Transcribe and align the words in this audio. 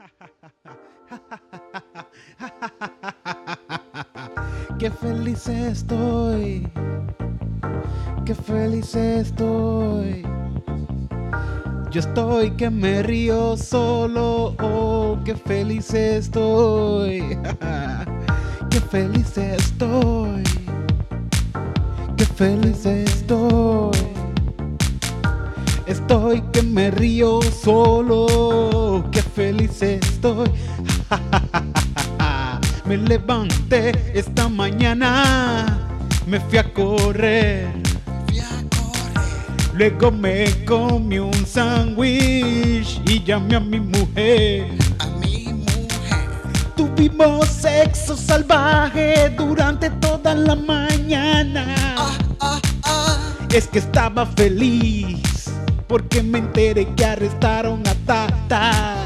Qué 4.78 4.90
feliz 4.90 5.48
estoy. 5.48 6.68
Qué 8.24 8.34
feliz 8.34 8.94
estoy. 8.94 10.22
Yo 11.90 12.00
estoy 12.00 12.52
que 12.52 12.70
me 12.70 13.02
río 13.02 13.56
solo. 13.56 14.54
Oh, 14.60 15.18
qué 15.24 15.34
feliz 15.34 15.92
estoy. 15.92 17.20
qué 18.70 18.80
feliz 18.80 19.36
estoy. 19.36 20.44
Qué 22.16 22.24
feliz 22.24 22.86
estoy. 22.86 24.19
Estoy 26.10 26.42
que 26.52 26.62
me 26.62 26.90
río 26.90 27.38
solo. 27.40 29.08
Qué 29.12 29.22
feliz 29.22 29.80
estoy. 29.80 30.50
me 32.84 32.96
levanté 32.96 33.92
esta 34.12 34.48
mañana. 34.48 35.78
Me 36.26 36.40
fui 36.40 36.58
a 36.58 36.64
correr. 36.74 37.68
Luego 39.72 40.10
me 40.10 40.46
comí 40.64 41.20
un 41.20 41.46
sándwich 41.46 43.00
y 43.06 43.22
llamé 43.22 43.54
a 43.54 43.60
mi 43.60 43.78
mujer. 43.78 44.66
A 44.98 45.06
mi 45.06 45.52
mujer. 45.52 46.28
Tuvimos 46.74 47.46
sexo 47.46 48.16
salvaje 48.16 49.32
durante 49.38 49.88
toda 49.90 50.34
la 50.34 50.56
mañana. 50.56 51.76
Es 53.52 53.68
que 53.68 53.78
estaba 53.78 54.26
feliz 54.26 55.39
porque 55.90 56.22
me 56.22 56.38
enteré 56.38 56.86
que 56.94 57.04
arrestaron 57.04 57.82
a 57.84 57.94
Tata. 58.06 58.99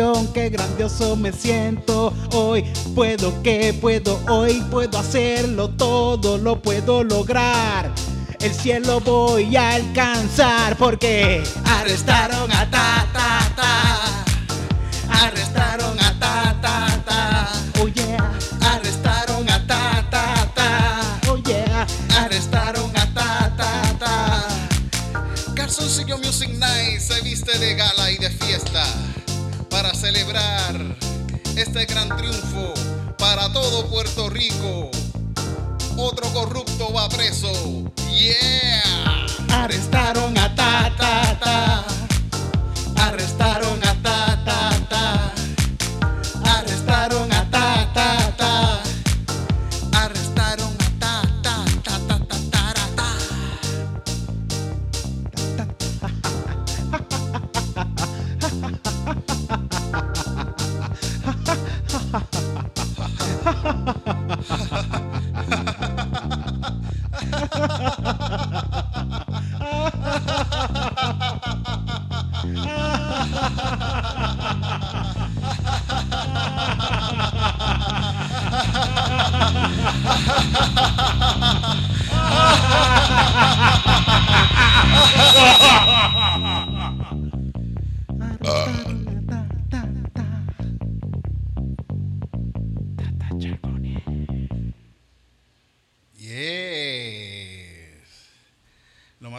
Oh, 0.00 0.26
qué 0.32 0.48
grandioso 0.48 1.16
me 1.16 1.32
siento. 1.32 2.14
Hoy 2.32 2.62
puedo 2.94 3.42
que 3.42 3.74
puedo, 3.74 4.18
hoy 4.28 4.62
puedo 4.70 4.98
hacerlo 4.98 5.68
todo, 5.70 6.38
lo 6.38 6.62
puedo 6.62 7.04
lograr. 7.04 7.92
El 8.40 8.54
cielo 8.54 9.00
voy 9.00 9.54
a 9.56 9.74
alcanzar 9.74 10.76
porque 10.76 11.42
Arrestaron 11.64 12.50
a 12.52 12.70
ta 12.70 13.06
ta 13.12 13.52
ta. 13.54 15.26
Arrestaron 15.26 15.98
a 16.00 16.18
ta 16.18 16.56
ta 16.60 17.02
ta. 17.04 17.52
oh 17.80 17.88
yeah, 17.88 18.32
Arrestaron 18.72 19.48
a 19.48 19.66
ta 19.66 20.06
ta 20.10 20.48
ta. 20.54 21.20
oh 21.28 21.36
yeah. 21.36 21.86
Arrestaron 22.18 22.90
a 22.96 23.14
ta 23.14 23.52
ta 23.56 23.96
ta. 23.98 25.54
Calzoncillo 25.54 26.18
Music 26.18 26.50
Night 26.58 27.00
se 27.00 27.20
viste 27.20 27.58
de 27.58 27.74
gala 27.74 28.10
y 28.10 28.16
de 28.16 28.30
fiesta 28.30 29.11
para 29.82 29.94
celebrar 29.96 30.96
este 31.56 31.86
gran 31.86 32.16
triunfo 32.16 32.72
para 33.18 33.52
todo 33.52 33.84
Puerto 33.88 34.30
Rico. 34.30 34.92
Otro 35.96 36.32
corrupto 36.32 36.92
va 36.92 37.08
preso. 37.08 37.50
Yeah. 38.16 39.26
Arrestaron 39.50 40.38
a 40.38 40.54
ta 40.54 40.94
ta. 40.96 41.51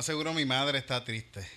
Más 0.04 0.08
seguro 0.08 0.34
mi 0.34 0.44
madre 0.44 0.80
está 0.80 1.02
triste. 1.02 1.48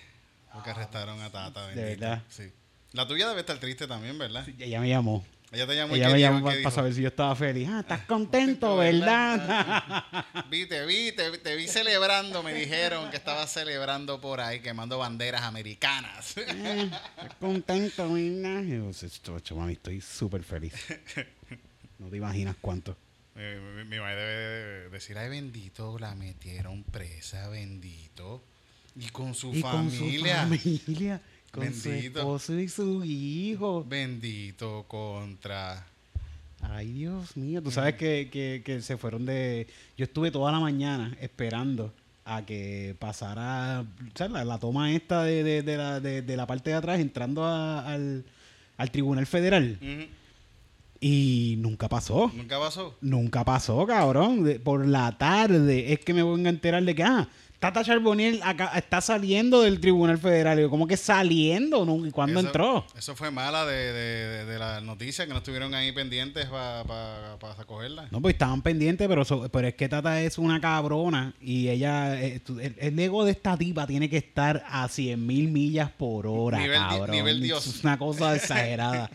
Porque 0.53 0.69
arrestaron 0.69 1.21
a 1.21 1.29
Tata. 1.29 1.67
¿De 1.67 1.75
bendito. 1.75 1.99
verdad? 2.05 2.23
Sí. 2.29 2.49
La 2.93 3.05
tuya 3.05 3.27
debe 3.27 3.41
estar 3.41 3.57
triste 3.57 3.87
también, 3.87 4.17
¿verdad? 4.17 4.47
Ella 4.57 4.79
me 4.79 4.87
llamó. 4.87 5.25
Ella 5.51 5.67
te 5.67 5.75
llamó 5.75 5.95
Ella 5.95 6.07
¿qué 6.07 6.13
me 6.13 6.19
llamó 6.21 6.49
¿Qué 6.49 6.57
para 6.63 6.73
saber 6.73 6.93
si 6.93 7.01
yo 7.01 7.09
estaba 7.09 7.35
feliz. 7.35 7.67
Ah, 7.69 7.81
¿estás 7.81 8.01
contento, 8.07 8.77
verdad? 8.77 10.05
Vi, 10.49 10.65
te 10.65 10.85
vi, 10.85 11.11
te, 11.11 11.37
te 11.39 11.55
vi 11.57 11.67
celebrando, 11.67 12.41
me 12.41 12.53
dijeron 12.53 13.09
que 13.09 13.17
estabas 13.17 13.51
celebrando 13.51 14.21
por 14.21 14.39
ahí, 14.39 14.61
quemando 14.61 14.97
banderas 14.97 15.41
americanas. 15.41 16.35
Eh, 16.47 16.89
¿Estás 17.17 17.35
contento, 17.39 18.13
verdad? 18.13 18.61
Yo, 18.63 18.93
"Sí, 18.93 19.07
mami, 19.55 19.73
estoy 19.73 19.99
súper 19.99 20.43
feliz. 20.43 20.73
No 21.99 22.09
te 22.09 22.17
imaginas 22.17 22.55
cuánto. 22.61 22.95
Eh, 23.37 23.59
mi, 23.77 23.83
mi 23.85 23.99
madre 23.99 24.21
debe 24.21 24.89
decir, 24.89 25.17
ay 25.17 25.29
bendito, 25.29 25.97
la 25.99 26.15
metieron 26.15 26.83
presa, 26.83 27.47
bendito. 27.49 28.41
Y 28.95 29.09
con 29.09 29.35
su 29.35 29.53
y 29.53 29.61
con 29.61 29.91
su 29.91 29.97
familia. 30.05 30.47
familia, 30.47 31.21
con 31.51 31.71
su 31.73 31.89
Bendito. 31.89 32.19
esposo 32.19 32.59
y 32.59 32.67
su 32.67 33.03
hijo. 33.03 33.83
Bendito 33.87 34.85
contra. 34.87 35.85
Ay, 36.61 36.91
Dios 36.93 37.37
mío. 37.37 37.61
Tú 37.61 37.69
sabes 37.69 37.93
que, 37.95 38.29
que, 38.31 38.63
que 38.65 38.81
se 38.81 38.97
fueron 38.97 39.25
de... 39.27 39.67
Yo 39.97 40.05
estuve 40.05 40.31
toda 40.31 40.51
la 40.51 40.59
mañana 40.59 41.15
esperando 41.21 41.93
a 42.25 42.43
que 42.45 42.95
pasara 42.99 43.85
¿sabes? 44.15 44.33
La, 44.33 44.43
la 44.43 44.57
toma 44.57 44.91
esta 44.91 45.23
de, 45.23 45.43
de, 45.43 45.61
de 45.61 45.77
la, 45.77 45.99
de, 45.99 46.35
la 46.35 46.47
parte 46.47 46.71
de 46.71 46.75
atrás 46.75 46.99
entrando 46.99 47.45
a- 47.45 47.85
al, 47.87 48.25
al 48.77 48.91
Tribunal 48.91 49.27
Federal. 49.27 49.77
Y 50.99 51.55
nunca 51.59 51.87
pasó. 51.89 52.31
¿Nunca 52.33 52.59
pasó? 52.59 52.95
Nunca 53.01 53.43
pasó, 53.45 53.85
cabrón. 53.85 54.43
De- 54.43 54.59
por 54.59 54.85
la 54.87 55.17
tarde 55.17 55.93
es 55.93 55.99
que 55.99 56.13
me 56.13 56.23
voy 56.23 56.45
a 56.45 56.49
enterar 56.49 56.83
de 56.83 56.95
que, 56.95 57.03
ah, 57.03 57.27
Tata 57.59 57.83
Charboniel 57.83 58.39
acá 58.43 58.71
está 58.75 59.01
saliendo 59.01 59.61
del 59.61 59.79
Tribunal 59.79 60.19
Federal. 60.19 60.59
Yo, 60.59 60.69
¿cómo 60.69 60.85
que 60.85 60.95
saliendo? 60.95 61.85
¿No? 61.85 62.05
¿Y 62.05 62.11
cuándo 62.11 62.39
Eso- 62.39 62.47
entró? 62.49 62.85
Eso 62.95 63.15
fue 63.15 63.31
mala 63.31 63.65
de, 63.65 63.75
de, 63.93 64.27
de, 64.27 64.45
de 64.45 64.59
las 64.59 64.83
noticias 64.83 65.25
que 65.25 65.33
no 65.33 65.39
estuvieron 65.39 65.73
ahí 65.73 65.91
pendientes 65.91 66.45
para 66.45 66.83
pa, 66.83 67.37
pa 67.39 67.55
cogerla. 67.65 68.07
No, 68.11 68.21
pues 68.21 68.33
estaban 68.35 68.61
pendientes, 68.61 69.07
pero, 69.07 69.25
so- 69.25 69.49
pero 69.49 69.67
es 69.67 69.73
que 69.73 69.89
Tata 69.89 70.21
es 70.21 70.37
una 70.37 70.61
cabrona 70.61 71.33
y 71.41 71.69
ella, 71.69 72.21
eh, 72.21 72.41
el, 72.59 72.75
el 72.77 72.99
ego 72.99 73.25
de 73.25 73.31
esta 73.31 73.57
tipa 73.57 73.87
tiene 73.87 74.07
que 74.07 74.17
estar 74.17 74.63
a 74.69 74.87
100 74.87 75.25
mil 75.25 75.47
millas 75.47 75.89
por 75.89 76.27
hora, 76.27 76.59
Nivel 76.59 76.79
di- 76.79 76.87
cabrón. 76.89 77.11
nivel 77.15 77.41
Dios. 77.41 77.65
Es 77.65 77.83
una 77.83 77.97
cosa 77.97 78.35
exagerada. 78.35 79.09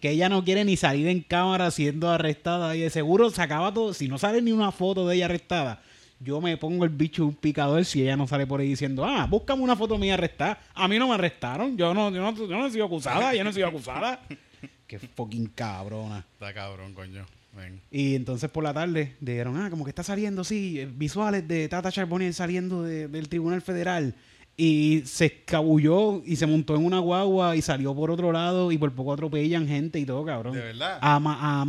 Que 0.00 0.10
ella 0.10 0.28
no 0.28 0.44
quiere 0.44 0.64
ni 0.64 0.76
salir 0.76 1.08
en 1.08 1.20
cámara 1.20 1.70
siendo 1.70 2.08
arrestada 2.10 2.76
y 2.76 2.80
de 2.80 2.90
seguro 2.90 3.30
se 3.30 3.42
acaba 3.42 3.72
todo, 3.74 3.92
si 3.94 4.08
no 4.08 4.18
sale 4.18 4.40
ni 4.42 4.52
una 4.52 4.70
foto 4.72 5.06
de 5.08 5.16
ella 5.16 5.24
arrestada, 5.26 5.82
yo 6.20 6.40
me 6.40 6.56
pongo 6.56 6.84
el 6.84 6.90
bicho 6.90 7.24
un 7.26 7.34
picador 7.34 7.84
si 7.84 8.02
ella 8.02 8.16
no 8.16 8.26
sale 8.28 8.46
por 8.46 8.60
ahí 8.60 8.68
diciendo, 8.68 9.04
ah, 9.04 9.26
búscame 9.26 9.62
una 9.62 9.74
foto 9.74 9.96
mía 9.98 10.14
arrestada. 10.14 10.60
A 10.74 10.86
mí 10.86 10.98
no 10.98 11.08
me 11.08 11.14
arrestaron, 11.14 11.76
yo 11.76 11.94
no, 11.94 12.10
yo 12.10 12.20
no, 12.20 12.34
yo 12.36 12.46
no 12.58 12.66
he 12.66 12.70
sido 12.70 12.84
acusada, 12.84 13.34
yo 13.34 13.42
no 13.42 13.50
he 13.50 13.52
sido 13.52 13.66
acusada. 13.66 14.20
Qué 14.86 14.98
fucking 14.98 15.46
cabrona. 15.54 16.26
Está 16.34 16.52
cabrón, 16.52 16.92
coño. 16.94 17.24
Ven. 17.56 17.80
Y 17.90 18.14
entonces 18.14 18.48
por 18.50 18.62
la 18.62 18.72
tarde 18.74 19.16
dijeron, 19.20 19.56
ah, 19.56 19.70
como 19.70 19.84
que 19.84 19.90
está 19.90 20.02
saliendo, 20.02 20.44
sí, 20.44 20.78
eh, 20.80 20.86
visuales 20.92 21.48
de 21.48 21.68
Tata 21.68 21.90
Charbonnier 21.90 22.32
saliendo 22.34 22.82
de- 22.82 23.08
del 23.08 23.28
Tribunal 23.28 23.62
Federal. 23.62 24.14
Y 24.62 25.04
se 25.06 25.24
escabulló 25.24 26.22
y 26.26 26.36
se 26.36 26.46
montó 26.46 26.76
en 26.76 26.84
una 26.84 26.98
guagua 26.98 27.56
y 27.56 27.62
salió 27.62 27.94
por 27.94 28.10
otro 28.10 28.30
lado 28.30 28.70
y 28.70 28.76
por 28.76 28.92
poco 28.92 29.14
atropellan 29.14 29.66
gente 29.66 29.98
y 29.98 30.04
todo, 30.04 30.22
cabrón. 30.22 30.52
¿De 30.52 30.60
verdad? 30.60 30.98
A, 31.00 31.16
a. 31.16 31.62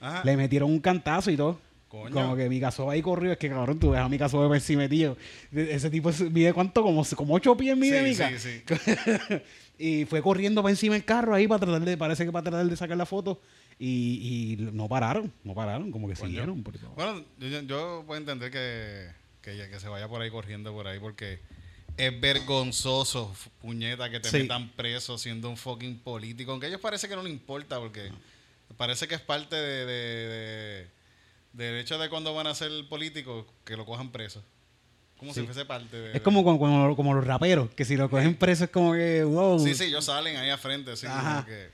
Ajá. 0.00 0.22
Le 0.24 0.36
metieron 0.36 0.70
un 0.70 0.78
cantazo 0.78 1.28
y 1.32 1.36
todo. 1.36 1.58
Coño. 1.88 2.14
Como 2.14 2.36
que 2.36 2.48
Mika 2.48 2.70
Sobe 2.70 2.94
ahí 2.94 3.02
corrió. 3.02 3.32
Es 3.32 3.38
que, 3.38 3.48
cabrón, 3.48 3.80
tú 3.80 3.90
ves 3.90 4.00
a 4.00 4.08
Mika 4.08 4.28
Sobe 4.28 4.46
por 4.46 4.54
encima, 4.54 4.88
tío. 4.88 5.16
Ese 5.50 5.90
tipo 5.90 6.12
mide 6.30 6.52
cuánto, 6.52 6.84
como, 6.84 7.04
como 7.16 7.34
8 7.34 7.56
pies 7.56 7.76
mide 7.76 8.14
Sí, 8.14 8.22
Mika. 8.22 8.38
sí, 8.38 9.40
y 9.78 10.04
fue 10.04 10.22
corriendo 10.22 10.62
para 10.62 10.70
encima 10.70 10.94
del 10.94 11.04
carro 11.04 11.34
ahí 11.34 11.48
para 11.48 11.58
tratar 11.66 11.84
de, 11.84 11.96
parece 11.96 12.24
que 12.24 12.30
para 12.30 12.44
tratar 12.44 12.64
de 12.64 12.76
sacar 12.76 12.96
la 12.96 13.06
foto. 13.06 13.40
Y, 13.76 14.56
y 14.60 14.70
no 14.72 14.86
pararon, 14.88 15.32
no 15.42 15.52
pararon, 15.52 15.90
como 15.90 16.06
que 16.06 16.14
Coño. 16.14 16.26
siguieron. 16.28 16.64
Bueno, 16.94 17.24
yo, 17.66 18.04
puedo 18.06 18.20
entender 18.20 18.52
que, 18.52 19.08
que 19.40 19.80
se 19.80 19.88
vaya 19.88 20.06
por 20.06 20.22
ahí 20.22 20.30
corriendo 20.30 20.72
por 20.72 20.86
ahí 20.86 21.00
porque 21.00 21.40
es 21.98 22.20
vergonzoso, 22.20 23.34
puñeta, 23.60 24.08
que 24.08 24.20
te 24.20 24.30
Sí. 24.30 24.38
metan 24.38 24.70
preso 24.70 25.18
siendo 25.18 25.50
un 25.50 25.56
fucking 25.56 25.98
político. 25.98 26.52
Aunque 26.52 26.66
a 26.66 26.68
ellos 26.70 26.80
parece 26.80 27.08
que 27.08 27.16
no 27.16 27.22
le 27.22 27.30
importa 27.30 27.78
porque 27.78 28.10
parece 28.76 29.06
que 29.08 29.14
es 29.16 29.20
parte 29.20 29.56
de, 29.56 29.84
de- 29.86 30.28
de- 30.28 30.86
del 31.52 31.78
hecho 31.80 31.98
de 31.98 32.08
cuando 32.08 32.32
van 32.34 32.46
a 32.46 32.54
ser 32.54 32.70
políticos 32.88 33.44
que 33.64 33.76
lo 33.76 33.84
cojan 33.84 34.10
preso. 34.12 34.42
Como 35.18 35.34
Sí. 35.34 35.40
si 35.40 35.46
fuese 35.46 35.64
parte 35.64 35.96
de... 35.96 36.12
Es 36.16 36.22
como, 36.22 36.44
como, 36.44 36.94
como, 36.94 37.14
los 37.14 37.26
raperos, 37.26 37.70
que 37.74 37.84
si 37.84 37.96
lo 37.96 38.08
cogen 38.08 38.36
preso 38.36 38.64
es 38.64 38.70
como 38.70 38.92
que, 38.92 39.24
wow. 39.24 39.58
Sí, 39.58 39.74
sí, 39.74 39.84
ellos 39.84 40.04
salen 40.04 40.36
ahí 40.36 40.50
a 40.50 40.56
frente, 40.58 40.92
Ajá. 41.06 41.44
que... 41.44 41.70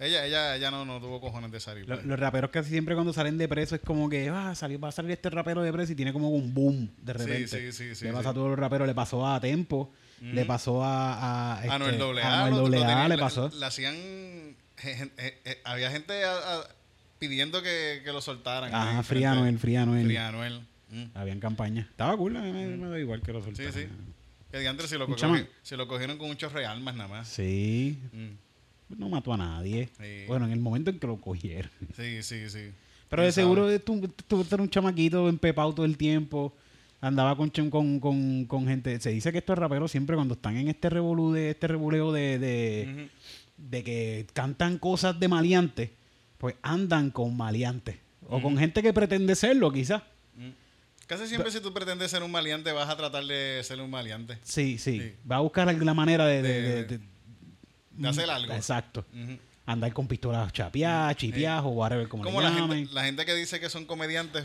Ella, 0.00 0.24
ella, 0.26 0.54
ella 0.56 0.70
no, 0.70 0.84
no 0.84 1.00
tuvo 1.00 1.20
cojones 1.20 1.50
de 1.50 1.58
salir. 1.60 1.88
Lo- 1.88 1.96
pues. 1.96 2.06
Los 2.06 2.18
raperos 2.20 2.50
casi 2.50 2.70
siempre 2.70 2.94
cuando 2.94 3.12
salen 3.12 3.36
de 3.36 3.48
preso 3.48 3.74
es 3.74 3.80
como 3.80 4.08
que 4.08 4.28
ah, 4.28 4.54
salió- 4.54 4.78
va 4.78 4.88
a 4.88 4.92
salir 4.92 5.10
este 5.10 5.28
rapero 5.28 5.60
de 5.62 5.72
preso 5.72 5.92
y 5.92 5.96
tiene 5.96 6.12
como 6.12 6.28
un 6.30 6.54
boom 6.54 6.88
de 7.02 7.12
Sí, 7.14 7.18
repente. 7.18 7.48
sí, 7.48 7.72
sí, 7.72 7.94
sí, 7.96 8.04
le 8.04 8.12
pasa 8.12 8.24
sí. 8.24 8.28
a 8.28 8.34
todos 8.34 8.50
los 8.50 8.58
raperos, 8.58 8.86
le 8.86 8.94
pasó 8.94 9.26
a 9.26 9.40
Tempo, 9.40 9.92
le 10.20 10.44
pasó 10.44 10.84
a, 10.84 11.58
a, 11.58 11.64
este, 11.64 11.96
doble 11.98 12.22
a 12.22 12.48
lo- 12.48 12.56
Doble 12.58 12.84
A, 12.84 13.08
le 13.08 13.16
la- 13.16 13.22
pasó. 13.22 13.50
Le 13.58 13.66
hacían. 13.66 13.94
eh, 13.96 15.10
eh, 15.44 15.60
había 15.64 15.90
gente 15.90 16.24
a- 16.24 16.62
pidiendo 17.18 17.60
que, 17.62 18.00
que 18.04 18.12
lo 18.12 18.20
soltaran. 18.20 18.72
Ajá, 18.72 19.02
frente- 19.02 19.26
Anuel, 19.26 19.58
Free 19.58 19.74
Anuel. 19.76 20.04
Free 20.06 20.16
Anuel. 20.16 20.60
Mm. 20.90 21.04
Habían 21.14 21.40
campaña. 21.40 21.88
Estaba 21.90 22.16
cool, 22.16 22.34
me, 22.34 22.52
me 22.52 22.88
da 22.88 22.98
igual 23.00 23.20
que 23.20 23.32
lo 23.32 23.40
Sí, 23.40 23.46
soltaran. 23.46 23.72
sí. 23.72 23.86
Que 24.52 24.60
diantre 24.60 24.86
si 24.86 24.96
lo, 24.96 25.06
Un 25.06 25.12
cogi- 25.14 25.16
chamán. 25.18 25.48
si 25.62 25.76
lo 25.76 25.86
cogieron 25.88 26.16
con 26.16 26.30
un 26.30 26.36
chorro 26.36 26.60
de 26.60 26.66
almas 26.66 26.94
nada 26.94 27.08
más. 27.08 27.28
Sí, 27.28 27.98
Mm. 28.12 28.28
No 28.96 29.08
mató 29.08 29.32
a 29.32 29.36
nadie. 29.36 29.88
Sí. 30.00 30.24
Bueno, 30.26 30.46
en 30.46 30.52
el 30.52 30.60
momento 30.60 30.90
en 30.90 30.98
que 30.98 31.06
lo 31.06 31.20
cogieron. 31.20 31.70
Sí, 31.96 32.22
sí, 32.22 32.48
sí. 32.48 32.70
Pero 33.08 33.22
de 33.22 33.32
seguro 33.32 33.80
tú, 33.80 34.08
tú 34.26 34.46
un 34.58 34.70
chamaquito 34.70 35.28
empepado 35.28 35.72
todo 35.74 35.86
el 35.86 35.96
tiempo. 35.96 36.54
Andaba 37.00 37.36
con, 37.36 37.50
con, 37.50 38.00
con, 38.00 38.44
con 38.46 38.66
gente. 38.66 38.98
Se 39.00 39.10
dice 39.10 39.30
que 39.30 39.38
estos 39.38 39.56
raperos 39.56 39.90
siempre 39.90 40.16
cuando 40.16 40.34
están 40.34 40.56
en 40.56 40.68
este 40.68 40.90
revolú 40.90 41.32
de, 41.32 41.50
este 41.50 41.68
revoleo 41.68 42.12
de, 42.12 42.38
de, 42.38 43.08
de 43.56 43.84
que 43.84 44.26
cantan 44.32 44.78
cosas 44.78 45.18
de 45.20 45.28
maleantes, 45.28 45.90
pues 46.38 46.56
andan 46.62 47.10
con 47.10 47.36
maleantes. 47.36 47.96
O 48.28 48.42
con 48.42 48.58
gente 48.58 48.82
que 48.82 48.92
pretende 48.92 49.34
serlo, 49.36 49.72
quizás. 49.72 50.02
Casi 51.06 51.26
siempre 51.26 51.50
si 51.50 51.60
tú 51.60 51.72
pretendes 51.72 52.10
ser 52.10 52.22
un 52.22 52.30
maleante 52.30 52.70
vas 52.72 52.90
a 52.90 52.96
tratar 52.96 53.24
de 53.24 53.62
ser 53.64 53.80
un 53.80 53.88
maleante. 53.88 54.36
Sí, 54.42 54.76
sí, 54.76 55.00
Sí. 55.00 55.12
Va 55.30 55.36
a 55.36 55.40
buscar 55.40 55.72
la 55.74 55.94
manera 55.94 56.26
de... 56.26 56.42
de, 56.42 56.84
De- 56.84 57.00
de- 58.02 58.08
hacer 58.08 58.30
algo. 58.30 58.52
Exacto. 58.52 59.04
Andar 59.66 59.92
con 59.92 60.08
pistolas 60.08 60.52
chapeadas, 60.52 61.14
chipeadas 61.16 61.62
o 61.64 61.68
whatever, 61.68 62.08
como, 62.08 62.24
Como 62.24 62.40
le 62.40 62.48
la 62.50 62.54
gente, 62.56 62.92
la 62.94 63.04
gente 63.04 63.26
que 63.26 63.34
dice 63.34 63.60
que 63.60 63.68
son 63.68 63.84
comediantes, 63.84 64.44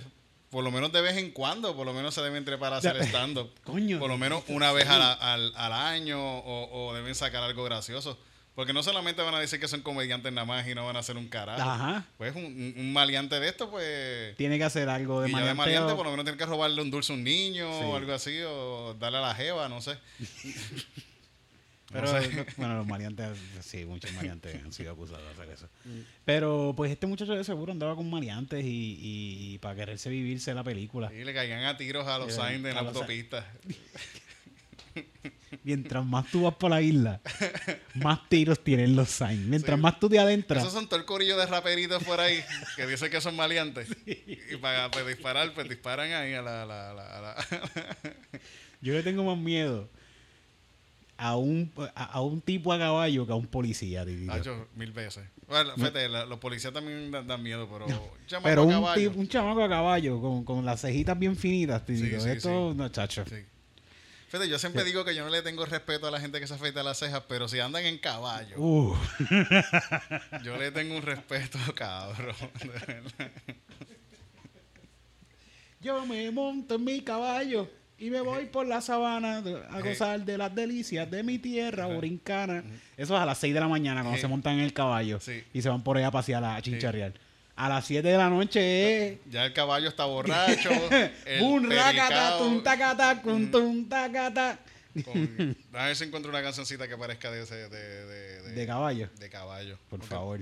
por 0.50 0.64
lo 0.64 0.70
menos 0.72 0.92
de 0.92 1.02
vez 1.02 1.16
en 1.18 1.32
cuando, 1.32 1.76
por 1.76 1.86
lo 1.86 1.94
menos 1.94 2.14
se 2.14 2.22
deben 2.22 2.44
trepar 2.44 2.74
a 2.74 2.78
hacer 2.78 2.98
stand-up. 3.04 3.50
Coño. 3.64 4.00
Por 4.00 4.10
lo 4.10 4.18
menos 4.18 4.44
una 4.50 4.72
vez 4.74 4.88
al, 4.90 5.02
al, 5.02 5.54
al 5.56 5.74
año 5.74 6.20
o, 6.22 6.90
o 6.90 6.94
deben 6.94 7.16
sacar 7.16 7.42
algo 7.44 7.64
gracioso. 7.64 8.20
Porque 8.56 8.72
no 8.72 8.84
solamente 8.84 9.20
van 9.24 9.34
a 9.34 9.40
decir 9.40 9.60
que 9.60 9.68
son 9.68 9.82
comediantes 9.82 10.32
nada 10.32 10.46
más 10.46 10.68
y 10.68 10.76
no 10.76 10.86
van 10.86 10.96
a 10.96 11.00
hacer 11.00 11.18
un 11.18 11.28
carajo. 11.28 11.60
Ajá. 11.68 12.06
Pues 12.20 12.36
un, 12.36 12.44
un- 12.78 12.94
maleante 12.94 13.40
de 13.40 13.48
esto, 13.50 13.72
pues... 13.72 14.36
Tiene 14.38 14.60
que 14.60 14.64
hacer 14.64 14.90
algo 14.90 15.22
de 15.22 15.32
ya 15.32 15.40
de 15.40 15.54
maleante 15.56 15.96
por 15.96 16.06
lo 16.06 16.12
menos 16.12 16.24
tiene 16.26 16.38
que 16.38 16.46
robarle 16.46 16.80
un 16.84 16.92
dulce 16.92 17.14
a 17.14 17.16
un 17.16 17.24
niño 17.24 17.66
Sí. 17.80 17.86
o 17.86 17.96
algo 17.96 18.14
así, 18.14 18.40
o 18.46 18.94
darle 19.00 19.18
a 19.18 19.22
la 19.22 19.34
jeva, 19.34 19.68
no 19.70 19.82
sé. 19.82 19.98
Pero, 21.94 22.12
No 22.12 22.22
sé. 22.22 22.46
bueno, 22.58 22.76
los 22.78 22.88
maleantes, 22.88 23.38
sí, 23.62 23.86
muchos 23.86 24.12
maleantes 24.14 24.56
han 24.64 24.74
sido 24.74 24.92
acusados 24.92 25.24
de 25.24 25.32
hacer 25.32 25.50
eso. 25.54 25.70
Pero, 26.26 26.74
pues, 26.76 26.92
este 26.92 27.06
muchacho 27.08 27.34
de 27.34 27.44
seguro 27.44 27.72
andaba 27.72 27.96
con 27.96 28.10
maleantes 28.10 28.66
y, 28.66 28.68
y- 28.68 29.54
y 29.54 29.58
para 29.60 29.76
quererse 29.76 30.10
vivirse 30.10 30.54
la 30.54 30.64
película. 30.64 31.14
Y 31.14 31.24
le 31.24 31.34
caigan 31.34 31.64
a 31.66 31.78
tiros 31.78 32.08
a 32.08 32.18
los 32.18 32.34
signs 32.34 32.64
de 32.64 32.74
la 32.74 32.80
autopista. 32.82 33.48
Mientras 35.64 36.04
más 36.06 36.30
tú 36.32 36.44
vas 36.44 36.56
por 36.56 36.70
la 36.72 36.82
isla, 36.82 37.22
más 37.96 38.28
tiros 38.28 38.64
tienen 38.64 38.96
los 38.96 39.10
signs. 39.10 39.46
Mientras 39.46 39.78
Sí. 39.78 39.82
más 39.82 40.00
tú 40.00 40.10
te 40.10 40.20
adentras, 40.20 40.62
Esos 40.64 40.74
son 40.74 40.88
todo 40.88 41.00
el 41.00 41.06
corillo 41.06 41.38
de 41.38 41.46
raperitos 41.46 42.04
por 42.04 42.20
ahí 42.20 42.40
que 42.76 42.86
dicen 42.88 43.10
que 43.12 43.22
son 43.22 43.36
maleantes. 43.36 43.88
Y 44.06 44.58
para 44.58 44.90
pues, 44.92 45.06
disparar, 45.08 45.54
pues 45.54 45.70
disparan 45.70 46.12
ahí 46.12 46.34
a 46.34 46.42
la... 46.42 46.64
a 46.64 46.66
la- 46.66 46.90
a 46.92 46.94
la- 46.94 47.18
a 47.18 47.22
la- 47.22 47.36
yo 48.82 48.94
le 48.94 49.04
tengo 49.04 49.24
más 49.24 49.38
miedo 49.38 49.90
a 51.18 51.36
un, 51.38 51.72
a, 51.96 52.04
a 52.06 52.22
un 52.22 52.42
tipo 52.42 52.74
a 52.74 52.80
caballo 52.80 53.26
que 53.26 53.32
a 53.32 53.36
un 53.36 53.48
policía. 53.48 54.04
mil 54.76 54.92
veces. 54.92 55.24
Bueno, 55.48 55.74
fíjate, 55.76 56.10
la- 56.10 56.26
los 56.26 56.40
policías 56.40 56.74
también 56.74 57.12
dan, 57.12 57.28
dan 57.28 57.42
miedo, 57.44 57.68
pero... 57.72 57.86
un 57.86 58.26
chamaco 58.28 58.44
Pero 58.50 58.62
a 58.62 58.66
un, 58.66 58.72
caballo, 58.72 59.02
tipo, 59.10 59.20
un 59.20 59.28
chamaco 59.28 59.64
a 59.64 59.70
caballo 59.70 60.20
con, 60.22 60.44
con 60.44 60.66
las 60.66 60.82
cejitas 60.82 61.18
bien 61.20 61.36
finitas, 61.36 61.84
sí, 61.86 62.10
Esto, 62.14 62.72
sí. 62.72 62.78
no, 62.78 62.90
chacho. 62.90 63.24
Fíjate, 64.30 64.50
yo 64.50 64.58
siempre 64.58 64.84
digo 64.84 65.06
que 65.06 65.14
yo 65.14 65.24
no 65.24 65.30
le 65.30 65.44
tengo 65.44 65.64
respeto 65.66 66.08
a 66.08 66.12
la 66.12 66.20
gente 66.20 66.40
que 66.40 66.48
se 66.48 66.56
afeita 66.56 66.82
las 66.82 66.98
cejas, 66.98 67.22
pero 67.28 67.48
si 67.48 67.60
andan 67.60 67.86
en 67.86 68.00
caballo, 68.00 68.56
Uh, 68.58 68.96
yo 70.44 70.58
le 70.58 70.72
tengo 70.72 70.96
un 70.96 71.04
respeto, 71.04 71.60
cabrón. 71.76 72.34
Yo 75.82 76.06
me 76.06 76.32
monto 76.32 76.76
en 76.76 76.84
mi 76.84 77.02
caballo 77.02 77.70
y 78.04 78.10
me 78.10 78.20
voy 78.22 78.46
por 78.48 78.68
la 78.68 78.82
sabana 78.82 79.38
a 79.70 79.80
gozar 79.80 80.26
de 80.26 80.38
las 80.38 80.54
delicias 80.54 81.10
de 81.10 81.24
mi 81.24 81.40
tierra 81.40 81.88
orincana. 81.88 82.64
Eso 82.98 83.16
es 83.16 83.22
a 83.22 83.26
las 83.26 83.38
6 83.38 83.54
de 83.54 83.60
la 83.60 83.68
mañana 83.68 84.02
cuando 84.02 84.18
Sí. 84.18 84.22
se 84.22 84.28
montan 84.28 84.56
en 84.56 84.60
el 84.62 84.74
caballo 84.74 85.20
Sí. 85.22 85.42
y 85.54 85.62
se 85.62 85.70
van 85.70 85.82
por 85.84 85.98
ahí 85.98 86.04
a 86.04 86.12
pasear 86.12 86.44
a 86.44 86.62
chincharrear. 86.62 87.14
A 87.56 87.70
las 87.70 87.86
7 87.86 88.08
de 88.08 88.18
la 88.18 88.30
noche. 88.30 89.20
Ya 89.30 89.46
el 89.46 89.54
caballo 89.54 89.88
está 89.88 90.06
borracho. 90.06 90.70
Un 91.42 91.70
racata, 91.72 92.38
tum 92.40 92.62
tacata, 92.64 93.22
tum 93.22 93.88
tacata. 93.88 94.60
con- 95.06 95.56
A 95.74 95.86
ver 95.86 95.96
si 95.96 96.04
encuentro 96.04 96.30
una 96.32 96.42
cancioncita 96.42 96.88
que 96.88 96.98
parezca 96.98 97.32
de 97.32 97.44
ese... 97.44 97.56
De, 97.56 97.70
de, 97.70 98.42
de- 98.42 98.52
De 98.54 98.68
caballo. 98.68 99.10
De 99.20 99.30
caballo. 99.30 99.78
Por 99.90 100.00
Aunque- 100.02 100.14
favor. 100.16 100.40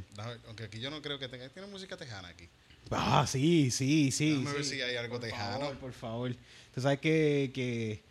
Aunque 0.47 0.63
aquí 0.63 0.79
yo 0.79 0.89
no 0.89 1.01
creo 1.01 1.19
que 1.19 1.27
tenga... 1.27 1.47
Tiene 1.49 1.67
música 1.67 1.95
tejana 1.95 2.29
aquí. 2.29 2.49
Ah, 2.89 3.25
sí, 3.27 3.71
sí, 3.71 4.11
sí. 4.11 4.31
Déjame 4.39 4.51
ver 4.53 4.65
si 4.65 4.81
hay 4.81 4.95
algo 4.97 5.13
por 5.19 5.21
tejano. 5.29 5.59
Favor, 5.59 5.77
por 5.77 5.93
favor. 5.93 6.35
Tú 6.73 6.81
sabes 6.81 6.99
que, 6.99 7.51
que 7.53 8.01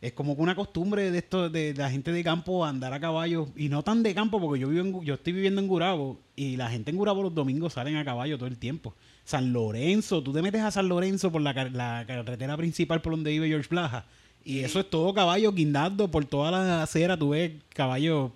es 0.00 0.12
como 0.12 0.32
una 0.34 0.54
costumbre 0.54 1.10
de 1.10 1.18
esto 1.18 1.48
de 1.50 1.74
la 1.74 1.90
gente 1.90 2.12
de 2.12 2.24
campo 2.24 2.64
andar 2.64 2.92
a 2.94 3.00
caballo 3.00 3.48
y 3.56 3.68
no 3.68 3.82
tan 3.82 4.02
de 4.02 4.14
campo 4.14 4.40
porque 4.40 4.60
yo 4.60 4.68
vivo 4.68 4.82
en, 4.84 5.04
yo 5.04 5.14
estoy 5.14 5.32
viviendo 5.34 5.60
en 5.60 5.68
Gurabo 5.68 6.18
y 6.36 6.56
la 6.56 6.70
gente 6.70 6.90
en 6.90 6.96
Gurabo 6.96 7.22
los 7.22 7.34
domingos 7.34 7.74
salen 7.74 7.96
a 7.96 8.04
caballo 8.04 8.36
todo 8.38 8.48
el 8.48 8.56
tiempo. 8.58 8.94
San 9.24 9.52
Lorenzo, 9.52 10.22
tú 10.22 10.32
te 10.32 10.42
metes 10.42 10.62
a 10.62 10.70
San 10.70 10.88
Lorenzo 10.88 11.30
por 11.30 11.42
la, 11.42 11.52
car- 11.54 11.70
la 11.72 12.04
carretera 12.06 12.56
principal 12.56 13.00
por 13.02 13.12
donde 13.12 13.30
vive 13.30 13.48
George 13.48 13.68
Blaja 13.68 14.06
y 14.44 14.60
eso 14.60 14.80
es 14.80 14.88
todo 14.88 15.12
caballo 15.12 15.52
guindando 15.52 16.10
por 16.10 16.24
toda 16.24 16.50
la 16.50 16.82
acera, 16.82 17.16
tú 17.18 17.30
ves 17.30 17.52
caballo 17.74 18.32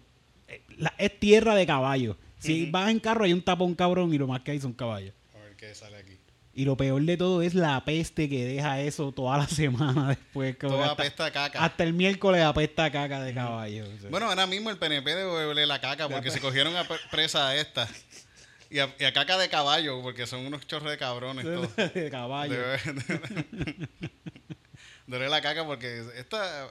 eh, 0.49 0.63
la- 0.79 0.93
es 0.99 1.19
tierra 1.19 1.55
de 1.55 1.67
caballo. 1.67 2.17
Si 2.39 2.67
vas 2.71 2.91
en 2.91 3.01
carro 3.01 3.25
hay 3.25 3.33
un 3.33 3.41
tapón 3.41 3.75
cabrón 3.75 4.13
y 4.13 4.19
lo 4.19 4.27
más 4.27 4.41
que 4.43 4.51
hay 4.51 4.61
son 4.61 4.75
caballos. 4.75 5.15
A 5.35 5.39
ver 5.39 5.57
qué 5.57 5.75
sale 5.75 5.97
aquí. 5.97 6.13
Y 6.57 6.65
lo 6.65 6.77
peor 6.77 7.03
de 7.03 7.17
todo 7.17 7.43
es 7.43 7.55
la 7.55 7.85
peste 7.85 8.29
que 8.29 8.45
deja 8.45 8.81
eso 8.81 9.11
toda 9.13 9.39
la 9.39 9.49
semana 9.49 10.09
después. 10.11 10.57
como 10.57 10.75
Toda 10.75 10.91
hasta, 10.91 11.03
apesta 11.03 11.25
a 11.27 11.31
caca. 11.33 11.65
hasta 11.65 11.83
el 11.85 11.93
miércoles 11.95 12.43
apesta 12.45 12.85
a 12.85 12.93
caca 12.93 13.21
de 13.23 13.35
caballo. 13.35 13.85
o 13.85 14.01
sea. 14.01 14.11
Bueno, 14.11 14.27
ahora 14.27 14.47
mismo 14.47 14.71
el 14.71 14.79
PNP 14.79 15.15
debe 15.15 15.31
oler 15.47 15.67
la 15.67 15.81
caca 15.81 16.09
porque 16.09 16.31
se 16.31 16.41
cogieron 16.41 16.77
a 16.77 16.85
pre- 16.85 16.99
presa 17.11 17.49
a 17.49 17.57
esta. 17.57 17.89
Y 18.71 18.79
a, 18.79 18.93
y 18.99 19.05
a 19.05 19.13
caca 19.13 19.37
de 19.39 19.49
caballo 19.49 20.01
porque 20.03 20.27
son 20.27 20.47
unos 20.47 20.67
chorros 20.67 20.91
de 20.91 20.99
cabrones 20.99 21.45
todos. 21.77 21.77
de 21.95 22.11
caballo. 22.11 22.55
Debe, 22.55 22.79
debe- 23.03 23.89
debe 25.07 25.29
la 25.29 25.41
caca 25.41 25.65
porque 25.67 26.03
esta... 26.17 26.69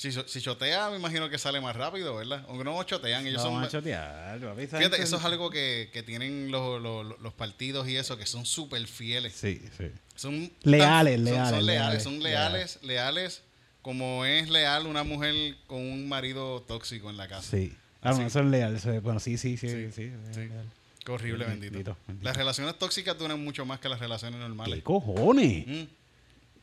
Si, 0.00 0.10
si 0.12 0.40
chotea, 0.40 0.88
me 0.88 0.96
imagino 0.96 1.28
que 1.28 1.36
sale 1.36 1.60
más 1.60 1.76
rápido, 1.76 2.16
¿verdad? 2.16 2.42
Aunque 2.48 2.64
no 2.64 2.82
chotean, 2.84 3.26
ellos 3.26 3.42
No 3.44 3.50
son... 3.50 3.64
a 3.64 3.68
chotear, 3.68 4.40
papi, 4.40 4.66
Fíjate, 4.66 5.02
eso 5.02 5.18
es 5.18 5.24
algo 5.26 5.50
que, 5.50 5.90
que 5.92 6.02
tienen 6.02 6.50
los, 6.50 6.80
los- 6.80 7.20
los 7.20 7.32
partidos 7.34 7.86
y 7.86 7.96
eso, 7.96 8.16
que 8.16 8.24
son 8.24 8.46
súper 8.46 8.86
fieles. 8.86 9.34
Sí, 9.34 9.60
sí. 9.76 9.88
Son 10.14 10.50
Leales, 10.62 11.22
tan- 11.22 11.50
son- 11.50 11.66
leales, 11.66 11.66
Son 11.66 11.66
leales, 11.66 12.02
son 12.02 12.22
leales, 12.22 12.78
leales, 12.82 13.42
como 13.82 14.24
es 14.24 14.48
leal 14.48 14.86
una 14.86 15.02
mujer 15.02 15.34
con 15.66 15.80
un 15.80 16.08
marido 16.08 16.62
tóxico 16.62 17.10
en 17.10 17.18
la 17.18 17.28
casa. 17.28 17.50
Sí. 17.58 17.74
Ah, 18.00 18.12
no, 18.12 18.16
Sí. 18.16 18.22
eso 18.22 18.40
es 18.40 18.46
leal. 18.46 18.76
eso 18.76 18.90
es- 18.92 19.02
bueno, 19.02 19.20
sí, 19.20 19.36
sí, 19.36 19.58
sí. 19.58 19.68
Sí, 19.68 19.90
sí. 19.92 20.10
Qué 21.04 21.12
horrible, 21.12 21.44
Bendito, 21.44 21.72
bendito. 21.72 21.96
bendito. 22.06 22.24
Las 22.26 22.38
relaciones 22.38 22.78
tóxicas 22.78 23.18
duran 23.18 23.42
mucho 23.44 23.66
más 23.66 23.80
que 23.80 23.90
las 23.90 23.98
relaciones 24.00 24.36
¿Qué 24.40 24.46
normales. 24.48 24.82
cojones? 24.82 25.66
Mm. 25.66 25.82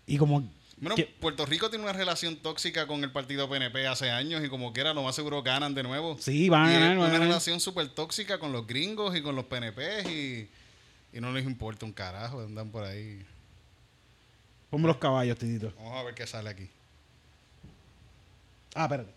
Y 0.07 0.17
como. 0.17 0.56
Bueno, 0.79 0.95
¿qué? 0.95 1.05
Puerto 1.19 1.45
Rico 1.45 1.69
tiene 1.69 1.83
una 1.83 1.93
relación 1.93 2.37
tóxica 2.37 2.85
con 2.85 3.03
el 3.03 3.11
partido 3.11 3.49
PNP 3.49 3.87
hace 3.87 4.11
años 4.11 4.43
y 4.45 4.49
como 4.49 4.73
quiera, 4.73 4.93
lo 4.93 5.01
más 5.01 5.15
seguro 5.15 5.41
ganan 5.41 5.73
de 5.73 5.81
nuevo. 5.83 6.17
Sí, 6.19 6.49
van 6.49 6.69
a 6.69 6.71
ganar, 6.71 6.97
una 6.97 7.17
relación 7.17 7.59
súper 7.59 7.87
tóxica 7.89 8.39
con 8.39 8.51
los 8.51 8.67
gringos 8.67 9.15
y 9.15 9.21
con 9.21 9.35
los 9.35 9.45
PNP 9.45 10.03
y, 10.11 10.49
y 11.17 11.19
no 11.19 11.31
les 11.31 11.45
importa 11.45 11.85
un 11.85 11.93
carajo, 11.93 12.41
andan 12.41 12.69
por 12.69 12.83
ahí. 12.83 13.25
Ponme 14.69 14.87
los 14.87 14.97
caballos, 14.97 15.37
titito. 15.37 15.73
Vamos 15.77 15.99
a 15.99 16.03
ver 16.03 16.13
qué 16.13 16.27
sale 16.27 16.49
aquí. 16.49 16.69
Ah, 18.75 18.83
espérate. 18.83 19.11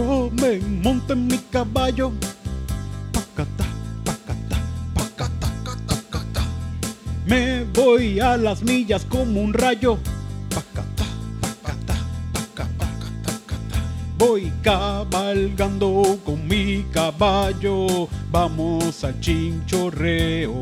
Yo 0.00 0.30
me 0.32 0.58
monto 0.82 1.12
en 1.12 1.26
mi 1.26 1.36
caballo. 1.52 2.10
Pacata, 3.12 3.66
pacata, 4.02 4.56
pacata, 4.94 5.52
cata, 5.62 6.02
cata. 6.08 6.42
Me 7.26 7.64
voy 7.64 8.18
a 8.18 8.38
las 8.38 8.62
millas 8.62 9.04
como 9.04 9.42
un 9.42 9.52
rayo. 9.52 9.98
Pacata, 10.48 11.04
pacata, 11.42 11.94
pacata, 12.32 12.86
cata, 12.98 13.40
cata. 13.44 13.78
Voy 14.16 14.50
cabalgando 14.62 16.18
con 16.24 16.48
mi 16.48 16.86
caballo. 16.90 18.08
Vamos 18.32 19.04
al 19.04 19.20
chinchorreo. 19.20 20.60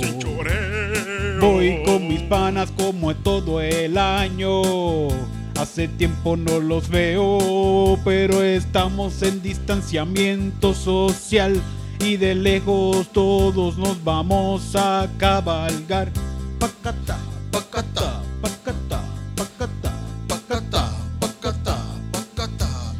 Voy 1.40 1.84
con 1.84 2.08
mis 2.08 2.22
panas 2.22 2.72
como 2.72 3.12
es 3.12 3.22
todo 3.22 3.60
el 3.60 3.98
año. 3.98 5.37
Hace 5.58 5.88
tiempo 5.88 6.36
no 6.36 6.60
los 6.60 6.88
veo, 6.88 7.98
pero 8.04 8.44
estamos 8.44 9.22
en 9.22 9.42
distanciamiento 9.42 10.72
social 10.72 11.60
y 11.98 12.16
de 12.16 12.36
lejos 12.36 13.08
todos 13.12 13.76
nos 13.76 14.04
vamos 14.04 14.76
a 14.76 15.08
cabalgar. 15.18 16.12
Pacata, 16.60 17.18
pacata, 17.50 18.22
pacata, 18.40 19.02
pacata, 19.34 19.92
pacata, 20.28 20.92
pacata, 21.18 21.80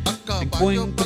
pacata. 0.02 0.97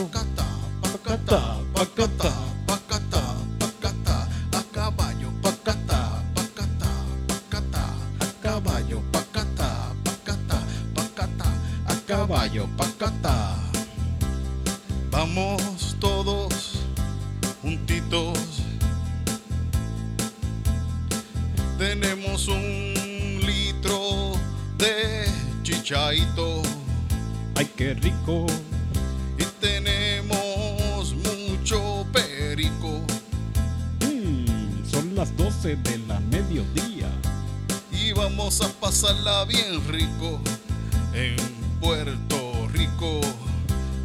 Caballo, 12.27 12.69
pacata. 12.77 13.57
Vamos 15.11 15.97
todos 15.99 16.79
juntitos. 17.61 18.39
Tenemos 21.79 22.47
un 22.47 23.41
litro 23.45 24.35
de 24.79 25.27
chichaito 25.65 26.63
ay 27.57 27.69
qué 27.77 27.95
rico. 27.95 28.47
y 29.37 29.45
tenemos 29.61 31.15
mucho 31.27 32.07
perico. 32.13 33.01
Mm, 34.01 34.89
son 34.89 35.17
las 35.17 35.37
12 35.37 35.75
de 35.75 35.99
la 36.07 36.21
mediodía. 36.21 37.11
y 37.91 38.13
vamos 38.13 38.61
a 38.61 38.69
pasarla 38.81 39.45
bien 39.45 39.83
rico 39.89 40.41
en 41.15 41.62
Puerto 41.83 42.69
Rico. 42.73 43.21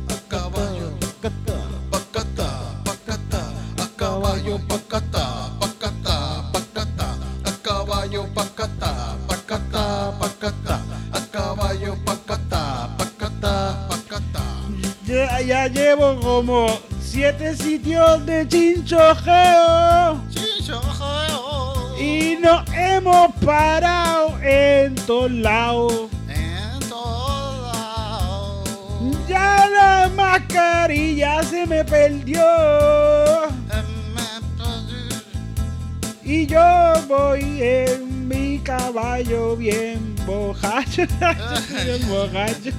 A 0.10 0.15
caballo, 0.27 0.89
Pacata, 1.22 1.60
pacata, 1.91 2.50
pacata, 2.84 3.41
a 3.77 3.88
caballo, 3.96 4.60
pacata, 4.67 5.51
pacata, 5.60 6.51
pacata, 6.51 7.17
a 7.46 7.51
caballo, 7.62 8.25
pacata, 8.34 9.15
pacata, 9.27 10.12
pacata, 10.19 10.81
a 11.13 11.22
caballo, 11.31 11.96
pacata, 12.03 12.89
pacata, 12.98 13.88
pacata. 13.88 14.43
Ya, 15.05 15.39
ya 15.41 15.67
llevo 15.67 16.19
como 16.19 16.79
siete 17.00 17.55
sitios 17.55 18.25
de 18.25 18.48
chinchojeo 18.48 20.22
Chicho, 20.31 20.81
y 22.00 22.38
nos 22.41 22.67
hemos 22.74 23.34
parado 23.36 24.36
en 24.41 24.96
todos 24.96 25.31
lados. 25.31 26.06
Mascarilla 30.38 31.44
se 31.44 31.65
me 31.65 31.84
perdió 31.84 32.44
y 36.24 36.46
yo 36.46 36.94
voy 37.08 37.62
en 37.62 38.27
mi 38.27 38.60
caballo 38.60 39.56
bien 39.56 40.15
bojacho, 40.25 41.03
bien 41.86 42.10
bojacho. 42.10 42.72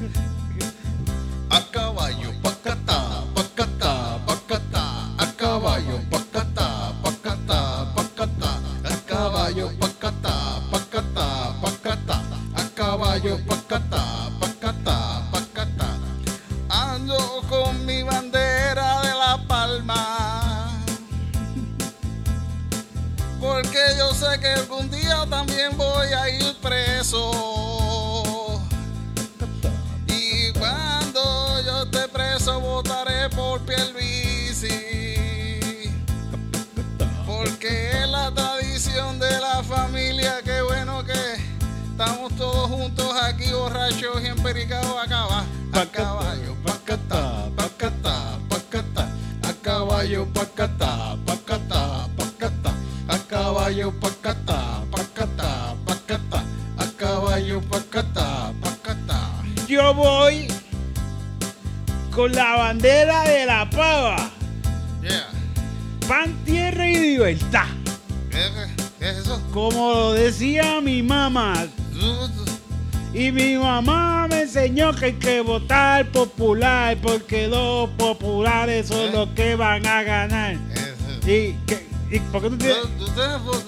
Que 74.99 75.07
hay 75.07 75.13
que 75.15 75.41
votar 75.41 76.07
popular 76.11 76.97
porque 77.03 77.47
los 77.49 77.89
populares 77.91 78.89
son 78.89 78.99
¿Eh? 78.99 79.11
los 79.13 79.29
que 79.31 79.55
van 79.55 79.87
a 79.87 80.03
ganar. 80.03 80.53
Eso. 80.73 81.29
¿Y, 81.31 81.53
qué, 81.67 81.87
y 82.11 82.19
por 82.21 82.43
qué 82.43 82.51
tú 82.51 82.59
tienes...? 82.59 82.79
Ustedes, 83.01 83.39
pues, 83.45 83.59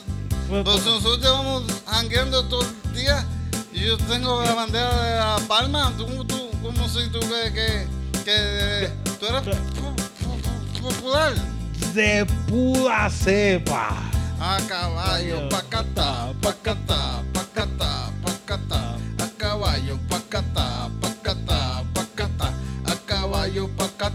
pues, 0.49 0.64
pues 0.64 0.84
nosotros 0.87 1.20
vamos 1.22 1.62
jangueando 1.87 2.44
todo 2.49 2.62
el 2.62 2.94
día 2.94 3.25
y 3.72 3.80
yo 3.87 3.96
tengo 3.99 4.42
la 4.42 4.54
bandera 4.54 5.02
de 5.02 5.18
la 5.18 5.49
palma. 5.49 5.92
¿Tú, 5.96 6.06
tú, 6.25 6.50
¿Cómo 6.62 6.88
si 6.88 7.08
tú 7.10 7.20
crees 7.20 7.52
que, 7.52 7.87
Que 8.25 8.90
tú 9.18 9.26
pu- 9.26 10.80
popular. 10.80 11.32
De 11.94 12.26
puta 12.49 13.08
cepa. 13.10 13.88
A 14.40 14.58
caballo, 14.68 15.49
pacata, 15.50 16.32
pacata, 16.40 16.42
pacata, 16.42 17.19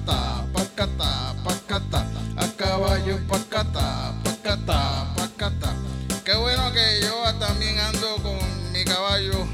pacata, 0.06 0.46
pacata, 0.54 1.36
pacata. 1.44 2.06
A 2.38 2.48
caballo, 2.56 3.20
pacata, 3.28 4.14
pacata, 4.24 5.14
pacata. 5.16 5.74
Qué 6.24 6.36
bueno 6.36 6.72
que 6.72 7.02
yo 7.02 7.40
también 7.40 7.80
ando 7.80 8.18
con 8.18 8.72
mi 8.72 8.84
caballo. 8.84 9.48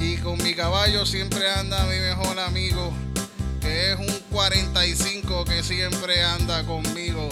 Y 0.00 0.16
con 0.18 0.42
mi 0.42 0.54
caballo 0.54 1.06
siempre 1.06 1.50
anda 1.50 1.84
mi 1.84 1.98
mejor 1.98 2.38
amigo. 2.38 2.92
Que 3.60 3.92
es 3.92 3.98
un 3.98 4.20
45 4.30 5.44
que 5.44 5.62
siempre 5.62 6.22
anda 6.22 6.64
conmigo. 6.64 7.28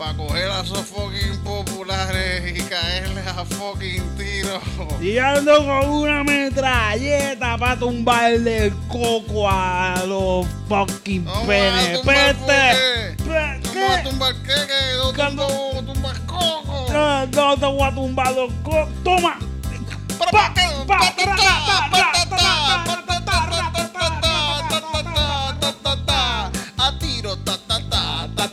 Para 0.00 0.16
coger 0.16 0.50
a 0.50 0.62
esos 0.62 0.78
fucking 0.86 1.36
populares 1.44 2.58
y 2.58 2.62
caerles 2.62 3.26
a 3.26 3.44
fucking 3.44 4.16
tiros. 4.16 4.62
Y 4.98 5.18
ando 5.18 5.58
con 5.58 5.90
una 5.90 6.24
metralleta 6.24 7.58
para 7.58 7.76
tumbarle 7.78 8.68
el 8.68 8.74
coco 8.88 9.46
a 9.46 10.02
los 10.06 10.46
fucking 10.70 11.28
a 11.28 11.42
PNP. 11.42 12.06
qué. 12.46 13.16
Vamos 13.28 13.98
a 13.98 14.02
tumbar 14.04 14.34
qué, 14.36 14.54
que 14.54 14.96
yo 14.96 15.12
tumbo, 15.12 15.92
tumbar 15.92 16.16
coco. 16.24 16.86
No, 16.90 17.26
no 17.26 17.56
te 17.58 17.66
voy 17.66 17.82
a 17.82 17.94
tumbar 17.94 18.32
los 18.32 18.50
cocos. 18.62 18.88
Toma. 19.04 19.38
Pa- 20.18 20.30
pa- 20.30 20.54
pa- 20.86 21.14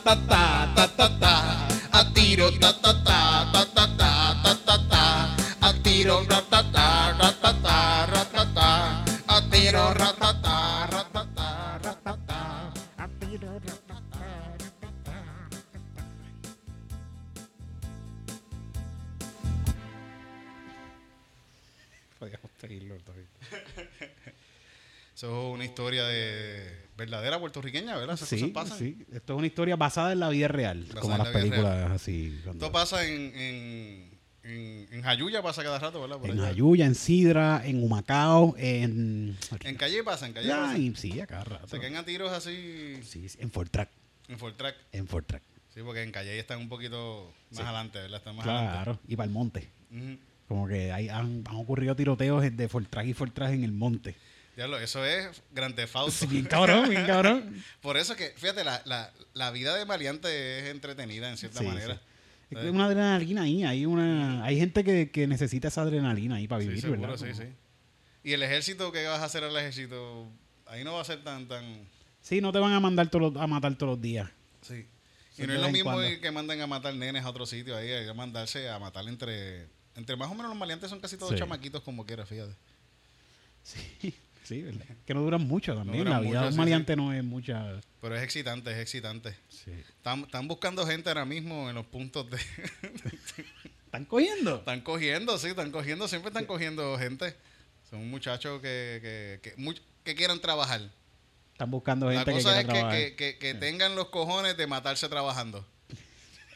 pa- 0.03 0.15
pa- 0.15 0.36
a 9.27 9.41
tiro 9.51 9.93
ratatá, 9.93 10.87
ratatá, 10.87 11.77
ratatá, 11.83 12.73
Eso 25.15 25.49
es 25.49 25.53
una 25.55 25.65
historia 25.65 26.05
de 26.05 26.87
verdadera 26.95 27.39
puertorriqueña, 27.39 27.97
¿verdad? 27.97 28.17
Sí, 28.17 28.35
Esto 29.11 29.33
es 29.33 29.37
una 29.37 29.47
vida 29.47 29.47
real, 29.47 29.77
Basada 29.77 30.11
en 30.13 30.19
la 30.19 30.29
vida 30.29 30.47
real, 30.47 30.87
como 30.99 31.17
las 31.17 31.27
películas 31.29 31.91
así. 31.91 32.39
Esto 32.49 32.71
pasa 32.71 33.03
en- 33.05 34.06
en, 34.47 34.87
en 34.91 35.01
Jayuya, 35.01 35.41
pasa 35.41 35.63
cada 35.63 35.77
rato, 35.79 36.01
¿verdad? 36.01 36.17
Por 36.17 36.29
en 36.29 36.39
allá. 36.39 36.47
Jayuya, 36.49 36.85
en 36.85 36.95
Sidra, 36.95 37.61
en 37.65 37.83
Humacao, 37.83 38.55
en. 38.57 39.37
En 39.63 39.75
calle 39.75 40.03
pasa, 40.03 40.25
en 40.27 40.33
calle 40.33 40.49
pasa. 40.49 40.75
sí, 40.95 41.19
a 41.19 41.27
cada 41.27 41.43
rato. 41.43 41.67
Se 41.67 41.79
caen 41.79 41.95
a 41.97 42.03
tiros 42.05 42.31
así 42.31 42.99
Sí, 43.03 43.27
sí, 43.29 43.37
en 43.41 43.51
Fortrack. 43.51 43.89
en 44.29 44.39
Fortrack. 44.39 44.75
En 44.91 45.07
Fortrack. 45.07 45.43
Sí, 45.73 45.81
porque 45.83 46.01
en 46.01 46.11
calle 46.11 46.39
están 46.39 46.59
un 46.59 46.69
poquito 46.69 47.31
más 47.51 47.59
adelante, 47.61 47.99
¿verdad? 47.99 48.17
Están 48.17 48.35
más 48.35 48.47
adelante. 48.47 48.73
Claro. 48.73 48.99
Y 49.07 49.15
para 49.15 49.27
el 49.27 49.31
monte. 49.33 49.69
Como 50.47 50.67
que 50.67 50.91
hay, 50.91 51.09
han, 51.09 51.43
han 51.47 51.55
ocurrido 51.57 51.95
tiroteos 51.95 52.41
de 52.55 52.67
Fortrack 52.69 53.05
y 53.07 53.13
Fortrack 53.13 53.51
en 53.51 53.63
el 53.63 53.73
monte. 53.73 54.15
Diablo, 54.55 54.79
eso 54.79 55.05
es 55.05 55.43
Grand 55.51 55.75
Theft 55.75 55.95
Auto. 55.95 56.09
Sí, 56.11 56.25
bien 56.25 56.45
cabrón, 56.45 56.89
bien 56.89 57.05
cabrón. 57.05 57.63
Por 57.81 57.95
eso 57.95 58.15
que, 58.15 58.29
fíjate, 58.37 58.63
la, 58.63 58.81
la, 58.85 59.13
la 59.35 59.51
vida 59.51 59.75
de 59.75 59.85
maleante 59.85 60.59
es 60.59 60.65
entretenida 60.71 61.29
en 61.29 61.37
cierta 61.37 61.59
Sí, 61.59 61.65
manera. 61.67 61.95
sí. 61.95 61.99
Es 62.49 62.57
que 62.57 62.63
hay 62.63 62.69
una 62.69 62.85
adrenalina 62.85 63.41
ahí, 63.43 63.63
hay 63.63 63.85
una, 63.85 64.43
hay 64.43 64.57
gente 64.57 64.83
que, 64.83 65.11
que 65.11 65.27
necesita 65.27 65.67
esa 65.67 65.81
adrenalina 65.81 66.35
ahí 66.35 66.47
para 66.47 66.61
Sí, 66.61 66.67
vivir, 66.67 66.81
seguro, 66.81 67.01
¿verdad? 67.01 67.17
sí, 67.17 67.33
sí. 67.33 67.49
Y 68.23 68.33
el 68.33 68.43
ejército, 68.43 68.91
¿qué 68.91 69.05
vas 69.05 69.19
a 69.19 69.25
hacer 69.25 69.43
al 69.43 69.55
ejército? 69.57 70.29
Ahí 70.65 70.83
no 70.83 70.93
va 70.93 71.01
a 71.01 71.05
ser 71.05 71.23
tan, 71.23 71.47
tan... 71.47 71.87
Sí, 72.21 72.41
no 72.41 72.51
te 72.51 72.59
van 72.59 72.73
a 72.73 72.79
mandar 72.79 73.09
todos 73.09 73.35
a 73.37 73.47
matar 73.47 73.75
todos 73.75 73.93
los 73.93 74.01
días. 74.01 74.29
Sí. 74.61 74.85
Sí, 75.33 75.43
Y 75.43 75.47
no 75.47 75.53
es 75.53 75.61
lo 75.61 75.69
mismo 75.69 75.97
que 76.21 76.31
manden 76.31 76.61
a 76.61 76.67
matar 76.67 76.93
nenes 76.95 77.23
a 77.23 77.29
otro 77.29 77.45
sitio 77.45 77.75
ahí, 77.77 77.89
hay 77.91 78.05
que 78.05 78.13
mandarse 78.13 78.69
a 78.69 78.79
matar 78.79 79.07
entre... 79.07 79.67
Entre 79.95 80.15
más 80.15 80.29
o 80.29 80.35
menos 80.35 80.49
los 80.49 80.57
maleantes 80.57 80.89
son 80.89 80.99
casi 80.99 81.17
todos 81.17 81.31
Sí. 81.33 81.37
chamaquitos 81.39 81.81
como 81.83 82.05
quiera, 82.05 82.25
fíjate. 82.25 82.53
Sí, 83.63 84.13
sí. 84.47 84.65
Que 85.05 85.13
no 85.13 85.21
duran 85.21 85.41
mucho 85.47 85.75
también. 85.75 85.99
duran 85.99 86.13
la 86.13 86.19
vida 86.19 86.41
de 86.41 86.47
un 86.47 86.53
sí, 86.53 86.57
maleante 86.57 86.95
no 86.95 87.13
es 87.13 87.23
mucha. 87.23 87.79
Pero 88.01 88.15
es 88.15 88.23
excitante, 88.23 88.71
es 88.71 88.77
excitante. 88.77 89.35
Sí. 89.49 89.71
Están, 89.71 90.21
están 90.21 90.47
buscando 90.47 90.85
gente 90.85 91.09
ahora 91.09 91.25
mismo 91.25 91.69
en 91.69 91.75
los 91.75 91.85
puntos 91.85 92.29
de... 92.29 92.37
¿Están 93.85 94.05
cogiendo? 94.05 94.57
están 94.57 94.81
cogiendo, 94.81 95.37
sí, 95.37 95.47
están 95.47 95.71
cogiendo, 95.71 96.07
siempre 96.07 96.29
están 96.29 96.45
cogiendo 96.45 96.97
gente. 96.97 97.35
Son 97.89 98.09
muchachos 98.09 98.61
que, 98.61 99.39
que, 99.41 99.55
que, 99.55 99.81
que 100.03 100.15
quieran 100.15 100.39
trabajar. 100.39 100.81
Están 101.53 101.71
buscando 101.71 102.07
La 102.07 102.19
gente 102.19 102.31
que 102.31 102.37
cosa 102.37 102.49
quiera 102.49 102.61
es 102.61 102.67
trabajar. 102.67 103.15
que, 103.15 103.37
que 103.37 103.53
tengan 103.53 103.95
los 103.95 104.09
cojones 104.09 104.57
de 104.57 104.67
matarse 104.67 105.07
trabajando. 105.09 105.65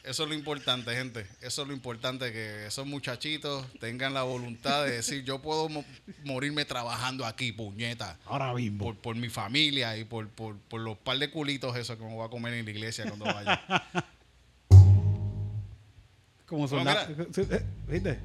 Eso 0.04 0.24
es 0.24 0.28
lo 0.28 0.34
importante, 0.34 0.92
gente. 0.96 1.26
Eso 1.40 1.62
es 1.62 1.68
lo 1.68 1.74
importante, 1.74 2.32
que 2.32 2.66
esos 2.66 2.84
muchachitos 2.86 3.64
tengan 3.78 4.12
la 4.14 4.24
voluntad 4.24 4.84
de 4.84 4.90
decir, 4.96 5.22
yo 5.22 5.40
puedo 5.40 5.68
mo- 5.68 5.84
morirme 6.24 6.64
trabajando 6.64 7.24
aquí, 7.24 7.52
puñeta. 7.52 8.18
Ahora 8.26 8.52
mismo. 8.52 8.82
Por, 8.84 8.96
por 8.96 9.14
mi 9.16 9.28
familia 9.28 9.96
y 9.96 10.04
por, 10.04 10.28
por, 10.28 10.56
por 10.58 10.80
los 10.80 10.98
par 10.98 11.18
de 11.18 11.30
culitos 11.30 11.76
esos 11.76 11.96
que 11.96 12.04
me 12.04 12.12
voy 12.14 12.26
a 12.26 12.28
comer 12.30 12.54
en 12.54 12.64
la 12.64 12.70
iglesia 12.72 13.04
cuando 13.06 13.26
vaya. 13.26 13.62
Como. 16.46 16.66
Sí, 16.68 16.76
eh, 17.50 17.64
¿Viste? 17.88 18.18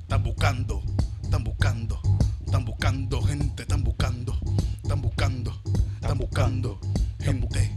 Están 0.00 0.22
buscando, 0.22 0.82
están 1.22 1.44
buscando, 1.44 2.00
están 2.44 2.64
buscando 2.64 3.22
gente, 3.22 3.62
están 3.62 3.82
buscando, 3.82 4.38
están 4.82 5.02
buscando, 5.02 5.60
están 6.06 6.18
buscando 6.18 6.78
gente 7.20 7.68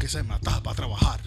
que 0.00 0.08
se 0.08 0.22
mata 0.22 0.62
para 0.62 0.74
trabajar 0.74 1.20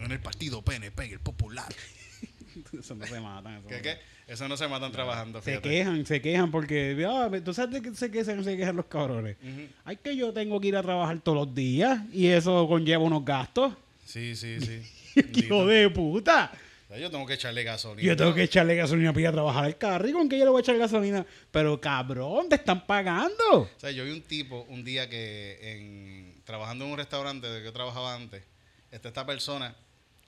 en 0.00 0.10
el 0.10 0.18
partido 0.18 0.62
PNP 0.62 1.06
y 1.06 1.12
el 1.12 1.20
Popular. 1.20 1.72
Eso 2.76 2.96
no 2.96 3.06
se 3.06 3.20
matan. 3.20 3.58
eso 3.58 3.68
¿Qué, 3.68 3.76
no 3.76 3.82
qué? 3.82 3.98
Eso 4.26 4.48
no 4.48 4.56
se 4.56 4.66
matan 4.66 4.90
trabajando, 4.90 5.40
Se 5.40 5.60
quejan, 5.60 6.04
se 6.06 6.20
quejan 6.20 6.50
porque, 6.50 7.06
ah, 7.08 7.30
tú 7.44 7.54
sabes 7.54 7.74
de 7.74 7.82
qué 7.82 7.94
se 7.94 8.10
quejan, 8.10 8.42
se 8.42 8.56
quejan 8.56 8.74
los 8.74 8.86
cabrones. 8.86 9.36
Ujú. 9.40 9.68
Ay, 9.84 9.96
que 9.98 10.16
yo 10.16 10.32
tengo 10.32 10.60
que 10.60 10.68
ir 10.68 10.76
a 10.76 10.82
trabajar 10.82 11.20
todos 11.20 11.46
los 11.46 11.54
días 11.54 12.00
y 12.12 12.26
eso 12.26 12.66
conlleva 12.66 13.04
unos 13.04 13.24
gastos. 13.24 13.74
Sí, 14.04 14.34
sí, 14.34 14.58
sí. 14.60 14.82
Hijo 15.44 15.66
de 15.66 15.88
puta. 15.88 16.50
Yo 16.98 17.10
tengo 17.10 17.26
que 17.26 17.34
echarle 17.34 17.62
gasolina. 17.64 18.06
Yo 18.08 18.16
tengo 18.16 18.34
que 18.34 18.42
echarle 18.44 18.74
gasolina 18.76 19.12
para 19.12 19.20
ir 19.22 19.26
a 19.28 19.32
trabajar 19.32 19.64
al 19.64 19.76
carro. 19.78 20.08
¿Y 20.08 20.12
con 20.12 20.28
qué 20.28 20.38
yo 20.38 20.44
le 20.44 20.50
voy 20.50 20.60
a 20.60 20.62
echar 20.62 20.76
gasolina? 20.78 21.26
Pero 21.50 21.80
cabrón, 21.80 22.48
te 22.48 22.56
están 22.56 22.86
pagando. 22.86 23.34
O 23.52 23.68
sea, 23.76 23.90
yo 23.90 24.04
vi 24.04 24.10
un 24.12 24.22
tipo 24.22 24.64
un 24.68 24.84
día 24.84 25.08
que 25.08 25.58
en, 25.62 26.42
trabajando 26.44 26.84
en 26.84 26.92
un 26.92 26.96
restaurante 26.98 27.48
de 27.48 27.58
que 27.60 27.64
yo 27.66 27.72
trabajaba 27.72 28.14
antes, 28.14 28.42
este, 28.90 29.08
esta 29.08 29.24
persona, 29.26 29.74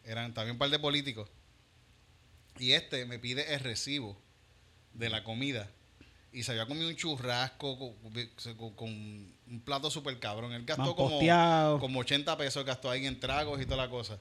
eran 0.05 0.35
también 0.35 0.53
un 0.55 0.59
par 0.59 0.71
de 0.71 0.79
políticos, 0.79 1.29
y 2.59 2.73
este 2.73 3.05
me 3.07 3.19
pide 3.19 3.55
el 3.55 3.61
recibo 3.61 4.17
de 4.95 5.11
la 5.11 5.23
comida. 5.25 5.69
Y 6.33 6.43
se 6.43 6.53
había 6.53 6.67
comido 6.67 6.89
un 6.89 6.97
churrasco 6.97 7.79
con, 7.79 7.95
con- 8.57 8.75
con 8.75 8.89
un 8.91 9.63
plato 9.65 9.91
súper 9.91 10.19
cabrón. 10.19 10.53
Él 10.53 10.65
gastó 10.67 10.95
como, 10.97 11.19
como 11.81 12.01
80 12.01 12.37
pesos, 12.37 12.65
gastó 12.65 12.91
ahí 12.91 13.07
en 13.07 13.19
tragos 13.21 13.61
y 13.61 13.65
toda 13.65 13.79
la 13.85 13.89
cosa. 13.91 14.19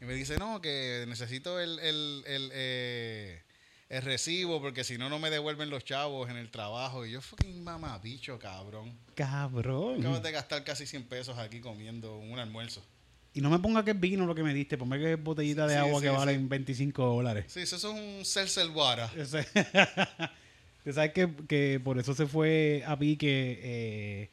Y 0.00 0.04
me 0.04 0.14
dice, 0.14 0.36
no, 0.38 0.60
que 0.60 1.04
necesito 1.08 1.58
el, 1.60 1.78
el, 1.78 2.22
el, 2.26 2.50
eh, 2.52 3.42
el 3.88 4.02
recibo 4.02 4.60
porque 4.60 4.84
si 4.84 4.98
no, 4.98 5.08
no 5.08 5.18
me 5.18 5.30
devuelven 5.30 5.70
los 5.70 5.84
chavos 5.84 6.28
en 6.28 6.36
el 6.36 6.50
trabajo. 6.50 7.06
Y 7.06 7.12
yo, 7.12 7.20
fucking 7.22 7.64
mamabicho, 7.64 8.38
cabrón. 8.38 8.92
Cabrón. 9.14 10.00
Acabas 10.00 10.22
de 10.22 10.32
gastar 10.32 10.64
casi 10.64 10.86
100 10.86 11.04
pesos 11.04 11.38
aquí 11.38 11.60
comiendo 11.60 12.18
un 12.18 12.38
almuerzo. 12.38 12.84
Y 13.32 13.40
no 13.42 13.50
me 13.50 13.58
ponga 13.58 13.84
que 13.84 13.90
es 13.92 14.00
vino 14.00 14.24
lo 14.26 14.34
que 14.34 14.42
me 14.42 14.54
diste. 14.54 14.78
Ponme 14.78 14.98
que 14.98 15.12
es 15.14 15.22
botellita 15.22 15.66
de 15.66 15.74
Sí, 15.74 15.78
agua 15.78 16.00
sí, 16.00 16.06
que 16.06 16.10
sí. 16.10 16.16
valen 16.16 16.48
25 16.48 17.04
dólares. 17.04 17.44
Sí, 17.48 17.60
eso 17.60 17.76
es 17.76 17.84
un 17.84 18.24
seltzer 18.24 18.68
water. 18.70 19.08
Tú 20.84 20.92
sabes 20.92 21.12
que, 21.12 21.28
que 21.48 21.80
por 21.82 21.98
eso 21.98 22.14
se 22.14 22.26
fue 22.26 22.82
a 22.86 22.96
pique 22.98 23.58
eh, 23.62 24.30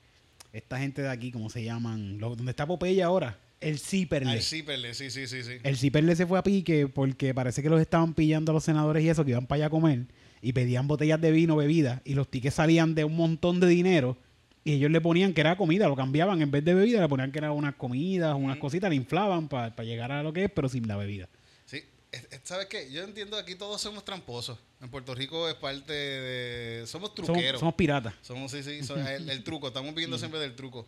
esta 0.54 0.78
gente 0.78 1.02
de 1.02 1.10
aquí, 1.10 1.32
¿cómo 1.32 1.50
se 1.50 1.64
llaman? 1.64 2.20
Lo- 2.20 2.36
donde 2.36 2.52
está 2.52 2.66
Popeye 2.68 3.02
ahora. 3.02 3.38
El 3.64 3.80
Ciperle. 3.80 4.32
Al 4.32 4.42
Ciperle, 4.42 4.94
sí, 4.94 5.10
sí, 5.10 5.28
sí, 5.28 5.44
sí. 5.44 5.52
El 5.64 5.78
Ciperle 5.78 6.16
se 6.16 6.26
fue 6.26 6.38
a 6.40 6.44
pique 6.44 6.88
porque 6.88 7.34
parece 7.34 7.62
que 7.62 7.70
los 7.70 7.80
estaban 7.82 8.14
pillando 8.14 8.52
a 8.52 8.54
los 8.54 8.64
senadores 8.64 9.04
y 9.04 9.10
eso, 9.10 9.24
que 9.26 9.32
iban 9.32 9.48
para 9.48 9.58
allá 9.58 9.66
a 9.68 9.70
comer 9.70 10.06
y 10.42 10.54
pedían 10.54 10.88
botellas 10.88 11.22
de 11.22 11.32
vino, 11.32 11.56
bebida, 11.56 12.02
y 12.04 12.14
los 12.16 12.30
tickets 12.30 12.56
salían 12.56 12.96
de 12.96 13.04
un 13.06 13.16
montón 13.16 13.60
de 13.60 13.68
dinero 13.68 14.18
y 14.66 14.74
ellos 14.74 14.92
le 14.92 15.00
ponían 15.02 15.34
que 15.34 15.42
era 15.42 15.56
comida, 15.58 15.88
lo 15.88 15.96
cambiaban 15.96 16.42
en 16.42 16.52
vez 16.52 16.64
de 16.66 16.74
bebida, 16.74 17.02
le 17.02 17.08
ponían 17.10 17.32
que 17.32 17.38
era 17.40 17.52
unas 17.52 17.76
comidas, 17.76 18.36
unas 18.36 18.58
cositas, 18.58 18.90
le 18.90 18.96
inflaban 18.98 19.48
para 19.48 19.74
llegar 19.84 20.12
a 20.12 20.22
lo 20.24 20.34
que 20.34 20.46
es, 20.46 20.52
pero 20.54 20.68
sin 20.70 20.88
la 20.88 20.96
bebida. 20.98 21.28
Sí, 21.66 21.82
es- 22.12 22.28
es- 22.32 22.42
¿Sabes 22.44 22.68
qué? 22.68 22.90
Yo 22.92 23.04
entiendo 23.04 23.38
que 23.38 23.44
aquí 23.44 23.56
todos 23.56 23.80
somos 23.82 24.04
tramposos. 24.06 24.58
En 24.82 24.90
Puerto 24.90 25.16
Rico 25.16 25.48
es 25.48 25.56
parte 25.56 25.94
de. 25.94 26.84
Somos 26.88 27.12
Somos, 27.16 27.26
truqueros. 27.28 27.60
somos 27.60 27.76
piratas. 27.76 28.14
Somos, 28.22 28.52
sí, 28.52 28.64
sí, 28.64 28.84
so- 28.84 28.96
el, 29.08 29.30
el 29.30 29.44
truco. 29.44 29.68
Estamos 29.70 29.92
viviendo 29.94 30.18
siempre 30.18 30.40
del 30.42 30.56
truco. 30.56 30.88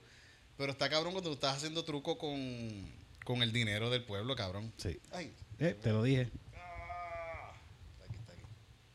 Pero 0.58 0.72
está 0.72 0.90
cabrón 0.90 1.12
cuando 1.14 1.30
tú 1.30 1.34
estás 1.36 1.58
haciendo 1.58 1.84
truco 1.84 2.18
con, 2.18 2.40
con 3.26 3.42
el 3.44 3.52
dinero 3.52 3.90
del 3.90 4.04
pueblo, 4.04 4.36
cabrón. 4.36 4.72
Sí. 4.78 5.00
Ay. 5.12 5.34
Eh, 5.60 5.78
te 5.82 5.90
lo 5.92 6.04
dije. 6.04 6.30
Ah. 6.56 7.52
Está 7.94 8.06
aquí, 8.06 8.16
está 8.18 8.34
aquí. 8.34 8.42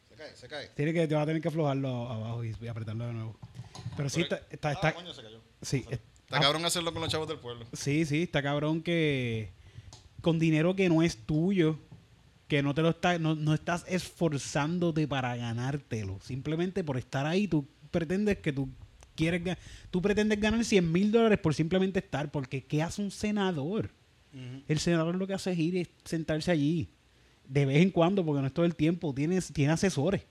Se 0.09 0.14
cae, 0.16 0.37
se 0.37 0.49
cae. 0.49 0.68
Tiene 0.68 0.92
que, 0.92 1.07
te 1.07 1.14
vas 1.14 1.25
a 1.25 1.27
tener 1.27 1.42
que 1.42 1.49
aflojarlo 1.49 2.09
abajo 2.11 2.44
y, 2.44 2.55
y 2.61 2.68
apretarlo 2.68 3.07
de 3.07 3.12
nuevo. 3.12 3.37
Pero 3.96 4.09
sí, 4.09 4.23
está, 4.23 4.40
está, 4.51 4.68
Ah, 4.70 4.73
está- 4.73 4.94
coño, 4.94 5.12
se 5.12 5.23
cayó. 5.23 5.40
sí, 5.62 5.85
es- 5.90 6.01
Está 6.31 6.38
ah, 6.38 6.42
cabrón 6.42 6.64
hacerlo 6.64 6.92
con 6.92 7.03
los 7.03 7.11
chavos 7.11 7.27
del 7.27 7.38
pueblo. 7.40 7.66
sí, 7.73 8.05
sí, 8.07 8.23
está 8.23 8.40
cabrón 8.40 8.83
que 8.85 9.51
con 10.20 10.38
dinero 10.38 10.77
que 10.77 10.88
no 10.88 11.03
es 11.03 11.16
tuyo, 11.27 11.77
que 12.46 12.62
no 12.62 12.73
te 12.73 12.83
lo 12.83 12.90
está, 12.90 13.18
no, 13.18 13.35
no 13.35 13.53
estás 13.53 13.85
esforzándote 13.88 15.09
para 15.09 15.35
ganártelo. 15.35 16.20
Simplemente 16.20 16.85
por 16.85 16.99
estar 16.99 17.27
ahí, 17.27 17.49
tú 17.49 17.66
pretendes 17.90 18.38
que 18.38 18.53
tú 18.53 18.68
quieres 19.20 19.56
tú 19.90 20.00
pretendes 20.02 20.40
ganar 20.40 20.64
100 20.64 20.90
mil 20.92 21.12
dólares 21.12 21.38
por 21.38 21.54
simplemente 21.54 21.98
estar, 22.00 22.30
porque 22.30 22.64
¿qué 22.64 22.83
hace 22.83 23.02
un 23.02 23.11
senador? 23.11 23.90
El 24.68 24.78
senador 24.78 25.16
lo 25.16 25.26
que 25.26 25.35
hace 25.35 25.50
es 25.52 25.59
ir 25.59 25.74
y 25.76 25.87
sentarse 26.04 26.50
allí. 26.50 26.88
De 27.48 27.66
vez 27.66 27.83
en 27.83 27.90
cuando, 27.90 28.24
porque 28.24 28.40
no 28.40 28.46
es 28.46 28.54
todo 28.54 28.64
el 28.64 28.76
tiempo, 28.76 29.12
tiene, 29.12 29.40
tiene 29.40 29.72
asesores. 29.72 30.22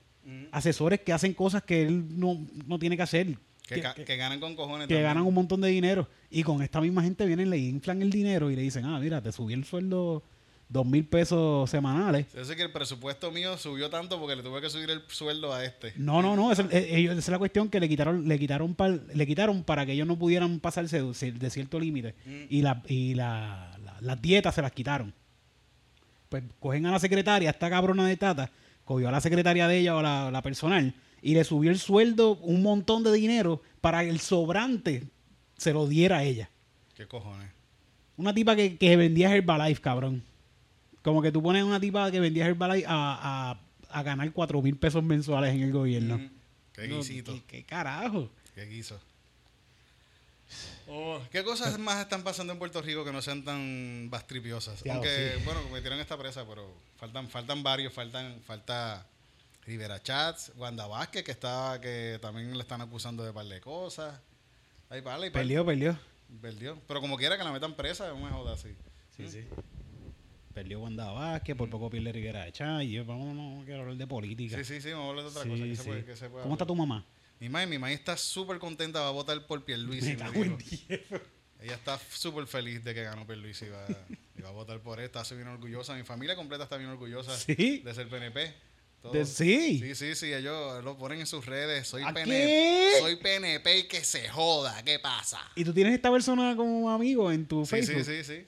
Asesores 0.52 1.00
que 1.00 1.12
hacen 1.12 1.34
cosas 1.34 1.62
que 1.62 1.82
él 1.82 2.18
no, 2.18 2.38
no 2.66 2.78
tiene 2.78 2.96
que 2.96 3.02
hacer. 3.02 3.36
Que, 3.66 3.76
Que- 3.76 3.82
ga- 3.82 3.94
que- 3.94 4.04
que 4.04 4.16
ganan 4.16 4.40
con 4.40 4.56
cojones. 4.56 4.88
que 4.88 4.94
también. 4.94 5.02
ganan 5.10 5.24
un 5.26 5.34
montón 5.34 5.60
de 5.60 5.68
dinero. 5.68 6.08
Y 6.30 6.42
con 6.42 6.62
esta 6.62 6.80
misma 6.80 7.02
gente 7.02 7.24
vienen, 7.26 7.50
le 7.50 7.58
inflan 7.58 8.00
el 8.02 8.10
dinero 8.10 8.50
y 8.50 8.56
le 8.56 8.62
dicen, 8.62 8.84
ah, 8.84 8.98
mira, 8.98 9.20
te 9.22 9.32
subí 9.32 9.52
el 9.54 9.64
sueldo 9.64 10.22
dos 10.72 10.86
mil 10.86 11.04
pesos 11.04 11.68
semanales. 11.68 12.26
Yo 12.32 12.44
sé 12.44 12.54
que 12.56 12.62
el 12.62 12.70
presupuesto 12.70 13.30
mío 13.32 13.58
subió 13.58 13.90
tanto 13.90 14.18
porque 14.20 14.36
le 14.36 14.42
tuve 14.42 14.60
que 14.60 14.70
subir 14.70 14.88
el 14.88 15.02
sueldo 15.08 15.52
a 15.52 15.64
este. 15.64 15.92
No, 15.96 16.22
no, 16.22 16.36
no, 16.36 16.50
esa, 16.52 16.62
eh, 16.70 17.04
esa 17.10 17.12
es 17.18 17.28
la 17.28 17.38
cuestión 17.38 17.68
que 17.68 17.80
le 17.80 17.88
quitaron, 17.88 18.26
le 18.28 18.38
quitaron 18.38 18.74
pal- 18.76 19.04
le 19.12 19.26
quitaron 19.26 19.64
para 19.64 19.84
que 19.84 19.92
ellos 19.92 20.06
no 20.06 20.16
pudieran 20.18 20.60
pasarse 20.60 21.02
de, 21.02 21.32
de 21.32 21.50
cierto 21.50 21.78
límite. 21.80 22.14
Mm. 22.24 22.42
Y, 22.48 22.62
la, 22.62 22.82
y 22.86 23.14
la, 23.14 23.76
la- 23.84 23.96
las 24.00 24.22
dietas 24.22 24.54
se 24.54 24.62
las 24.62 24.72
quitaron. 24.72 25.12
Pues 26.28 26.44
cogen 26.60 26.86
a 26.86 26.92
la 26.92 26.98
secretaria, 27.00 27.50
esta 27.50 27.68
cabrona 27.68 28.06
de 28.06 28.16
Tata, 28.16 28.50
cogió 28.84 29.08
a 29.08 29.12
la 29.12 29.20
secretaria 29.20 29.66
de 29.66 29.78
ella 29.78 29.96
o 29.96 30.02
la, 30.02 30.30
la 30.30 30.42
personal 30.42 30.94
y 31.20 31.34
le 31.34 31.42
subió 31.44 31.70
el 31.70 31.78
sueldo 31.80 32.36
un 32.38 32.62
montón 32.62 33.02
de 33.02 33.12
dinero 33.12 33.60
para 33.80 34.02
que 34.04 34.10
el 34.10 34.20
sobrante 34.20 35.02
se 35.56 35.72
lo 35.72 35.86
diera 35.88 36.18
a 36.18 36.22
ella. 36.24 36.48
¿Qué 36.94 37.06
cojones? 37.06 37.50
Una 38.16 38.32
tipa 38.32 38.54
que, 38.54 38.76
que 38.78 38.96
vendía 38.96 39.34
Herbalife, 39.34 39.80
cabrón. 39.80 40.22
Como 41.02 41.22
que 41.22 41.32
tú 41.32 41.42
pones 41.42 41.64
una 41.64 41.80
tipa 41.80 42.10
que 42.10 42.20
vendía 42.20 42.46
Herbalife 42.46 42.86
a, 42.88 43.50
a, 43.52 43.60
a 43.90 44.02
ganar 44.02 44.30
cuatro 44.32 44.60
mil 44.60 44.76
pesos 44.76 45.02
mensuales 45.02 45.54
en 45.54 45.62
el 45.62 45.72
gobierno. 45.72 46.18
Mm. 46.18 46.30
Qué 46.72 46.88
No, 46.88 46.98
guisito. 46.98 47.32
¿Qué, 47.32 47.42
qué 47.44 47.64
carajo? 47.64 48.30
Qué 48.54 48.64
guiso. 48.66 49.00
Oh, 50.88 51.20
¿Qué 51.30 51.44
cosas 51.44 51.78
más 51.78 52.00
están 52.00 52.24
pasando 52.24 52.52
en 52.52 52.58
Puerto 52.58 52.82
Rico 52.82 53.04
que 53.04 53.12
no 53.12 53.22
sean 53.22 53.44
tan 53.44 54.08
bastripiosas? 54.10 54.82
Aunque, 54.90 55.34
sí. 55.36 55.44
bueno, 55.44 55.62
cometieron 55.62 56.00
esta 56.00 56.18
presa, 56.18 56.44
pero 56.46 56.68
faltan, 56.96 57.28
faltan 57.28 57.62
varios, 57.62 57.92
faltan, 57.92 58.40
falta 58.44 59.06
Rivera 59.64 60.02
Chats, 60.02 60.50
Wanda 60.56 60.88
Vázquez, 60.88 61.22
que 61.22 61.30
está, 61.30 61.78
que 61.80 62.18
también 62.20 62.52
le 62.52 62.60
están 62.60 62.80
acusando 62.80 63.22
de 63.22 63.32
par 63.32 63.46
de 63.46 63.60
cosas. 63.60 64.18
Ahí 64.88 65.00
vale, 65.00 65.30
Perdió, 65.30 65.64
perdió. 65.64 65.96
Perdió. 66.42 66.76
Pero 66.88 67.00
como 67.00 67.16
quiera 67.16 67.38
que 67.38 67.44
la 67.44 67.52
metan 67.52 67.74
presa, 67.74 68.08
no 68.08 68.16
me 68.16 68.30
joda 68.30 68.54
así. 68.54 68.74
Sí, 69.16 69.28
sí. 69.28 69.44
Perdió 70.54 70.80
Wanda 70.80 71.10
Vázquez, 71.12 71.56
por 71.56 71.70
poco 71.70 71.88
pierde 71.90 72.12
Rivera 72.12 72.44
de 72.44 72.52
Chá, 72.52 72.82
y 72.82 72.92
yo, 72.92 73.04
vamos, 73.04 73.34
no 73.34 73.62
quiero 73.64 73.80
hablar 73.82 73.96
de 73.96 74.06
política. 74.06 74.56
Sí, 74.58 74.64
sí, 74.64 74.80
sí, 74.80 74.90
vamos 74.90 75.06
a 75.06 75.08
hablar 75.10 75.24
de 75.24 75.30
otra 75.30 75.42
Sí, 75.44 75.48
cosa. 75.48 75.64
Que 75.64 75.76
se 75.76 75.82
puede, 75.84 76.04
que 76.04 76.16
se 76.16 76.28
pueda 76.28 76.42
¿Cómo 76.42 76.54
está 76.54 76.66
tu 76.66 76.74
mamá? 76.74 77.06
Mi 77.38 77.48
mamá, 77.48 77.66
mi 77.66 77.78
mamá 77.78 77.92
está 77.92 78.16
súper 78.16 78.58
contenta, 78.58 79.00
va 79.00 79.08
a 79.08 79.12
votar 79.12 79.46
por 79.46 79.64
Pierluisi. 79.64 80.16
Me. 80.16 80.58
Ella 81.62 81.74
está 81.74 81.98
súper 82.10 82.46
feliz 82.46 82.82
de 82.84 82.94
que 82.94 83.02
ganó 83.02 83.26
Pierluisi 83.26 83.66
y 83.66 83.68
va, 83.68 83.86
y 84.38 84.42
va 84.42 84.48
a 84.48 84.52
votar 84.52 84.80
por 84.80 84.98
él. 84.98 85.06
Está 85.06 85.22
bien 85.34 85.46
orgullosa. 85.48 85.94
Mi 85.94 86.02
familia 86.04 86.34
completa 86.34 86.64
está 86.64 86.76
bien 86.78 86.90
orgullosa 86.90 87.36
¿Sí? 87.36 87.82
de 87.84 87.94
ser 87.94 88.08
PNP. 88.08 88.54
De- 89.12 89.24
sí. 89.26 89.78
Sí, 89.78 89.94
sí, 89.94 90.14
sí. 90.14 90.32
Ellos 90.32 90.82
lo 90.84 90.96
ponen 90.98 91.20
en 91.20 91.26
sus 91.26 91.46
redes. 91.46 91.86
Soy 91.88 92.02
¿A 92.02 92.12
PNP. 92.12 92.30
qué? 92.30 92.92
Soy 93.00 93.16
PNP 93.16 93.78
y 93.78 93.88
que 93.88 94.02
se 94.04 94.28
joda. 94.28 94.82
¿Qué 94.82 94.98
pasa? 94.98 95.40
¿Y 95.54 95.64
tú 95.64 95.72
tienes 95.72 95.94
esta 95.94 96.10
persona 96.10 96.54
como 96.56 96.90
amigo 96.90 97.30
en 97.32 97.46
tu 97.46 97.64
Sí, 97.64 97.70
Facebook? 97.76 98.04
sí, 98.04 98.22
sí, 98.22 98.24
sí. 98.24 98.46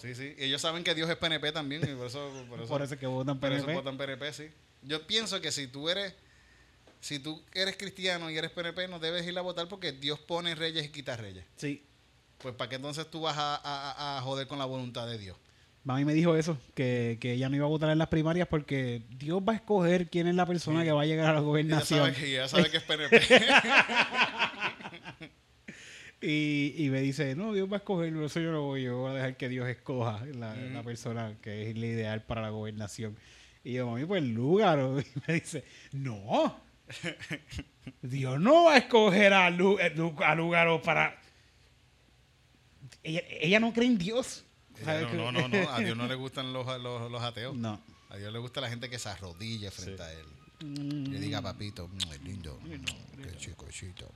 Sí, 0.00 0.14
sí. 0.14 0.34
Ellos 0.38 0.60
saben 0.60 0.84
que 0.84 0.94
Dios 0.94 1.08
es 1.10 1.16
PNP 1.16 1.52
también. 1.52 1.82
Y 1.82 1.94
por 1.94 2.06
eso, 2.06 2.30
por 2.48 2.60
eso, 2.60 2.68
Por 2.72 2.82
eso 2.82 2.98
que 2.98 3.06
votan 3.06 3.38
por 3.40 3.52
eso 3.52 3.64
PNP. 3.66 3.74
votan 3.82 3.96
PNP, 3.98 4.32
sí. 4.32 4.48
Yo 4.82 5.06
pienso 5.06 5.40
que 5.40 5.52
si 5.52 5.66
tú 5.66 5.88
eres... 5.88 6.14
Si 7.00 7.18
tú 7.18 7.40
eres 7.54 7.76
cristiano 7.76 8.30
y 8.30 8.36
eres 8.38 8.50
PNP, 8.50 8.88
no 8.88 8.98
debes 8.98 9.24
ir 9.26 9.36
a 9.38 9.42
votar 9.42 9.68
porque 9.68 9.92
Dios 9.92 10.18
pone 10.18 10.54
reyes 10.54 10.84
y 10.86 10.88
quita 10.88 11.16
reyes. 11.16 11.44
Sí. 11.56 11.84
Pues 12.38 12.54
¿para 12.54 12.68
qué 12.68 12.76
entonces 12.76 13.08
tú 13.10 13.20
vas 13.20 13.36
a, 13.38 13.54
a- 13.56 14.18
a 14.18 14.22
joder 14.22 14.46
con 14.46 14.58
la 14.58 14.64
voluntad 14.64 15.06
de 15.06 15.18
Dios? 15.18 15.36
Mami 15.84 16.04
me 16.04 16.14
dijo 16.14 16.34
eso, 16.34 16.58
que, 16.74 17.16
que 17.20 17.34
ella 17.34 17.48
no 17.48 17.54
iba 17.54 17.64
a 17.64 17.68
votar 17.68 17.90
en 17.90 17.98
las 17.98 18.08
primarias 18.08 18.48
porque 18.48 19.02
Dios 19.10 19.40
va 19.40 19.52
a 19.52 19.56
escoger 19.56 20.08
quién 20.10 20.26
es 20.26 20.34
la 20.34 20.44
persona 20.46 20.82
que 20.82 20.90
va 20.90 21.02
a 21.02 21.06
llegar 21.06 21.26
a 21.26 21.32
la 21.34 21.38
Ella 21.38 21.46
gobernación. 21.46 22.00
sabe, 22.00 22.12
que, 22.14 22.26
ella 22.32 22.48
sabe 22.48 22.70
que 22.70 22.76
es 22.78 22.82
PNP. 22.82 23.20
Y, 26.28 26.74
y 26.76 26.90
me 26.90 27.02
dice, 27.02 27.36
no, 27.36 27.52
Dios 27.52 27.70
va 27.70 27.76
a 27.76 27.78
escoger, 27.78 28.12
eso 28.16 28.40
yo 28.40 28.50
no 28.50 28.62
voy, 28.62 28.82
yo 28.82 28.96
voy 28.98 29.12
a 29.12 29.14
dejar 29.14 29.36
que 29.36 29.48
Dios 29.48 29.68
escoja 29.68 30.24
la, 30.34 30.82
persona 30.82 31.36
que 31.40 31.70
es 31.70 31.78
la 31.78 31.86
ideal 31.86 32.24
para 32.24 32.42
la 32.42 32.48
gobernación. 32.48 33.16
Y 33.62 33.74
yo, 33.74 33.86
mami, 33.86 34.04
pues 34.06 34.24
Lúgaro. 34.24 34.98
Y 35.00 35.04
me 35.28 35.34
dice, 35.34 35.64
no, 35.92 36.60
Dios 38.02 38.40
no 38.40 38.64
va 38.64 38.74
a 38.74 38.78
escoger 38.78 39.32
a, 39.34 39.50
Lu- 39.50 39.78
eh, 39.78 39.94
a 40.24 40.34
Lúgaro 40.34 40.82
para... 40.82 41.16
Ella, 43.04 43.22
ella 43.28 43.60
no 43.60 43.72
cree 43.72 43.86
en 43.86 43.96
Dios. 43.96 44.44
¿Sabes 44.84 45.12
no, 45.12 45.30
no, 45.30 45.42
no, 45.42 45.48
no, 45.48 45.70
a 45.70 45.78
Dios 45.78 45.96
no 45.96 46.08
le 46.08 46.14
gustan 46.16 46.52
los, 46.52 46.66
los, 46.82 47.08
los 47.08 47.22
ateos. 47.22 47.54
No. 47.54 47.80
A 48.10 48.16
Dios 48.16 48.32
le 48.32 48.40
gusta 48.40 48.60
la 48.60 48.68
gente 48.68 48.90
que 48.90 48.98
se 48.98 49.08
arrodille 49.08 49.70
frente 49.70 50.02
a 50.02 50.12
él. 50.12 50.26
Mm. 50.64 51.12
Le 51.12 51.20
diga, 51.20 51.40
papito, 51.40 51.86
mm, 51.86 52.12
es 52.12 52.22
lindo, 52.22 52.58
qué 53.22 53.36
chico, 53.36 53.66
chico, 53.70 54.06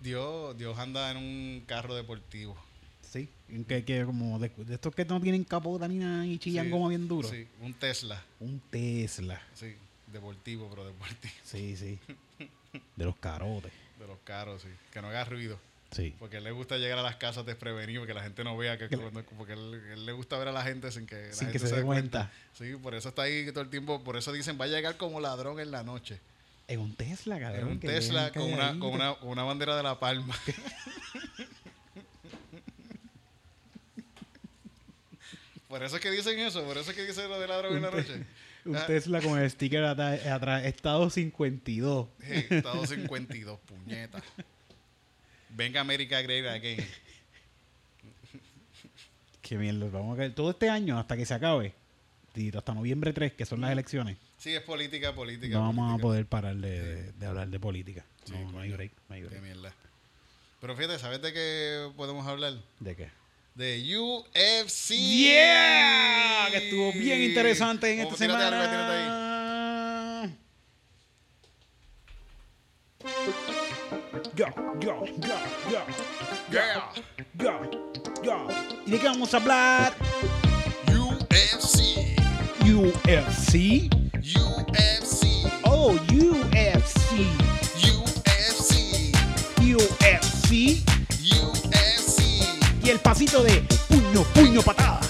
Dios, 0.00 0.56
Dios 0.58 0.78
anda 0.78 1.10
en 1.10 1.16
un 1.18 1.64
carro 1.66 1.94
deportivo. 1.94 2.56
Sí, 3.02 3.28
que, 3.68 3.84
que 3.84 4.04
como 4.04 4.38
de, 4.38 4.48
de 4.56 4.74
estos 4.74 4.94
que 4.94 5.04
no 5.04 5.20
tienen 5.20 5.44
capota 5.44 5.86
ni 5.88 5.96
nada 5.96 6.26
y 6.26 6.38
chillan 6.38 6.66
Sí, 6.66 6.70
como 6.70 6.88
bien 6.88 7.06
duro. 7.08 7.28
Sí, 7.28 7.46
un 7.60 7.72
Tesla. 7.74 8.22
Un 8.40 8.60
Tesla. 8.70 9.40
Sí, 9.54 9.74
deportivo, 10.12 10.68
pero 10.68 10.84
deportivo. 10.84 11.32
Sí, 11.44 11.76
sí. 11.76 11.98
De 12.96 13.04
los 13.04 13.16
carotes. 13.16 13.72
De 13.98 14.06
los 14.06 14.18
carros, 14.24 14.60
sí. 14.62 14.68
Que 14.92 15.00
no 15.00 15.08
haga 15.08 15.24
ruido. 15.24 15.58
Sí. 15.92 16.14
Porque 16.18 16.36
a 16.36 16.38
él 16.38 16.44
le 16.44 16.50
gusta 16.50 16.76
llegar 16.76 16.98
a 16.98 17.02
las 17.02 17.16
casas 17.16 17.46
desprevenido, 17.46 18.04
que 18.04 18.12
la 18.12 18.22
gente 18.22 18.44
no 18.44 18.56
vea 18.56 18.76
que 18.76 18.88
Que 18.88 18.96
le- 18.96 19.02
cuando- 19.04 19.22
porque 19.38 19.54
él, 19.54 19.74
él 19.92 20.04
le 20.04 20.12
gusta 20.12 20.36
ver 20.36 20.48
a 20.48 20.52
la 20.52 20.62
gente 20.62 20.90
sin 20.92 21.06
que 21.06 21.14
la 21.28 21.32
Sin 21.32 21.46
gente 21.48 21.52
que 21.60 21.66
se 21.66 21.76
dé 21.76 21.82
cuenta. 21.82 22.30
Sí, 22.52 22.74
por 22.82 22.94
eso 22.94 23.08
está 23.10 23.22
ahí 23.22 23.46
todo 23.52 23.62
el 23.62 23.70
tiempo, 23.70 24.02
por 24.04 24.16
eso 24.18 24.32
dicen 24.32 24.58
va 24.60 24.64
a 24.66 24.68
llegar 24.68 24.96
como 24.98 25.20
ladrón 25.20 25.60
en 25.60 25.70
la 25.70 25.82
noche. 25.84 26.18
En 26.68 26.80
un 26.80 26.94
Tesla, 26.96 27.36
En 27.36 27.42
cabrón. 27.42 27.68
un 27.72 27.78
que 27.80 27.86
Tesla 27.88 28.32
con 28.32 28.42
una, 28.52 28.78
con, 28.78 28.92
una, 28.92 29.14
con 29.14 29.28
una 29.28 29.44
bandera 29.44 29.76
de 29.76 29.82
la 29.84 29.98
palma. 30.00 30.36
por 35.68 35.82
eso 35.82 35.96
es 35.96 36.02
que 36.02 36.10
dicen 36.10 36.38
eso, 36.38 36.64
por 36.64 36.78
eso 36.78 36.90
es 36.90 36.96
que 36.96 37.04
dicen 37.06 37.28
lo 37.28 37.38
de 37.40 37.48
ladrón 37.48 37.76
en 37.76 37.82
la 37.82 37.90
Un 37.90 37.96
noche. 37.96 38.24
Un 38.64 38.76
Ah. 38.76 38.84
Tesla 38.86 39.20
con 39.20 39.38
el 39.38 39.48
sticker 39.48 39.84
atrás, 39.84 40.64
estado 40.64 41.08
52. 41.08 42.08
Hey, 42.20 42.46
Estado 42.50 42.84
52, 42.84 43.60
puñeta. 43.60 44.20
Venga 45.50 45.80
América 45.80 46.20
Great 46.22 46.46
Again. 46.46 46.84
Que 49.40 49.56
mierda, 49.56 49.86
vamos 49.88 50.14
a 50.14 50.16
caer 50.18 50.34
todo 50.34 50.50
este 50.50 50.68
año 50.68 50.98
hasta 50.98 51.16
que 51.16 51.24
se 51.24 51.34
acabe. 51.34 51.74
Hasta 52.56 52.74
noviembre 52.74 53.12
3, 53.12 53.32
que 53.32 53.46
son 53.46 53.60
las 53.60 53.72
elecciones. 53.72 54.16
Sí, 54.38 54.54
es 54.54 54.62
política, 54.62 55.14
política. 55.14 55.54
No 55.54 55.60
vamos 55.62 55.84
a 55.84 55.88
política. 55.92 56.02
poder 56.02 56.26
parar 56.26 56.56
de, 56.56 56.80
de- 56.82 57.12
de 57.12 57.26
hablar 57.26 57.48
de 57.48 57.58
política. 57.60 58.04
Sí, 58.24 58.32
no, 58.32 58.52
no 58.52 58.60
hay 58.60 58.70
break, 58.72 58.92
no 59.08 59.14
hay 59.14 59.22
Qué 59.22 59.28
break. 59.28 59.42
mierda. 59.42 59.72
Pero 60.60 60.76
fíjate, 60.76 60.98
¿sabes 60.98 61.22
de 61.22 61.32
qué 61.32 61.90
podemos 61.96 62.26
hablar? 62.26 62.54
¿De 62.80 62.94
qué? 62.96 63.08
De 63.54 63.98
UFC. 63.98 64.90
¡Yeah! 64.94 66.48
Que 66.50 66.56
estuvo 66.58 66.92
bien 66.92 67.22
interesante 67.22 67.92
en 67.92 68.00
esta 68.00 68.16
semana. 68.16 68.48
algo, 68.48 68.70
tírate 68.70 68.92
ahí. 68.92 70.36
Yo, 74.34 74.46
yo, 74.80 75.04
yo, 75.18 75.38
yo, 75.70 75.86
Yeah. 76.50 76.90
yo, 77.38 77.70
yo. 78.22 78.48
¿Y 78.86 78.90
de 78.90 78.98
qué 78.98 79.06
vamos 79.06 79.32
a 79.34 79.36
hablar? 79.38 79.94
UFC. 80.88 82.05
UFC. 82.66 83.88
UFC. 84.20 85.46
Oh, 85.62 85.94
UFC. 86.10 87.22
UFC. 87.78 89.12
UFC. 89.60 90.82
UFC. 91.22 92.22
Y 92.82 92.90
el 92.90 92.98
pasito 92.98 93.44
de 93.44 93.62
puño, 93.88 94.24
puño, 94.34 94.62
patada. 94.62 95.05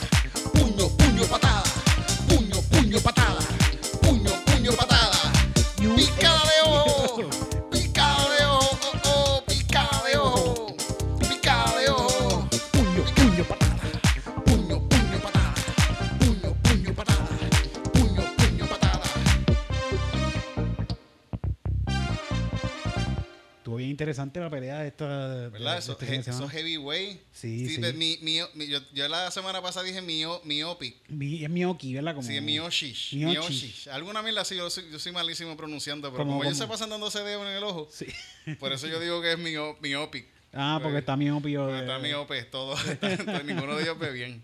Interesante 24.37 24.40
la 24.40 24.51
pelea 24.51 24.81
de 24.81 24.88
esta. 24.88 25.49
¿Verdad? 25.51 25.72
de 25.75 25.79
Eso, 25.79 25.92
este 25.92 26.07
fin 26.07 26.14
de 26.16 26.20
eso 26.20 26.33
semana. 26.33 26.51
heavyweight. 26.53 27.20
Sí, 27.33 27.68
sí. 27.68 27.79
pues, 27.79 27.94
mi- 27.94 28.18
mi- 28.22 28.40
mi- 28.55 28.66
yo, 28.68 28.79
yo 28.92 29.09
la 29.09 29.31
semana 29.31 29.61
pasada 29.62 29.85
dije 29.87 30.01
mio, 30.03 30.40
miopic. 30.44 30.96
Mi- 31.09 31.42
es 31.44 31.51
Miyoki, 31.51 31.94
¿verdad? 31.94 32.14
Como, 32.14 32.27
Sí, 32.27 32.37
es 32.37 32.42
Miyoshish. 32.42 33.14
Miyoshi. 33.14 33.38
Miyoshish. 33.38 33.88
Alguna 33.88 34.22
mierda 34.22 34.44
sí, 34.44 34.57
yo 34.57 34.68
soy, 34.70 34.85
yo 34.90 34.99
soy 34.99 35.12
malísimo 35.12 35.57
pronunciando, 35.57 36.11
pero 36.11 36.18
Como- 36.25 36.33
como, 36.38 36.44
ellos 36.44 36.59
se 36.59 36.66
pasan 36.66 36.90
dándose 36.90 37.20
dedo 37.20 37.46
en 37.49 37.57
el 37.57 37.64
ojo, 37.64 37.88
Sí. 37.92 38.07
por 38.61 38.72
eso 38.72 38.87
yo 38.87 39.01
digo 39.01 39.20
que 39.22 39.33
es 39.33 39.38
mio, 39.38 39.77
miopic. 39.81 40.27
Ah, 40.53 40.79
porque 40.83 40.99
está 40.99 41.16
miopio. 41.16 41.62
Porque 41.62 41.75
de- 41.75 41.81
está 41.83 41.99
miope, 41.99 42.42
todo. 42.44 42.75
está- 43.03 43.42
ninguno 43.42 43.77
de 43.77 43.83
ellos 43.83 43.99
ve 43.99 44.11
bien. 44.12 44.42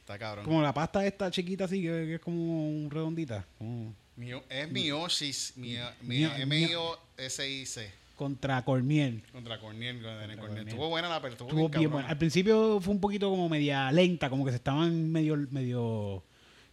Está 0.00 0.18
cabrón. 0.18 0.44
Como 0.46 0.62
la 0.62 0.72
pasta 0.72 1.06
esta 1.06 1.30
chiquita 1.30 1.64
así, 1.64 1.82
que, 1.82 1.88
que 1.88 2.14
es 2.14 2.20
como 2.20 2.68
un 2.68 2.90
redondita. 2.90 3.46
como 3.58 3.94
Mio- 4.16 4.42
es 4.48 4.68
Miyoshi's, 4.70 5.52
Mio- 5.56 5.92
Mio- 6.02 6.34
M-I-O-S-I-C. 6.34 7.92
Contra 8.18 8.62
Cormiel. 8.64 9.22
Contra 9.32 9.58
Corniel. 9.60 9.94
contra 10.02 10.18
Corniel. 10.18 10.38
Corniel. 10.40 10.68
Estuvo 10.68 10.88
buena 10.90 11.08
la 11.08 11.22
pelea. 11.22 11.38
Estuvo, 11.40 11.68
bien 11.68 11.90
buena. 11.90 12.08
Al 12.08 12.18
principio 12.18 12.80
fue 12.80 12.92
un 12.92 13.00
poquito 13.00 13.30
como 13.30 13.48
media 13.48 13.90
lenta, 13.92 14.28
como 14.28 14.44
que 14.44 14.50
se 14.50 14.56
estaban 14.56 15.10
medio, 15.10 15.36
medio, 15.50 16.24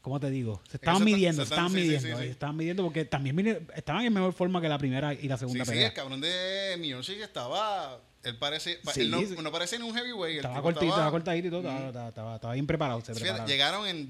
¿cómo 0.02 0.20
te 0.20 0.30
digo? 0.32 0.60
Se 0.68 0.78
estaban 0.78 1.04
midiendo, 1.04 1.46
se 1.46 1.54
estaban 1.54 1.70
sí, 1.72 1.78
sí, 1.78 1.82
midiendo, 1.84 2.08
sí, 2.08 2.14
sí. 2.16 2.24
se 2.24 2.30
estaban 2.32 2.58
midiendo 2.58 2.84
porque 2.84 3.06
también 3.06 3.68
estaban 3.76 4.04
en 4.04 4.14
mejor 4.14 4.34
forma 4.34 4.60
que 4.60 4.68
la 4.68 4.80
primera 4.80 5.14
y 5.14 5.28
la 5.28 5.38
Sí, 5.38 5.42
segunda 5.42 5.64
sí, 5.66 5.72
pelea. 5.72 5.88
el 5.88 5.94
cabrón 5.94 6.20
de 6.20 6.76
Miyoshi 6.80 7.14
estaba... 7.22 8.02
Él 8.24 8.38
parece... 8.40 8.80
Sí, 8.92 9.02
él 9.02 9.12
no, 9.12 9.20
sí. 9.22 9.36
no 9.40 9.52
parecía 9.52 9.78
ni 9.78 9.88
un 9.88 9.96
heavyweight. 9.96 10.38
estaba 10.38 10.60
cortito, 10.64 10.86
estaba 10.86 10.96
estaba- 11.02 11.12
cortadito 11.12 11.48
y 11.48 11.52
todo, 11.52 11.60
estaba, 11.62 11.88
estaba- 11.88 12.08
estaba- 12.10 12.36
estaba 12.36 12.54
bien 12.56 12.66
preparado, 12.66 13.02
se 13.02 13.14
llegaron 13.46 13.88
en 13.88 14.08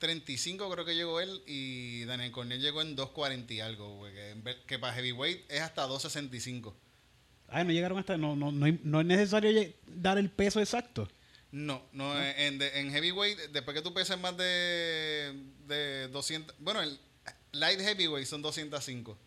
2.35 0.00 0.72
creo 0.72 0.84
que 0.84 0.94
llegó 0.94 1.20
él 1.20 1.42
y 1.46 2.04
Daniel 2.04 2.30
Cornell 2.32 2.60
llegó 2.60 2.82
en 2.82 2.96
2.40 2.96 3.50
y 3.52 3.60
algo, 3.60 3.96
güey, 3.96 4.12
que, 4.14 4.30
en 4.30 4.44
que 4.66 4.78
para 4.78 4.94
heavyweight 4.94 5.44
es 5.50 5.60
hasta 5.60 5.86
2.65. 5.86 6.74
Ay, 7.48 7.64
no 7.64 7.72
llegaron 7.72 7.98
hasta, 7.98 8.16
no, 8.16 8.36
no, 8.36 8.52
no, 8.52 8.66
no 8.82 9.00
es 9.00 9.06
necesario 9.06 9.72
dar 9.86 10.18
el 10.18 10.30
peso 10.30 10.60
exacto. 10.60 11.08
No, 11.50 11.82
no, 11.92 12.12
En, 12.22 12.58
de- 12.58 12.78
en 12.78 12.90
heavyweight, 12.90 13.38
después 13.52 13.74
que 13.74 13.82
tú 13.82 13.94
peses 13.94 14.18
más 14.18 14.36
de, 14.36 15.34
de 15.66 16.08
200, 16.08 16.54
bueno, 16.58 16.82
el 16.82 16.98
light 17.52 17.80
heavyweight 17.80 18.26
son 18.26 18.42
205. 18.42 19.18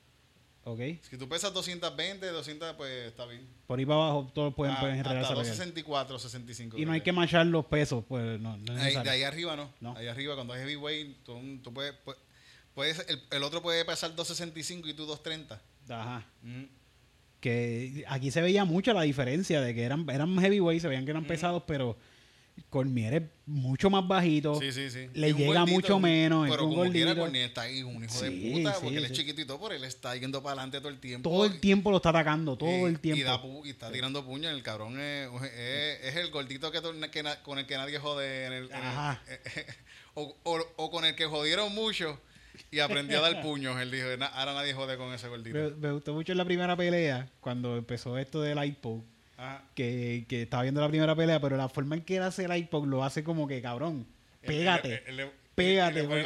¿Ok? 0.63 0.79
Si 1.09 1.17
tú 1.17 1.27
pesas 1.27 1.51
220, 1.53 2.25
200, 2.27 2.75
pues 2.75 3.07
está 3.07 3.25
bien. 3.25 3.47
Por 3.65 3.79
ahí 3.79 3.85
para 3.85 3.97
abajo 3.99 4.31
todos 4.33 4.53
pueden, 4.53 4.75
Ah, 4.75 4.79
pueden 4.79 4.97
hasta 4.99 5.09
enredar 5.09 5.23
esa 5.25 5.33
pelea. 5.35 5.49
264, 5.51 6.19
65. 6.19 6.77
Y 6.77 6.85
no 6.85 6.91
hay 6.91 7.01
que 7.01 7.11
machar 7.11 7.45
los 7.47 7.65
pesos, 7.65 8.03
pues 8.07 8.39
no, 8.39 8.57
no 8.57 8.73
Ahí- 8.81 8.95
de 8.95 9.09
ahí 9.09 9.23
arriba 9.23 9.55
no. 9.55 9.71
No. 9.79 9.95
Ahí 9.97 10.07
arriba, 10.07 10.35
cuando 10.35 10.53
es 10.53 10.59
heavyweight, 10.61 11.23
tú, 11.23 11.39
tú 11.63 11.73
puedes, 11.73 11.95
pu- 12.05 12.15
puedes 12.75 13.03
el, 13.09 13.21
el 13.31 13.43
otro 13.43 13.61
puede 13.63 13.83
pesar 13.85 14.15
265 14.15 14.87
y 14.87 14.93
tú 14.93 15.05
230. 15.07 15.59
Ajá. 15.89 16.25
Mm. 16.43 16.63
que 17.39 18.05
aquí 18.07 18.29
se 18.29 18.39
veía 18.41 18.65
mucho 18.65 18.93
la 18.93 19.01
diferencia 19.01 19.61
de 19.61 19.73
que 19.73 19.81
eran, 19.83 20.07
eran 20.11 20.37
heavyweight, 20.39 20.79
se 20.81 20.87
veían 20.87 21.05
que 21.05 21.11
eran 21.11 21.25
pesados, 21.25 21.63
pero 21.65 21.97
Cormier 22.69 23.13
es 23.15 23.23
mucho 23.45 23.89
más 23.89 24.07
bajito. 24.07 24.59
Sí, 24.59 24.71
sí, 24.71 24.89
sí. 24.89 25.09
Le 25.13 25.33
llega 25.33 25.65
mucho 25.65 25.99
menos, 25.99 26.49
Pero 26.49 26.65
un 26.65 26.69
como 26.75 26.91
quiera, 26.91 27.07
gordito. 27.11 27.21
Corniel 27.25 27.45
está 27.49 27.61
ahí, 27.63 27.83
un 27.83 28.03
hijo 28.03 28.21
de 28.21 28.31
puta, 28.31 28.73
porque 28.81 28.97
él 28.97 29.05
es 29.05 29.11
chiquito 29.11 29.41
y 29.41 29.45
todo, 29.45 29.59
pero 29.61 29.75
él 29.75 29.83
está 29.83 30.15
yendo 30.15 30.41
para 30.41 30.53
adelante 30.53 30.79
todo 30.79 30.89
el 30.89 30.99
tiempo. 30.99 31.29
Todo 31.29 31.45
el 31.45 31.59
tiempo 31.59 31.91
lo 31.91 31.97
está 31.97 32.09
atacando, 32.09 32.55
todo 32.57 32.69
y, 32.69 32.83
el 32.83 32.99
tiempo. 32.99 33.19
Y, 33.19 33.23
da 33.23 33.41
pu- 33.41 33.65
y 33.65 33.69
está 33.71 33.91
tirando 33.91 34.25
puños. 34.25 34.53
El 34.53 34.63
cabrón 34.63 34.99
es, 34.99 35.29
es- 35.43 36.03
es 36.05 36.15
el 36.15 36.29
gordito 36.31 36.71
que, 36.71 36.81
con 37.43 37.59
el 37.59 37.65
que 37.65 37.75
nadie 37.77 37.99
jode. 37.99 38.45
En 38.45 38.53
el, 38.53 38.63
en 38.65 38.75
el- 38.77 38.81
Ajá. 38.81 39.21
o, 40.13 40.35
o- 40.43 40.67
o 40.77 40.91
con 40.91 41.03
el 41.05 41.15
que 41.15 41.25
jodieron 41.25 41.73
mucho 41.73 42.19
y 42.69 42.79
aprendió 42.79 43.19
a 43.19 43.31
dar 43.31 43.41
puños. 43.43 43.79
Él 43.81 43.91
dijo, 43.91 44.05
"Na- 44.17 44.27
ahora 44.27 44.53
nadie 44.53 44.73
jode 44.73 44.97
con 44.97 45.13
ese 45.13 45.27
gordito. 45.27 45.57
me, 45.57 45.69
me 45.71 45.91
gustó 45.91 46.13
mucho 46.13 46.31
en 46.31 46.37
la 46.37 46.45
primera 46.45 46.75
pelea, 46.77 47.29
cuando 47.39 47.75
empezó 47.77 48.17
esto 48.17 48.41
del 48.41 48.63
iPod, 48.63 49.01
Que, 49.75 50.25
que 50.27 50.43
estaba 50.43 50.63
viendo 50.63 50.81
la 50.81 50.89
primera 50.89 51.15
pelea, 51.15 51.39
pero 51.39 51.57
la 51.57 51.69
forma 51.69 51.95
en 51.95 52.01
que 52.01 52.17
él 52.17 52.23
hace 52.23 52.45
el 52.45 52.55
iPod 52.55 52.85
lo 52.85 53.03
hace 53.03 53.23
como 53.23 53.47
que, 53.47 53.61
cabrón, 53.61 54.05
pégate. 54.41 55.03
Pégate, 55.55 56.03
porque-. 56.03 56.25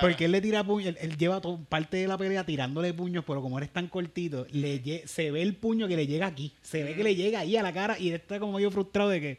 Porque 0.00 0.24
él 0.24 0.32
le 0.32 0.40
tira 0.40 0.64
puño, 0.64 0.88
él, 0.88 0.98
él 1.00 1.16
lleva 1.16 1.40
parte 1.68 1.98
de 1.98 2.08
la 2.08 2.16
pelea 2.16 2.44
tirándole 2.44 2.94
puños, 2.94 3.24
pero 3.26 3.42
como 3.42 3.58
eres 3.58 3.70
tan 3.70 3.88
cortito, 3.88 4.46
le 4.50 5.06
se 5.06 5.30
ve 5.30 5.42
el 5.42 5.54
puño 5.54 5.88
que 5.88 5.96
le 5.96 6.06
llega 6.06 6.26
aquí. 6.26 6.52
Se 6.62 6.82
ve 6.82 6.94
que 6.94 7.04
le 7.04 7.14
llega 7.14 7.40
ahí 7.40 7.56
a 7.56 7.62
la 7.62 7.72
cara 7.72 7.98
y 7.98 8.08
él 8.08 8.14
está 8.14 8.38
como 8.38 8.54
medio 8.54 8.70
frustrado 8.70 9.10
de 9.10 9.20
que, 9.20 9.38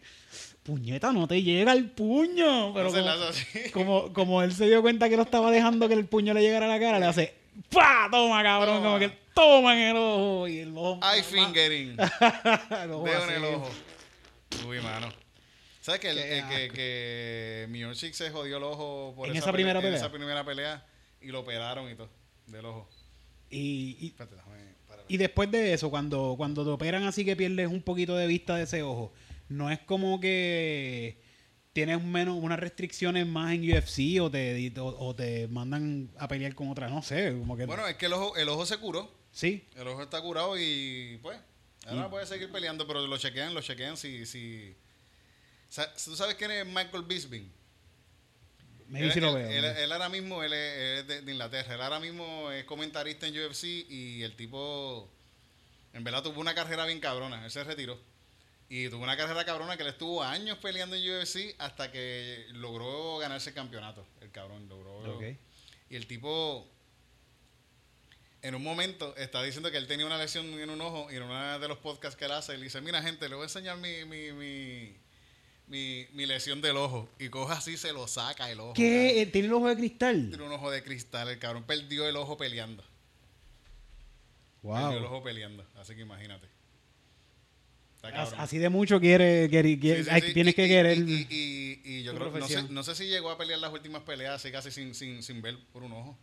puñeta, 0.64 1.12
no 1.12 1.28
te 1.28 1.42
llega 1.42 1.74
el 1.74 1.90
puño. 1.90 2.74
Pero 2.74 2.90
así. 2.90 3.72
como, 3.72 4.14
como 4.14 4.44
él 4.44 4.54
se 4.54 4.68
dio 4.68 4.82
cuenta 4.82 5.10
que 5.10 5.18
lo 5.18 5.24
estaba 5.24 5.52
dejando 5.52 5.88
que 5.88 5.96
el 5.96 6.06
puño 6.06 6.34
le 6.34 6.42
llegara 6.42 6.66
a 6.66 6.70
la 6.70 6.80
cara, 6.80 7.00
le 7.00 7.08
hace, 7.08 7.34
¡pa! 7.70 8.08
Toma, 8.12 8.44
cabrón. 8.44 8.78
Toma. 8.78 8.88
Como 8.88 9.00
que 9.00 9.23
toma 9.34 9.74
en 9.76 9.90
el 9.90 9.98
ojo. 9.98 10.48
Y 10.48 10.60
el 10.60 10.78
ojo. 10.78 11.00
Eye 11.14 11.24
fingering. 11.24 11.96
Dedo 12.70 13.08
en 13.08 13.30
el 13.32 13.44
ojo. 13.56 13.70
Uy, 14.68 14.80
mano. 14.82 15.10
¿Sabes 15.82 16.00
que, 16.00 16.10
el- 16.12 16.18
el 16.18 16.48
que, 16.48 16.70
que 16.74 17.68
Miocic 17.70 18.14
se 18.14 18.30
jodió 18.30 18.58
el 18.58 18.64
ojo 18.64 19.14
por 19.16 19.28
¿En 19.28 19.36
esa, 19.36 19.46
esa 19.46 19.52
primera 19.54 19.80
pelea? 19.82 19.98
En 19.98 20.04
esa 20.06 20.12
primera 20.12 20.46
pelea 20.46 20.86
y 21.22 21.28
lo 21.28 21.42
operaron 21.42 21.92
y 21.92 21.96
todo 21.96 22.10
del 22.48 22.66
ojo. 22.66 22.90
Y, 23.50 23.98
y, 24.00 24.08
Espérate, 24.08 24.36
déjame 24.36 24.58
parar. 24.88 25.06
Y 25.10 25.18
después 25.18 25.52
de 25.52 25.74
eso, 25.74 25.90
cuando, 25.90 26.36
cuando 26.38 26.64
te 26.64 26.70
operan 26.72 27.04
así 27.04 27.26
que 27.26 27.36
pierdes 27.36 27.68
un 27.68 27.82
poquito 27.82 28.16
de 28.16 28.28
vista 28.28 28.56
de 28.56 28.64
ese 28.64 28.82
ojo, 28.82 29.12
no 29.50 29.70
es 29.70 29.80
como 29.80 30.20
que 30.22 31.22
tienes 31.74 32.02
menos 32.04 32.38
unas 32.42 32.60
restricciones 32.60 33.28
más 33.28 33.54
en 33.54 33.70
UFC 33.70 34.22
o 34.22 34.32
te, 34.32 34.72
o, 34.80 34.86
o 34.86 35.16
te 35.16 35.48
mandan 35.50 36.12
a 36.18 36.28
pelear 36.30 36.56
con 36.56 36.70
otra, 36.70 36.88
no 36.88 37.02
sé, 37.02 37.36
como 37.38 37.58
que 37.58 37.66
Bueno, 37.66 37.86
es 37.88 37.96
que 37.96 38.06
el 38.06 38.14
ojo, 38.14 38.38
el 38.38 38.48
ojo 38.48 38.66
se 38.66 38.78
curó. 38.78 39.12
Sí. 39.34 39.68
El 39.76 39.88
ojo 39.90 40.02
está 40.04 40.22
curado 40.22 40.58
y 40.58 41.20
pues 41.22 41.38
ahora 41.88 42.10
puede 42.10 42.26
seguir 42.26 42.50
peleando, 42.52 42.88
pero 42.88 43.06
lo 43.06 43.18
chequean, 43.18 43.54
lo 43.54 43.62
chequean 43.62 43.98
si... 43.98 44.26
si 44.26 44.74
¿Tú 46.06 46.16
sabes 46.16 46.36
quién 46.36 46.52
es 46.52 46.66
Michael 46.66 47.04
Bisping? 47.04 47.52
Maybe 48.88 49.08
él, 49.08 49.14
si 49.14 49.20
lo 49.20 49.34
veo. 49.34 49.50
él- 49.50 49.92
ahora 49.92 50.08
mismo 50.08 50.44
él 50.44 50.54
es, 50.54 51.08
de, 51.08 51.22
de 51.24 51.32
Inglaterra. 51.32 51.74
Él 51.76 51.82
ahora 51.82 52.00
mismo 52.00 52.52
es 52.52 52.64
comentarista 52.66 53.26
en 53.28 53.34
UFC 53.48 53.64
y 53.90 54.22
el 54.22 54.36
tipo, 54.36 55.10
en 55.94 56.04
verdad, 56.04 56.22
tuvo 56.22 56.40
una 56.40 56.54
carrera 56.54 56.86
bien 56.86 57.00
cabrona. 57.00 57.44
Él 57.44 57.50
se 57.52 57.64
retiró. 57.64 58.00
Y 58.70 58.88
tuvo 58.90 59.04
una 59.04 59.18
carrera 59.18 59.44
cabrona 59.46 59.78
que 59.78 59.84
él 59.84 59.90
estuvo 59.90 60.22
años 60.24 60.58
peleando 60.60 60.96
en 60.96 61.10
UFC 61.22 61.56
hasta 61.58 61.92
que 61.92 62.46
logró 62.52 63.18
ganarse 63.18 63.50
el 63.50 63.56
campeonato. 63.56 64.06
El 64.22 64.30
cabrón 64.32 64.70
logró. 64.70 65.16
Ok. 65.16 65.24
Y 65.90 65.96
el 65.96 66.06
tipo, 66.08 66.70
en 68.44 68.54
un 68.56 68.62
momento, 68.62 69.16
está 69.16 69.42
diciendo 69.42 69.72
que 69.72 69.78
él 69.78 69.88
tenía 69.88 70.06
una 70.06 70.18
lesión 70.18 70.46
en 70.60 70.70
un 70.70 70.80
ojo 70.82 71.08
y 71.12 71.16
en 71.16 71.24
uno 71.24 71.60
de 71.60 71.68
los 71.68 71.78
podcasts 71.80 72.16
que 72.18 72.26
él 72.26 72.32
hace, 72.32 72.54
él 72.54 72.62
dice, 72.62 72.80
mira 72.82 73.02
gente, 73.02 73.28
le 73.30 73.36
voy 73.36 73.44
a 73.44 73.46
enseñar 73.46 73.78
mi, 73.78 74.04
mi, 74.06 74.32
mi, 74.34 74.94
mi, 75.68 76.06
mi 76.14 76.26
lesión 76.26 76.62
del 76.62 76.76
ojo. 76.78 77.10
Y 77.20 77.30
coja 77.30 77.54
así, 77.56 77.78
se 77.78 77.94
lo 77.94 78.06
saca 78.08 78.52
el 78.52 78.60
ojo. 78.60 78.74
¿Qué? 78.74 79.22
Eh, 79.22 79.26
¿Tiene 79.28 79.48
el 79.48 79.54
ojo 79.54 79.70
de 79.70 79.78
cristal? 79.78 80.28
Tiene 80.30 80.44
un 80.44 80.52
ojo 80.52 80.70
de 80.70 80.84
cristal, 80.84 81.30
el 81.30 81.40
cabrón 81.40 81.64
perdió 81.64 82.08
el 82.08 82.18
ojo 82.18 82.38
peleando. 82.38 82.84
Perdió 84.62 84.92
el 84.92 85.00
Wow. 85.00 85.06
ojo 85.06 85.24
peleando, 85.24 85.66
así 85.76 85.96
que 85.96 86.02
imagínate. 86.02 86.48
Así 88.38 88.58
de 88.58 88.68
mucho 88.68 89.00
quiere, 89.00 89.48
quiere- 89.50 89.80
quiere- 89.80 90.04
Sí, 90.04 90.10
sí, 90.10 90.10
hay- 90.14 90.22
sí. 90.22 90.34
tienes 90.34 90.52
Y- 90.52 90.56
que 90.56 90.66
y- 90.66 90.68
querer. 90.68 90.98
Y, 91.00 92.04
yo 92.04 92.14
creo, 92.14 92.30
no 92.32 92.48
sé, 92.50 92.64
no 92.64 92.84
sé 92.84 92.96
si 92.96 93.08
llegó 93.08 93.30
a 93.32 93.38
pelear 93.38 93.60
las 93.60 93.72
últimas 93.72 94.04
peleas 94.04 94.36
así 94.36 94.52
casi 94.52 94.72
sin, 94.72 94.94
sin, 94.94 95.24
sin 95.24 95.42
ver 95.42 95.58
por 95.72 95.84
un 95.84 95.94
ojo. 95.94 96.18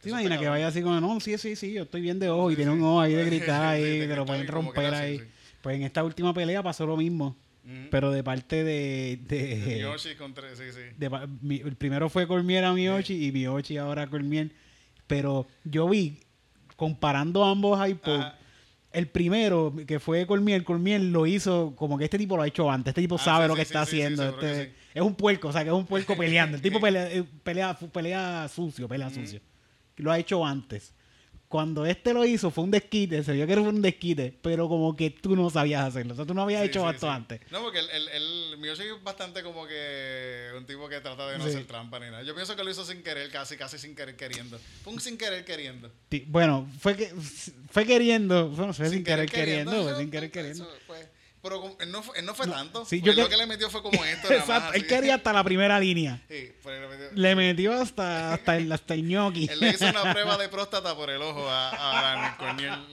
¿Te 0.00 0.10
imaginas 0.10 0.38
que 0.38 0.48
vaya 0.48 0.68
así 0.68 0.82
como, 0.82 1.00
no, 1.00 1.18
sí, 1.20 1.36
sí, 1.38 1.56
sí, 1.56 1.72
yo 1.72 1.82
estoy 1.82 2.00
bien 2.00 2.18
de 2.18 2.28
ojo 2.30 2.50
y 2.50 2.54
Sí, 2.54 2.56
tiene 2.56 2.72
sí. 2.72 2.78
un 2.78 2.84
ojo 2.84 3.00
ahí 3.00 3.14
de 3.14 3.24
Sí, 3.30 3.40
sí, 3.40 3.50
ahí, 3.50 3.98
de 3.98 4.08
que 4.08 4.16
lo 4.16 4.26
pueden 4.26 4.46
romper 4.46 4.90
sí, 4.90 4.96
ahí? 4.96 5.18
sí. 5.18 5.24
Pues 5.62 5.76
en 5.76 5.82
esta 5.82 6.04
última 6.04 6.32
pelea 6.32 6.62
pasó 6.62 6.86
lo 6.86 6.96
mismo, 6.96 7.36
pero 7.90 8.12
de 8.12 8.22
parte 8.22 8.62
de... 8.62 9.18
de, 9.26 9.74
Miyoshi 9.76 10.14
contra, 10.14 10.54
sí, 10.54 10.64
sí. 10.72 10.80
de 10.96 11.10
mi- 11.40 11.60
el 11.60 11.74
primero 11.74 12.08
fue 12.08 12.28
Cormier 12.28 12.64
a 12.64 12.72
Miyoshi 12.72 13.26
y 13.26 13.32
Miyoshi 13.32 13.76
ahora 13.78 14.02
a 14.02 14.06
Cormier. 14.06 14.52
Pero 15.08 15.46
yo 15.64 15.88
vi, 15.88 16.20
comparando 16.76 17.44
ambos 17.44 17.76
iPods, 17.88 18.20
Ajá. 18.26 18.38
el 18.92 19.08
primero 19.08 19.74
que 19.86 19.98
fue 19.98 20.26
Cormier, 20.26 20.62
Cormier 20.62 21.00
lo 21.00 21.26
hizo 21.26 21.74
como 21.76 21.98
que 21.98 22.04
este 22.04 22.18
tipo 22.18 22.36
lo 22.36 22.42
ha 22.42 22.46
hecho 22.46 22.70
antes. 22.70 22.90
Este 22.92 23.00
tipo 23.02 23.16
Ah, 23.16 23.24
sabe 23.24 23.44
sí, 23.44 23.48
lo 23.48 23.54
sí, 23.54 23.58
que 23.60 23.64
sí, 23.64 23.68
está 23.68 23.84
sí, 23.86 23.90
sí, 23.90 24.02
haciendo. 24.02 24.38
que 24.38 24.46
este- 24.50 24.64
sí. 24.66 24.70
Es 24.94 25.02
un 25.02 25.14
puerco, 25.14 25.48
o 25.48 25.52
sea, 25.52 25.62
que 25.64 25.68
es 25.70 25.74
un 25.74 25.86
puerco 25.86 26.16
peleando. 26.16 26.56
El 26.56 26.62
tipo 26.62 26.80
pelea, 26.80 27.10
eh, 27.12 27.24
pelea, 27.42 27.76
pelea 27.76 28.48
sucio, 28.48 28.86
pelea 28.88 29.10
sucio. 29.10 29.40
Lo 29.96 30.10
ha 30.12 30.18
hecho 30.18 30.44
antes. 30.44 30.92
cuando 31.48 31.86
este 31.86 32.12
lo 32.12 32.24
hizo 32.24 32.50
fue 32.50 32.64
un 32.64 32.72
desquite, 32.72 33.22
se 33.22 33.32
vio 33.32 33.46
que 33.46 33.52
era 33.52 33.60
un 33.62 33.80
desquite, 33.80 34.36
pero 34.42 34.68
como 34.68 34.96
que 34.96 35.10
tú 35.10 35.36
no 35.36 35.48
sabías 35.48 35.84
hacerlo. 35.86 36.12
O 36.12 36.16
sea, 36.16 36.26
tú 36.26 36.34
no 36.34 36.42
habías 36.42 36.62
Sí, 36.62 36.66
hecho 36.68 36.82
sí, 36.82 36.94
esto 36.94 37.06
sí. 37.06 37.12
antes. 37.12 37.40
No, 37.52 37.62
porque 37.62 37.78
el, 37.78 37.88
el, 37.88 38.08
el 38.08 38.58
Miyoshi 38.58 38.82
es 38.82 39.02
bastante 39.04 39.44
como 39.44 39.64
que 39.66 40.48
un 40.58 40.66
tipo 40.66 40.88
que 40.88 41.00
trata 41.00 41.28
de 41.28 41.38
no 41.38 41.44
hacer 41.44 41.64
trampa 41.64 42.00
ni 42.00 42.06
nada. 42.06 42.24
Yo 42.24 42.34
pienso 42.34 42.56
que 42.56 42.64
lo 42.64 42.70
hizo 42.70 42.84
sin 42.84 43.00
querer, 43.02 43.30
casi, 43.30 43.56
casi 43.56 43.78
sin 43.78 43.94
querer 43.94 44.16
queriendo. 44.16 44.58
Fue 44.82 44.92
un 44.92 45.00
sin 45.00 45.16
querer 45.16 45.44
queriendo. 45.44 45.90
Bueno, 46.26 46.68
fue 46.80 46.96
que 46.96 47.14
fue 47.70 47.86
queriendo, 47.86 48.48
bueno, 48.50 48.74
fue 48.74 48.88
sin, 48.90 49.04
querer, 49.04 49.30
queriendo, 49.30 49.70
fue 49.70 49.90
eso, 49.92 49.98
sin 50.00 50.10
querer 50.10 50.24
eso, 50.30 50.32
queriendo. 50.32 50.68
pues, 50.88 51.06
pero 51.48 51.76
él 51.80 51.90
no, 51.92 52.02
fue- 52.02 52.18
él 52.18 52.24
no 52.26 52.34
fue 52.34 52.46
tanto. 52.48 52.84
sí, 52.84 53.00
yo 53.00 53.12
lo 53.12 53.24
que- 53.24 53.30
que 53.30 53.36
le 53.36 53.46
metió 53.46 53.70
fue 53.70 53.82
como 53.82 54.04
esto. 54.04 54.28
nada 54.28 54.40
más, 54.40 54.48
Exacto, 54.48 54.74
él 54.74 54.80
así. 54.82 54.88
quería 54.88 55.14
hasta 55.14 55.32
la 55.32 55.44
primera 55.44 55.78
línea. 55.78 56.20
Sí, 56.28 56.52
pero 56.64 56.80
le 56.80 56.88
metió- 56.96 57.10
Le 57.14 57.34
metió 57.36 57.72
hasta, 57.72 58.34
hasta, 58.34 58.56
el, 58.56 58.72
hasta 58.72 58.94
el 58.94 59.06
ñoqui. 59.06 59.48
Él 59.50 59.60
le 59.60 59.70
hizo 59.70 59.86
una 59.86 60.02
prueba 60.12 60.36
de 60.36 60.48
próstata 60.48 60.94
por 60.96 61.08
el 61.10 61.22
ojo 61.22 61.48
a, 61.48 61.70
a 61.70 62.02
Daniel 62.02 62.32
Corniel. 62.36 62.86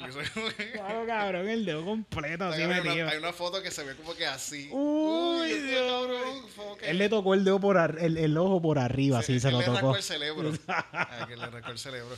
Le 0.58 0.72
Claro, 0.74 1.06
cabrón, 1.08 1.50
el 1.50 1.66
dedo 1.66 1.84
completo 1.86 2.46
así 2.46 2.62
hay, 2.62 2.80
una, 2.80 3.10
hay 3.10 3.18
una 3.18 3.34
foto 3.34 3.62
que 3.62 3.72
se 3.72 3.84
ve 3.84 3.96
como 3.96 4.14
que 4.16 4.26
así. 4.28 4.70
Uy, 4.72 5.50
Dios 5.54 5.92
cabrón, 5.92 6.78
Él 6.82 6.98
le 6.98 7.10
tocó 7.10 7.34
el 7.34 7.44
dedo 7.44 7.60
por 7.60 7.78
ar- 7.78 7.98
el, 8.00 8.18
el 8.18 8.38
ojo 8.38 8.62
por 8.62 8.78
arriba, 8.80 9.20
así 9.20 9.40
se 9.40 9.48
él 9.48 9.54
lo 9.56 9.60
le 9.62 9.66
rascó 9.68 9.82
tocó. 9.88 9.98
el 9.98 10.04
cerebro. 10.04 10.52
Que 11.28 11.36
le 11.36 11.46
rascó 11.48 11.72
el 11.72 11.80
cerebro. 11.80 12.16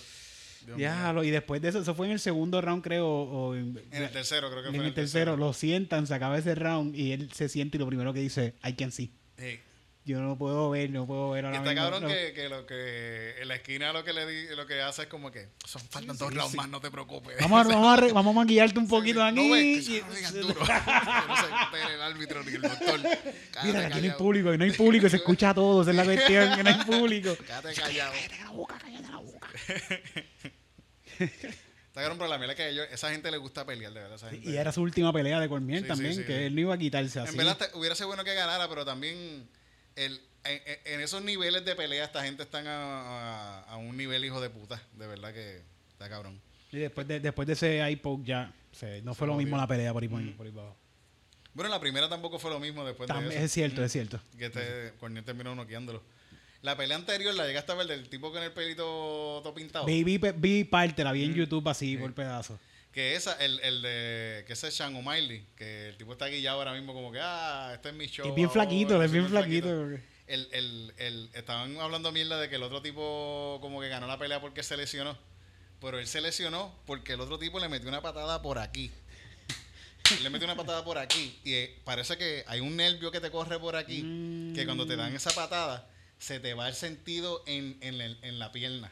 Dios 0.65 0.77
mío. 0.77 0.87
Ya, 0.87 1.13
lo- 1.13 1.23
y 1.23 1.31
después 1.31 1.61
de 1.61 1.69
eso, 1.69 1.79
eso 1.79 1.93
fue 1.95 2.07
en 2.07 2.13
el 2.13 2.19
segundo 2.19 2.59
round, 2.61 2.83
creo, 2.83 3.07
o 3.07 3.55
en, 3.55 3.79
En 3.91 4.03
el 4.03 4.09
tercero, 4.11 4.49
creo 4.49 4.63
que 4.63 4.69
en 4.69 4.75
fue. 4.75 4.85
el 4.87 4.93
tercero, 4.93 5.37
lo 5.37 5.53
sientan, 5.53 6.07
se 6.07 6.13
acaba 6.13 6.37
ese 6.37 6.55
round 6.55 6.95
y 6.95 7.11
él 7.11 7.29
se 7.33 7.49
siente 7.49 7.77
y 7.77 7.79
lo 7.79 7.87
primero 7.87 8.13
que 8.13 8.19
dice, 8.19 8.55
I 8.63 8.73
can 8.73 8.91
see. 8.91 9.11
Sí. 9.37 9.59
Yo 10.07 10.21
no 10.21 10.37
puedo 10.37 10.69
ver, 10.69 10.91
no 10.91 11.07
puedo 11.07 11.31
ver 11.31 11.45
ahora 11.45 11.57
está 11.57 11.71
mismo, 11.71 11.81
cabrón 11.83 12.03
no". 12.03 12.09
que, 12.09 12.31
que 12.33 12.47
lo 12.47 12.67
que 12.67 13.41
en 13.41 13.47
la 13.47 13.55
esquina 13.55 13.91
lo 13.91 14.03
que 14.03 14.13
le 14.13 14.27
di, 14.27 14.55
lo 14.55 14.67
que 14.67 14.79
hace 14.79 15.01
es 15.01 15.07
como 15.07 15.31
que 15.31 15.47
son 15.65 15.81
faltan 15.89 16.15
dos 16.15 16.31
rounds 16.31 16.53
más, 16.53 16.69
no 16.69 16.79
te 16.79 16.91
preocupes. 16.91 17.35
Vamos 17.41 17.65
a, 17.65 17.69
vamos, 17.69 17.87
a, 17.87 17.95
re- 18.01 18.13
vamos 18.13 18.35
a 18.35 18.39
maquillarte 18.41 18.77
un 18.77 18.87
poquito 18.87 19.17
No 19.21 19.25
aquí. 19.25 19.51
ves 19.51 19.87
que 19.87 19.93
y- 19.93 19.97
eso 19.97 20.05
no 20.41 20.41
duro. 20.49 20.59
Que 20.59 20.73
no 21.27 21.35
se 21.87 21.93
el 21.95 22.01
árbitro 22.03 22.43
ni 22.43 22.51
el 22.53 22.61
doctor. 22.61 22.99
Mira, 23.63 23.87
aquí 23.87 23.97
no 24.01 24.03
hay 24.03 24.11
público, 24.11 24.53
y 24.53 24.57
no 24.59 24.63
hay 24.65 24.71
público, 24.73 25.07
y 25.07 25.09
se 25.09 25.15
escucha 25.17 25.55
todo, 25.55 25.81
esa 25.81 25.89
es 25.89 25.97
la 25.97 26.03
cuestión, 26.03 26.55
que 26.55 26.63
no 26.63 26.69
hay 26.69 26.83
público. 26.85 27.35
Cállate 27.47 27.73
callado. 27.73 28.11
Cállate 28.13 28.43
la 28.43 28.49
boca, 28.51 28.77
cállate 28.79 29.07
la 29.09 29.17
boca. 29.17 29.49
Está 31.19 32.01
cabrón, 32.01 32.17
pero 32.17 32.29
la 32.29 32.37
mierda 32.37 32.53
es 32.53 32.57
que 32.57 32.69
ellos, 32.69 32.87
esa 32.91 33.11
gente 33.11 33.31
le 33.31 33.37
gusta 33.37 33.65
pelear, 33.65 33.93
de 33.93 34.01
verdad. 34.01 34.15
Esa 34.17 34.29
gente. 34.29 34.49
Y 34.49 34.57
era 34.57 34.71
su 34.71 34.81
última 34.81 35.13
pelea 35.13 35.39
de 35.39 35.47
Cormier 35.47 35.81
Sí, 35.81 35.87
también, 35.87 36.13
sí, 36.13 36.21
sí, 36.21 36.27
que 36.27 36.45
él 36.47 36.55
no 36.55 36.61
iba 36.61 36.73
a 36.73 36.77
quitarse 36.77 37.19
así. 37.19 37.31
En 37.31 37.37
verdad 37.37 37.57
hubiera 37.73 37.95
sido 37.95 38.07
bueno 38.07 38.23
que 38.23 38.33
ganara, 38.33 38.67
pero 38.67 38.83
también 38.83 39.47
el, 39.95 40.21
en, 40.43 40.99
esos 41.01 41.23
niveles 41.23 41.63
de 41.63 41.73
pelea 41.75 42.03
esta 42.05 42.23
gente 42.23 42.43
están 42.43 42.67
a, 42.67 43.61
a- 43.61 43.61
a 43.63 43.77
un 43.77 43.95
nivel 43.95 44.25
hijo 44.25 44.41
de 44.41 44.49
puta. 44.49 44.81
De 44.93 45.07
verdad 45.07 45.33
que 45.33 45.61
está 45.89 46.09
cabrón. 46.09 46.41
Y 46.71 46.77
después 46.79 47.07
de, 47.07 47.21
después 47.21 47.47
de 47.47 47.53
ese 47.53 47.89
iPod 47.89 48.25
ya, 48.25 48.53
o 48.73 48.75
sea, 48.75 49.01
no 49.01 49.13
fue 49.13 49.27
lo 49.27 49.35
mismo 49.35 49.55
la 49.55 49.65
pelea 49.67 49.93
por 49.93 50.03
ahí, 50.03 50.09
por, 50.09 50.19
por 50.35 50.45
ahí 50.45 50.51
para 50.51 50.63
abajo. 50.67 50.77
Bueno, 51.53 51.69
la 51.71 51.79
primera 51.79 52.09
tampoco 52.09 52.37
fue 52.37 52.51
lo 52.51 52.59
mismo 52.59 52.83
después 52.85 53.07
También- 53.07 53.29
de 53.29 53.35
eso. 53.37 53.45
es 53.45 53.51
cierto, 53.53 53.81
es 53.81 53.91
cierto. 53.93 54.19
Que 54.37 54.47
este 54.47 54.91
Corniel 54.99 55.23
terminó 55.23 55.55
noqueándolo. 55.55 56.03
La 56.65 56.75
pelea 56.75 56.97
anterior 56.97 57.33
la 57.35 57.45
llegaste 57.45 57.71
a 57.71 57.75
ver 57.75 57.87
del 57.87 58.09
tipo 58.09 58.31
con 58.31 58.41
el 58.43 58.51
pelito 58.51 58.83
todo 59.43 59.53
pintado. 59.53 59.85
Vi, 59.85 60.03
vi, 60.03 60.17
vi 60.35 60.63
parte, 60.63 61.03
la 61.03 61.11
vi 61.11 61.23
en 61.23 61.31
Mm. 61.31 61.35
YouTube 61.35 61.67
así 61.69 61.91
Sí. 61.91 61.97
por 61.97 62.13
pedazos. 62.13 62.59
Que 62.91 63.15
esa, 63.15 63.33
el, 63.43 63.59
el 63.59 63.81
de, 63.81 64.43
que 64.47 64.53
ese 64.53 64.69
es 64.69 64.73
Sean 64.75 64.95
O'Malley, 64.95 65.45
que 65.57 65.89
el 65.89 65.97
tipo 65.97 66.13
está 66.13 66.27
guillado 66.27 66.57
ahora 66.59 66.73
mismo 66.73 66.93
como 66.93 67.11
que, 67.11 67.19
ah, 67.21 67.71
este 67.75 67.89
es 67.89 67.95
mi 67.95 68.07
show. 68.07 68.27
Es 68.27 68.33
bien 68.35 68.47
ahora, 68.47 68.61
flaquito, 68.63 69.03
es 69.03 69.11
soy 69.11 69.19
bien 69.19 69.29
flaquito. 69.29 69.69
El, 70.27 70.47
el, 70.53 70.93
el, 70.97 71.29
estaban 71.33 71.77
hablando 71.79 72.11
mierda 72.11 72.39
de 72.39 72.49
que 72.49 72.55
el 72.55 72.63
otro 72.63 72.81
tipo 72.81 73.59
como 73.61 73.79
que 73.81 73.89
ganó 73.89 74.07
la 74.07 74.17
pelea 74.17 74.41
porque 74.41 74.63
se 74.63 74.75
lesionó. 74.75 75.17
Pero 75.81 75.99
él 75.99 76.07
se 76.07 76.19
lesionó 76.21 76.73
porque 76.87 77.13
el 77.13 77.21
otro 77.21 77.37
tipo 77.37 77.59
le 77.59 77.67
metió 77.69 77.89
una 77.89 78.01
patada 78.01 78.41
por 78.41 78.57
aquí. 78.57 78.89
Le 80.23 80.29
metió 80.29 80.45
una 80.47 80.55
patada 80.55 80.83
por 80.85 80.97
aquí. 80.97 81.37
Y 81.43 81.53
eh, 81.53 81.79
parece 81.83 82.17
que 82.17 82.43
hay 82.47 82.59
un 82.59 82.75
nervio 82.75 83.11
que 83.11 83.19
te 83.19 83.29
corre 83.29 83.59
por 83.59 83.75
aquí. 83.75 84.51
Que 84.55 84.63
cuando 84.65 84.87
te 84.87 84.95
dan 84.95 85.13
esa 85.15 85.31
patada, 85.31 85.87
se 86.25 86.39
te 86.39 86.55
va 86.55 86.67
el 86.67 86.73
sentido 86.73 87.43
en, 87.45 87.77
en, 87.81 88.39
la 88.39 88.51
pierna. 88.51 88.91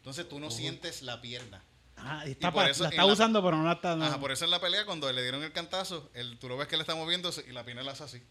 Entonces 0.00 0.28
tú 0.28 0.38
no 0.38 0.50
sientes 0.50 1.00
la 1.00 1.22
pierna. 1.22 1.62
Ah, 1.96 2.24
está 2.26 2.52
por 2.52 2.64
pa- 2.64 2.70
eso 2.70 2.82
la 2.82 2.90
está 2.90 3.06
la- 3.06 3.12
usando, 3.12 3.42
pero 3.42 3.56
no 3.56 3.64
la 3.64 3.72
está. 3.72 3.96
no. 3.96 4.04
Ajá, 4.04 4.20
por 4.20 4.32
eso 4.32 4.44
en 4.44 4.50
la 4.50 4.60
pelea, 4.60 4.84
cuando 4.84 5.10
le 5.10 5.22
dieron 5.22 5.42
el 5.42 5.52
cantazo, 5.52 6.10
el, 6.12 6.38
tú 6.38 6.48
lo 6.50 6.58
ves 6.58 6.68
que 6.68 6.76
le 6.76 6.82
está 6.82 6.94
moviéndose 6.94 7.42
y 7.48 7.52
la 7.52 7.64
pierna 7.64 7.82
la 7.82 7.92
hace 7.92 8.04
así. 8.04 8.22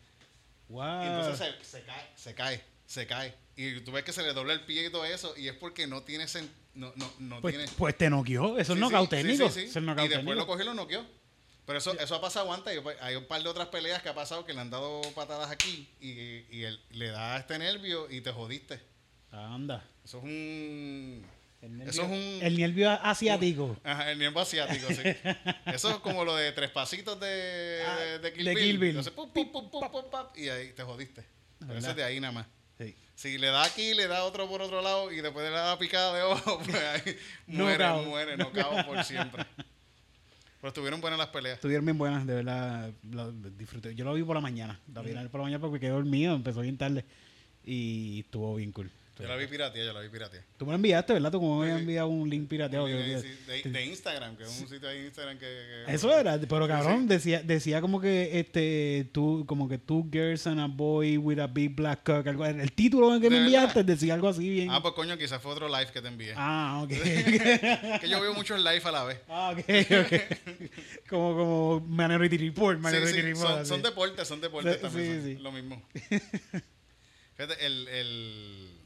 Wow. 0.70 1.02
Y 1.04 1.08
entonces 1.08 1.38
se, 1.40 1.66
se 1.66 1.84
cae, 1.84 2.08
se 2.16 2.36
cae, 2.36 2.64
se 2.86 3.08
cae. 3.08 3.34
Y 3.56 3.80
tú 3.80 3.92
ves 3.92 4.04
que 4.04 4.14
se 4.14 4.22
le 4.22 4.34
dobla 4.34 4.54
el 4.54 4.66
pie 4.66 4.86
y 4.86 4.92
todo 4.92 5.04
eso, 5.06 5.34
y 5.36 5.48
es 5.48 5.56
porque 5.56 5.88
no 5.88 6.04
tiene 6.04 6.26
sen- 6.26 6.50
no, 6.76 6.94
no, 6.98 7.12
no 7.18 7.42
pues, 7.42 7.56
tiene. 7.56 7.72
pues 7.76 7.98
te 7.98 8.10
noqueó. 8.12 8.58
Eso 8.60 8.74
es 8.74 8.80
Sí, 8.80 8.86
sí, 8.86 9.02
sí, 9.02 9.08
técnico. 9.10 9.50
sí, 9.50 9.68
sí. 9.68 9.80
Es 9.80 10.06
Y 10.06 10.08
después 10.10 10.38
lo 10.38 10.46
cogió 10.46 10.62
y 10.64 10.68
lo 10.68 10.74
noqueó. 10.76 11.04
Pero 11.65 11.78
eso, 11.80 11.97
eso 12.00 12.15
ha 12.15 12.21
pasado 12.21 12.52
antes. 12.54 12.78
Hay- 12.78 12.95
Hay 13.02 13.15
un 13.15 13.26
par 13.26 13.41
de 13.43 13.50
otras 13.50 13.67
peleas 13.67 14.02
que 14.02 14.10
ha 14.10 14.15
pasado 14.15 14.45
que 14.45 14.54
le 14.54 14.60
han 14.62 14.69
dado 14.69 15.02
patadas 15.15 15.50
aquí 15.52 15.88
y, 16.00 16.10
y 16.56 16.63
él, 16.63 16.82
le 16.91 17.08
da 17.10 17.38
este 17.38 17.58
nervio 17.60 18.10
y 18.10 18.21
te 18.21 18.32
jodiste. 18.32 18.80
Anda. 19.32 19.84
Eso 20.04 20.17
es 20.17 20.24
un. 20.24 21.26
El 21.62 21.78
nervio, 21.78 21.91
Eso 21.91 22.02
es 22.02 22.10
un. 22.10 22.39
el 22.41 22.58
nervio 22.58 22.89
asiático. 22.89 23.78
Ajá, 23.84 24.12
el 24.12 24.17
nervio 24.17 24.41
asiático, 24.41 24.88
sí. 24.89 25.02
Eso 25.67 25.91
es 25.91 25.97
como 25.97 26.26
lo 26.26 26.36
de 26.36 26.52
tres 26.54 26.71
pasitos 26.71 27.19
de, 27.19 27.84
Ah, 27.88 27.95
de, 28.00 28.19
de 28.19 28.34
Kill 28.34 28.45
de 28.45 28.56
Bill. 28.56 28.63
Kill 28.63 28.78
Bill. 28.80 28.89
Entonces, 28.89 29.13
pum, 29.13 29.30
pum, 29.32 29.52
pum, 29.52 29.69
pum, 29.69 29.91
pum, 29.91 30.04
pum, 30.10 30.26
y 30.36 30.50
ahí 30.50 30.74
te 30.74 30.82
jodiste. 30.84 31.24
Pero 31.60 31.78
eso 31.78 31.91
es 31.91 31.95
de 31.95 32.04
ahí 32.04 32.19
nada 32.19 32.34
más. 32.34 32.47
Sí. 32.80 32.95
Si 33.13 33.38
le 33.38 33.47
da 33.47 33.63
aquí, 33.63 33.93
le 33.93 34.08
da 34.08 34.24
otro 34.24 34.50
por 34.50 34.63
otro 34.63 34.82
lado 34.82 35.12
y 35.12 35.21
después 35.21 35.45
le 35.45 35.52
da 35.52 35.78
picada 35.78 36.15
de 36.17 36.24
ojo, 36.24 36.58
pues 36.65 36.76
ahí 36.76 37.15
muere, 37.45 37.88
muere, 38.06 38.38
no 38.38 38.52
cago 38.52 38.84
por 38.84 39.04
siempre. 39.04 39.45
Pero 40.62 40.69
estuvieron 40.69 41.02
buenas 41.02 41.17
las 41.17 41.30
peleas. 41.30 41.56
Estuvieron 41.56 41.86
bien 41.86 41.97
buenas, 41.97 42.26
de 42.28 42.36
verdad. 42.36 42.91
Lo 43.10 43.32
disfruté. 43.32 43.95
Yo 43.95 44.06
lo 44.06 44.13
vi 44.13 44.24
por 44.24 44.36
la 44.36 44.41
mañana. 44.41 44.80
La 44.93 45.02
vi 45.02 45.12
por 45.28 45.39
la 45.39 45.45
mañana 45.45 45.60
porque 45.60 45.80
quedé 45.80 45.89
dormido, 45.89 46.36
empezó 46.36 46.62
bien 46.62 46.78
tarde. 46.78 47.04
Y 47.65 48.19
estuvo 48.21 48.56
bien 48.56 48.71
cool. 48.71 48.91
Yo 49.19 49.28
la 49.28 49.36
vi 49.36 49.45
pirateada, 49.45 49.86
yo 49.86 49.93
la 49.93 50.00
vi 50.02 50.10
pirateada. 50.10 50.43
Tú 50.58 50.65
me 50.65 50.71
lo 50.71 50.78
enviaste, 50.78 51.13
¿verdad? 51.13 51.32
Tú 51.32 51.39
como 51.39 51.58
me 51.60 51.65
habías 51.65 51.78
sí. 51.78 51.82
enviado 51.84 52.08
un 52.08 52.28
link 52.28 52.47
pirateado. 52.47 52.88
Sí, 52.88 52.93
de, 53.45 53.62
de 53.69 53.86
Instagram, 53.86 54.36
que 54.36 54.43
es 54.43 54.50
un 54.50 54.67
sitio 54.67 54.88
de 54.88 55.06
Instagram 55.06 55.38
que... 55.38 55.45
que- 55.86 55.93
Eso 55.93 56.17
era, 56.17 56.39
pero 56.39 56.67
cabrón, 56.67 57.02
Sí. 57.02 57.08
decía, 57.08 57.43
decía 57.43 57.82
como 57.82 58.02
que 58.02 58.39
este 58.39 59.10
tú, 59.12 59.45
como 59.45 59.69
que 59.69 59.78
two 59.78 60.08
girls 60.12 60.47
and 60.47 60.60
a 60.60 60.65
boy 60.65 61.17
with 61.17 61.38
a 61.39 61.45
big 61.45 61.76
black 61.76 62.02
cock, 62.04 62.26
algo, 62.26 62.45
el 62.47 62.71
título 62.71 63.19
que 63.19 63.30
me 63.30 63.36
¿De 63.36 63.41
enviaste 63.43 63.84
decía 63.84 64.15
algo 64.15 64.28
así 64.30 64.50
bien. 64.50 64.69
Ah, 64.71 64.82
pues 64.82 64.95
coño, 64.95 65.15
quizás 65.17 65.39
fue 65.39 65.52
otro 65.52 65.67
live 65.67 65.91
que 65.93 66.02
te 66.02 66.08
envié. 66.08 66.34
Ah, 66.36 66.82
ok. 66.84 66.89
Que 68.02 68.10
yo 68.10 68.19
veo 68.21 68.34
muchos 68.34 68.58
live 68.60 68.82
a 68.84 68.91
la 68.91 69.04
vez. 69.04 69.19
ah, 69.30 69.54
ok, 69.54 69.60
ok. 69.60 70.21
como, 71.10 71.36
como 71.36 71.80
Minority 71.82 72.38
Report, 72.38 72.80
Minority 72.80 73.21
Report. 73.21 73.47
son, 73.50 73.65
son 73.67 73.82
deportes, 73.84 74.28
son 74.28 74.41
deportes 74.41 74.76
Sí, 74.78 74.82
también. 74.82 75.06
sí, 75.06 75.13
son 75.15 75.38
sí. 75.38 75.43
Lo 75.43 75.52
mismo. 75.52 75.84
Fíjate, 77.36 77.65
el, 77.65 77.88
el, 77.88 78.81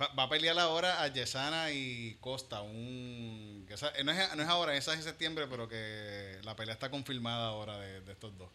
va 0.00 0.22
a 0.24 0.28
pelear 0.28 0.58
ahora 0.58 1.02
a 1.02 1.08
Yesana 1.12 1.70
y 1.72 2.16
Costa. 2.20 2.62
Un, 2.62 3.64
que 3.66 3.74
esa- 3.74 3.92
no, 4.04 4.12
es, 4.12 4.36
no 4.36 4.42
es 4.42 4.48
ahora, 4.48 4.76
esa 4.76 4.92
es 4.92 4.98
en 4.98 5.04
septiembre, 5.04 5.46
pero 5.50 5.68
que 5.68 6.38
la 6.44 6.54
pelea 6.56 6.74
está 6.74 6.90
confirmada 6.90 7.48
ahora 7.48 7.78
de, 7.78 8.00
de 8.02 8.12
estos 8.12 8.36
dos. 8.38 8.48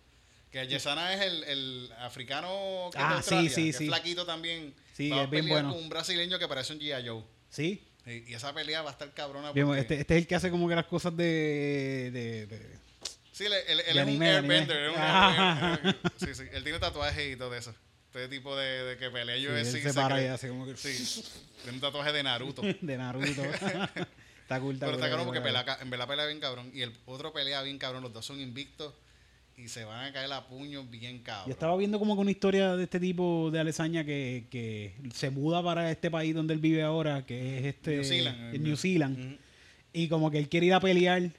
Que 0.52 0.68
Yesana 0.68 1.14
es 1.16 1.22
el, 1.22 1.44
el 1.46 1.92
africano 2.00 2.90
que 2.92 2.98
es 3.00 3.04
Ah, 3.04 3.16
Australia, 3.18 3.50
sí, 3.50 3.56
sí, 3.56 3.66
que 3.72 3.78
sí. 3.78 3.84
es 3.86 3.90
flaquito 3.90 4.26
también. 4.26 4.74
Sí, 4.94 5.10
va 5.10 5.22
a 5.22 5.24
es 5.24 5.30
bien 5.30 5.46
pelear 5.46 5.64
bueno. 5.64 5.76
con 5.76 5.84
un 5.84 5.90
brasileño 5.90 6.38
que 6.40 6.48
parece 6.48 6.74
un 6.74 6.80
G.I. 6.80 7.08
Joe. 7.08 7.24
Sí. 7.50 7.84
Y, 8.06 8.32
y 8.32 8.34
esa 8.36 8.54
pelea 8.54 8.82
va 8.84 8.90
a 8.90 8.94
estar 8.94 9.12
cabrona. 9.14 9.52
Bien, 9.52 9.74
este, 9.76 10.00
este 10.02 10.16
es 10.16 10.22
el 10.22 10.28
que 10.28 10.36
hace 10.36 10.52
como 10.52 10.68
que 10.70 10.76
las 10.76 10.86
cosas 10.86 11.16
de... 11.18 12.12
de, 12.14 12.46
de- 12.48 12.84
Sí, 13.32 13.46
él, 13.46 13.54
él- 13.68 13.80
él 13.80 13.86
De 13.86 13.92
es 13.94 13.98
anime, 13.98 14.12
un 14.14 14.20
de 14.20 14.30
airbender. 14.56 14.78
anime. 14.78 14.86
él 14.86 14.92
es 14.92 14.96
un 14.96 15.02
Ah. 15.02 15.72
airbender. 15.74 16.12
Sí, 16.18 16.36
sí. 16.36 16.44
Él 16.52 16.64
tiene 16.64 16.78
tatuajes 16.80 17.34
y 17.34 17.36
todo 17.36 17.56
eso. 17.56 17.74
Este 18.14 18.28
tipo 18.28 18.56
de, 18.56 18.84
de 18.84 18.98
que 18.98 19.10
pelea 19.10 19.38
yo 19.38 19.66
sí, 19.66 19.82
se 19.82 19.92
para 19.92 20.22
y 20.22 20.28
hace 20.28 20.48
como 20.48 20.68
que... 20.68 20.78
Sí. 20.78 21.24
Tiene 21.64 21.78
un 21.78 21.82
tatuaje 21.82 22.12
de 22.12 22.22
Naruto. 22.22 22.62
de 22.82 22.98
Naruto. 22.98 23.44
está 24.44 24.60
cool, 24.60 24.76
está 24.76 24.86
Pero 24.86 24.98
está 24.98 25.10
cabrón 25.10 25.26
porque 25.26 25.42
pelea, 25.42 25.66
en 25.82 25.90
verdad 25.90 26.08
pelea 26.08 26.28
bien 26.28 26.40
cabrón. 26.40 26.70
Y 26.76 26.84
el 26.84 26.94
otro 27.08 27.34
pelea 27.34 27.64
bien 27.64 27.80
cabrón. 27.80 28.04
Los 28.04 28.14
dos 28.14 28.24
son 28.24 28.40
invictos. 28.40 28.94
Y 29.58 29.68
se 29.68 29.84
van 29.84 30.06
a 30.06 30.14
caer 30.14 30.32
a 30.32 30.46
puños 30.46 30.90
bien 30.92 31.24
cabrón. 31.24 31.48
Yo 31.48 31.54
estaba 31.54 31.76
viendo 31.76 31.98
como 31.98 32.16
que 32.16 32.22
una 32.22 32.32
historia 32.32 32.76
de 32.76 32.84
este 32.84 33.00
tipo 33.00 33.50
de 33.52 33.60
Alesaña 33.60 34.04
que, 34.04 34.46
que 34.52 34.94
se 35.14 35.32
muda 35.32 35.64
para 35.64 35.90
este 35.90 36.12
país 36.12 36.36
donde 36.36 36.54
él 36.54 36.60
vive 36.60 36.84
ahora, 36.84 37.26
que 37.26 37.58
es 37.60 37.66
este 37.66 37.96
New 37.96 38.04
Zealand. 38.04 38.60
New 38.60 38.78
Zealand. 38.78 39.40
Y 39.92 40.08
como 40.08 40.30
que 40.30 40.38
él 40.38 40.50
quiere 40.50 40.68
ir 40.68 40.74
a 40.74 40.80
pelear, 40.80 41.32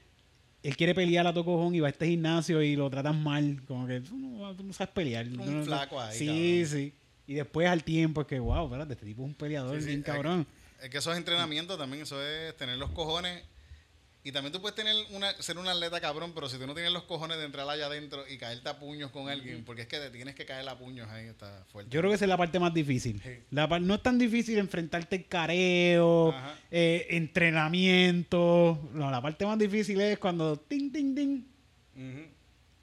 él 0.67 0.75
quiere 0.77 0.95
pelear 0.95 1.27
a 1.27 1.33
tocojón 1.33 1.75
y 1.75 1.79
va 1.79 1.87
a 1.87 1.91
este 1.91 2.07
gimnasio 2.07 2.61
y 2.61 2.75
lo 2.75 2.89
tratan 2.89 3.21
mal, 3.23 3.61
como 3.67 3.85
que 3.87 4.01
tú 4.01 4.17
no, 4.17 4.55
tú 4.55 4.63
no 4.63 4.73
sabes 4.73 4.93
pelear. 4.93 5.25
Un 5.27 5.59
no- 5.59 5.63
flaco 5.65 5.99
ahí, 6.01 6.17
Sí, 6.17 6.25
cabrón. 6.25 6.65
sí. 6.67 6.93
Y 7.27 7.33
después 7.33 7.67
al 7.67 7.83
tiempo 7.83 8.21
es 8.21 8.27
que, 8.27 8.39
wow, 8.39 8.65
espérate, 8.65 8.93
este 8.93 9.05
tipo 9.05 9.21
es 9.23 9.27
un 9.27 9.33
peleador 9.35 9.75
Sí, 9.77 9.81
sí, 9.81 9.87
bien 9.87 9.99
es- 9.99 10.05
cabrón. 10.05 10.45
Es 10.81 10.89
que 10.89 10.97
eso 10.99 11.11
es 11.11 11.17
entrenamiento 11.17 11.77
también. 11.77 12.03
Eso 12.03 12.21
es 12.21 12.55
tener 12.57 12.77
los 12.77 12.91
cojones 12.91 13.43
Y 14.27 14.31
también 14.31 14.51
tú 14.51 14.59
puedes 14.59 14.75
tener 14.75 14.95
una, 15.11 15.31
ser 15.39 15.55
un 15.59 15.67
atleta 15.67 16.01
cabrón, 16.01 16.31
pero 16.33 16.49
si 16.49 16.57
tú 16.57 16.65
no 16.65 16.73
tienes 16.73 16.91
los 16.91 17.03
cojones 17.03 17.37
de 17.37 17.45
entrar 17.45 17.69
allá 17.69 17.85
adentro 17.85 18.25
y 18.27 18.39
caerte 18.39 18.67
a 18.67 18.79
puños 18.79 19.11
con 19.11 19.29
alguien, 19.29 19.63
porque 19.63 19.83
es 19.83 19.87
que 19.87 19.99
te 19.99 20.09
tienes 20.09 20.33
que 20.33 20.45
caer 20.47 20.67
a 20.67 20.75
puños 20.75 21.07
ahí, 21.11 21.27
está 21.27 21.63
fuerte. 21.71 21.91
Yo 21.91 21.99
creo 22.01 22.09
que 22.09 22.15
esa 22.15 22.25
es 22.25 22.29
la 22.29 22.35
parte 22.37 22.57
más 22.59 22.73
difícil. 22.73 23.21
Sí. 23.23 23.37
La 23.51 23.69
par- 23.69 23.81
no 23.81 23.93
es 23.93 24.01
tan 24.01 24.17
difícil 24.17 24.57
enfrentarte 24.57 25.15
al 25.17 25.27
careo, 25.27 26.33
eh, 26.71 27.05
entrenamiento. 27.11 28.89
No, 28.93 29.11
la 29.11 29.21
parte 29.21 29.45
más 29.45 29.59
difícil 29.59 30.01
es 30.01 30.17
cuando 30.17 30.57
ting, 30.57 30.91
ting, 30.91 31.13
ting, 31.15 31.43
Ujú. 31.95 32.27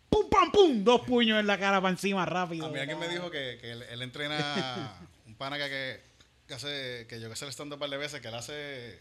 pum, 0.09 0.31
pam, 0.31 0.53
pum, 0.53 0.85
dos 0.85 1.01
puños 1.03 1.41
en 1.41 1.47
la 1.49 1.59
cara 1.59 1.81
para 1.81 1.91
encima 1.93 2.25
rápido. 2.25 2.67
A 2.67 2.71
mí 2.71 2.79
alguien 2.79 2.99
me 3.01 3.09
dijo 3.09 3.31
que, 3.31 3.59
que 3.61 3.73
él, 3.73 3.83
él 3.91 4.03
entrena 4.03 4.97
un 5.27 5.35
pana 5.35 5.59
que, 5.59 6.01
que, 6.47 6.55
hace, 6.55 7.07
que 7.09 7.21
yo 7.21 7.29
que 7.29 7.35
sé 7.35 7.45
el 7.47 7.51
stand 7.51 7.73
un 7.73 7.79
par 7.81 7.91
de 7.91 7.97
veces, 7.97 8.21
que 8.21 8.29
él 8.29 8.35
hace, 8.35 8.99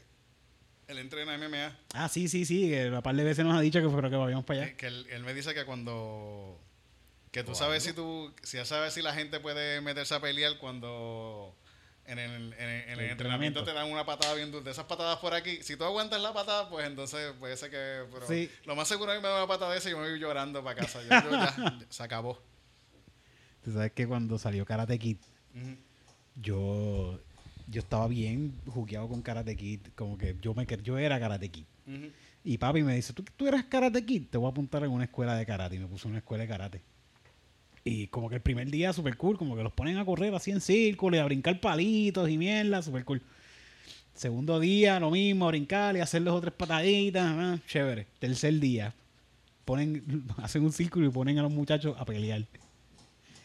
él 0.87 0.97
entrena 0.99 1.37
MMA. 1.37 1.77
Ah, 1.93 2.09
sí, 2.09 2.27
sí, 2.27 2.45
sí. 2.45 2.69
Que 2.69 2.89
la 2.89 3.01
par 3.01 3.15
de 3.15 3.23
veces 3.23 3.45
nos 3.45 3.55
ha 3.57 3.61
dicho 3.61 3.81
que 3.81 3.89
fue 3.89 4.01
que 4.09 4.15
vayamos 4.15 4.45
para 4.45 4.61
allá. 4.63 4.69
Que, 4.71 4.77
que 4.77 4.87
él, 4.87 5.07
él 5.11 5.23
me 5.23 5.33
dice 5.33 5.53
que 5.53 5.63
cuando, 5.65 6.59
que 7.31 7.43
tú 7.43 7.55
sabes 7.55 7.83
si 7.83 7.93
tú, 7.93 8.33
si 8.43 8.57
ya 8.57 8.65
sabes 8.65 8.93
si 8.93 9.01
la 9.01 9.13
gente 9.13 9.39
puede 9.39 9.79
meterse 9.81 10.13
a 10.15 10.19
pelear 10.19 10.57
cuando 10.57 11.55
en 12.05 12.19
el, 12.19 12.31
en 12.31 12.41
el- 12.41 12.53
en 12.53 12.69
el 12.69 12.99
El 12.99 13.09
entrenamiento 13.11 13.11
entrenamiento. 13.11 13.63
te 13.63 13.73
dan 13.73 13.89
una 13.91 14.05
patada 14.05 14.33
bien 14.33 14.51
dura. 14.51 14.63
De 14.65 14.71
esas 14.71 14.85
patadas 14.85 15.19
por 15.19 15.33
aquí, 15.33 15.61
si 15.63 15.77
tú 15.77 15.83
aguantas 15.85 16.19
la 16.21 16.33
patada, 16.33 16.69
pues 16.69 16.85
entonces 16.87 17.31
puede 17.39 17.55
ser 17.55 17.69
que, 17.69 18.03
pero 18.11 18.27
Sí. 18.27 18.49
lo 18.65 18.75
más 18.75 18.87
seguro 18.87 19.11
es 19.13 19.19
que 19.19 19.23
me 19.23 19.29
da 19.29 19.37
una 19.37 19.47
patada 19.47 19.71
de 19.71 19.77
esa 19.77 19.87
y 19.89 19.91
yo 19.93 19.99
me 19.99 20.09
voy 20.09 20.19
llorando 20.19 20.63
para 20.63 20.81
casa. 20.81 20.99
Yo- 21.03 21.09
yo 21.09 21.31
ya, 21.31 21.55
ya, 21.57 21.85
se 21.89 22.03
acabó. 22.03 22.41
Tú 23.63 23.71
sabes 23.71 23.91
que 23.93 24.07
cuando 24.07 24.37
salió 24.39 24.65
Karate 24.65 24.97
Kid, 24.99 25.17
Ujú. 25.55 25.77
yo, 26.35 27.19
yo 27.71 27.79
estaba 27.79 28.07
bien 28.07 28.53
jugueado 28.67 29.07
con 29.07 29.21
Karate 29.21 29.55
Kid. 29.55 29.79
Como 29.95 30.17
que 30.17 30.35
yo, 30.41 30.53
me, 30.53 30.67
yo 30.83 30.97
era 30.97 31.19
Karate 31.19 31.49
Kid. 31.49 31.65
Y 32.43 32.57
papi 32.57 32.83
me 32.83 32.95
dice, 32.95 33.13
¿tú, 33.13 33.23
tú 33.35 33.47
eres 33.47 33.63
Karate 33.65 34.05
Kid? 34.05 34.27
Te 34.29 34.37
voy 34.37 34.47
a 34.47 34.51
apuntar 34.51 34.83
en 34.83 34.91
una 34.91 35.05
escuela 35.05 35.35
de 35.35 35.45
karate. 35.45 35.75
Y 35.75 35.79
me 35.79 35.87
puso 35.87 36.07
en 36.07 36.11
una 36.11 36.19
escuela 36.19 36.43
de 36.43 36.49
karate. 36.49 36.81
Y 37.83 38.07
como 38.07 38.29
que 38.29 38.35
el 38.35 38.41
primer 38.41 38.69
día 38.69 38.93
súper 38.93 39.17
cool, 39.17 39.37
como 39.37 39.55
que 39.55 39.63
los 39.63 39.73
ponen 39.73 39.97
a 39.97 40.05
correr 40.05 40.33
así 40.35 40.51
en 40.51 40.61
círculo 40.61 41.17
y 41.17 41.19
a 41.19 41.25
brincar 41.25 41.59
palitos 41.59 42.29
y 42.29 42.37
mierda, 42.37 42.81
súper 42.81 43.05
cool. 43.05 43.21
Segundo 44.13 44.59
día, 44.59 44.99
lo 44.99 45.09
mismo, 45.09 45.45
a 45.45 45.47
brincar 45.49 45.95
y 45.95 45.99
hacer 45.99 46.23
dos 46.23 46.35
o 46.35 46.41
tres 46.41 46.53
pataditas, 46.53 47.59
chévere. 47.65 48.05
Tercer 48.19 48.59
día, 48.59 48.93
ponen, 49.65 50.25
hacen 50.37 50.63
un 50.63 50.71
círculo 50.71 51.07
y 51.07 51.09
ponen 51.09 51.39
a 51.39 51.41
los 51.41 51.51
muchachos 51.51 51.95
a 51.97 52.05
pelear. 52.05 52.45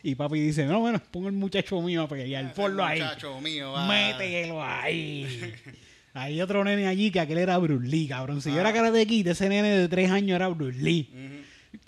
Y 0.08 0.14
papi 0.14 0.38
dice, 0.38 0.64
no, 0.66 0.78
bueno, 0.78 1.02
pongo 1.10 1.26
el 1.26 1.34
muchacho 1.34 1.82
mío 1.82 2.02
a 2.02 2.08
pelear, 2.08 2.54
ponlo 2.54 2.84
ahí. 2.84 3.00
Muchacho 3.00 3.40
mío, 3.40 3.72
va. 3.72 3.88
Mételo 3.88 4.62
ahí. 4.62 5.52
Hay 6.14 6.40
otro 6.40 6.62
nene 6.62 6.86
allí 6.86 7.10
que 7.10 7.18
aquel 7.18 7.38
era 7.38 7.58
Bruce 7.58 7.88
Lee, 7.88 8.06
cabrón. 8.06 8.40
Si 8.40 8.50
yo 8.50 8.58
Ah. 8.58 8.60
era 8.60 8.72
Karate 8.72 9.04
Kid, 9.04 9.26
ese 9.26 9.48
nene 9.48 9.68
de 9.70 9.88
tres 9.88 10.08
años 10.10 10.36
era 10.36 10.46
Bruce 10.46 10.78
Lee. 10.78 11.10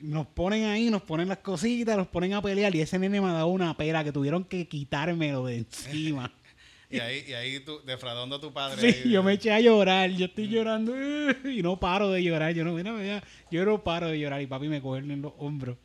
Nos 0.01 0.27
ponen 0.27 0.65
ahí, 0.65 0.91
nos 0.91 1.03
ponen 1.03 1.29
las 1.29 1.39
cositas, 1.39 1.97
nos 1.97 2.09
ponen 2.09 2.35
a 2.35 2.43
pelear 2.43 2.75
y 2.75 2.81
ese 2.81 2.99
nene 2.99 3.21
me 3.21 3.29
ha 3.29 3.33
dado 3.33 3.47
una 3.47 3.75
pera 3.77 4.03
que 4.03 4.11
tuvieron 4.11 4.43
que 4.45 4.67
quitármelo 4.67 5.47
de 5.47 5.59
encima. 5.59 6.33
Y 6.91 7.01
ahí, 7.01 7.23
y 7.29 7.33
ahí 7.35 7.61
tú, 7.61 7.83
defraudando 7.85 8.37
a 8.37 8.41
tu 8.41 8.51
padre. 8.51 8.81
Sí, 8.81 9.01
ahí, 9.05 9.11
yo 9.13 9.23
me 9.23 9.35
eché 9.35 9.53
a 9.53 9.61
llorar, 9.61 10.09
yo 10.11 10.25
estoy 10.25 10.49
llorando 10.49 10.95
eh, 10.97 11.37
y 11.55 11.63
no 11.63 11.79
paro 11.79 12.11
de 12.11 12.23
llorar. 12.23 12.55
Yo 12.55 12.65
no, 12.65 12.73
mira, 12.73 12.93
mira, 12.93 13.23
yo 13.51 13.63
no 13.67 13.85
paro 13.85 14.09
de 14.09 14.19
llorar 14.19 14.41
y 14.41 14.47
papi 14.47 14.69
me 14.69 14.81
coge 14.81 15.01
en 15.01 15.21
los 15.21 15.35
hombros 15.37 15.77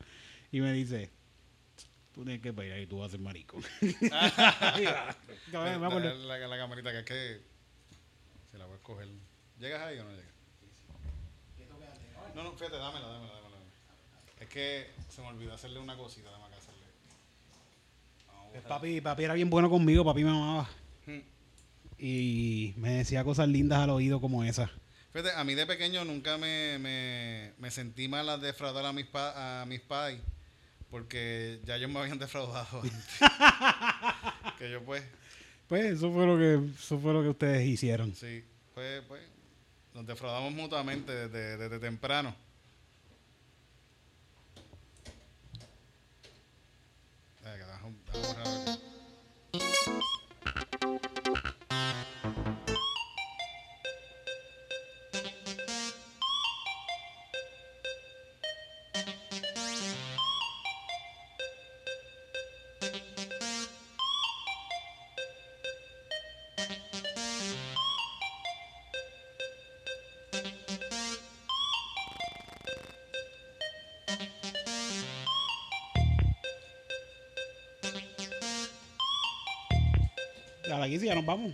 y 0.50 0.62
me 0.62 0.72
dice, 0.72 1.10
tú 2.14 2.22
tienes 2.24 2.40
que 2.42 2.52
pelear 2.52 2.78
y 2.80 2.86
tú 2.86 2.98
vas 2.98 3.08
a 3.08 3.10
ser 3.12 3.20
marico. 3.20 3.60
La, 4.10 4.32
la, 5.52 5.68
la- 5.98 6.38
la 6.48 6.56
camarita 6.58 6.92
que 6.92 6.98
es 6.98 7.04
que 7.04 7.40
se 8.50 8.58
la 8.58 8.64
voy 8.66 8.74
a 8.74 8.76
escoger. 8.76 9.08
¿Llegas 9.58 9.82
ahí 9.82 9.98
o 9.98 10.04
no 10.04 10.10
llegas? 10.10 10.32
No, 12.34 12.42
no, 12.42 12.52
fíjate, 12.52 12.76
dámela, 12.76 13.06
dámela, 13.06 13.32
dámela. 13.34 13.56
Es 14.40 14.48
que 14.48 14.90
se 15.08 15.20
me 15.20 15.28
olvidó 15.28 15.54
hacerle 15.54 15.78
una 15.78 15.96
cosita, 15.96 16.30
dame 16.30 16.44
acá 16.46 16.56
hacerle. 16.56 16.82
A 18.28 18.50
Pues 18.50 18.62
papi, 18.64 19.00
papi 19.00 19.24
era 19.24 19.34
bien 19.34 19.50
bueno 19.50 19.70
conmigo, 19.70 20.04
papi 20.04 20.24
me 20.24 20.30
amaba. 20.30 20.68
Hmm. 21.06 21.20
Y 21.98 22.74
me 22.76 22.90
decía 22.94 23.22
cosas 23.24 23.48
lindas 23.48 23.78
al 23.80 23.90
oído 23.90 24.20
como 24.20 24.42
esa. 24.44 24.68
Fíjate, 25.12 25.30
a 25.36 25.44
mí 25.44 25.54
de 25.54 25.64
pequeño 25.64 26.04
nunca 26.04 26.36
me, 26.38 26.76
me, 26.80 27.52
me 27.58 27.70
sentí 27.70 28.08
mal 28.08 28.28
al 28.28 28.40
defraudar 28.40 28.84
a 28.84 28.92
mis, 28.92 29.06
pa, 29.06 29.60
a 29.62 29.66
mis 29.66 29.80
pais, 29.80 30.20
porque 30.90 31.60
ya 31.64 31.76
ellos 31.76 31.90
me 31.90 32.00
habían 32.00 32.18
defraudado 32.18 32.82
antes. 32.82 32.98
que 34.58 34.70
yo 34.70 34.82
pues, 34.84 35.02
Pues 35.68 35.84
eso 35.84 36.12
fue 36.12 36.26
lo 36.26 36.38
que, 36.38 36.70
eso 36.78 36.98
fue 36.98 37.12
lo 37.12 37.22
que 37.22 37.28
ustedes 37.30 37.66
hicieron. 37.66 38.14
sí, 38.14 38.44
pues, 38.74 39.02
pues, 39.08 39.22
nos 39.94 40.06
defraudamos 40.06 40.52
mutuamente 40.52 41.12
desde, 41.28 41.56
desde 41.56 41.78
temprano. 41.78 42.34
Espera, 47.36 47.56
que 47.56 47.64
déjame- 47.64 47.96
déjame 48.12 48.26
borrar 48.26 48.78
A 80.74 80.78
la 80.80 80.88
15 80.88 81.06
ya 81.06 81.14
nos 81.14 81.24
vamos. 81.24 81.52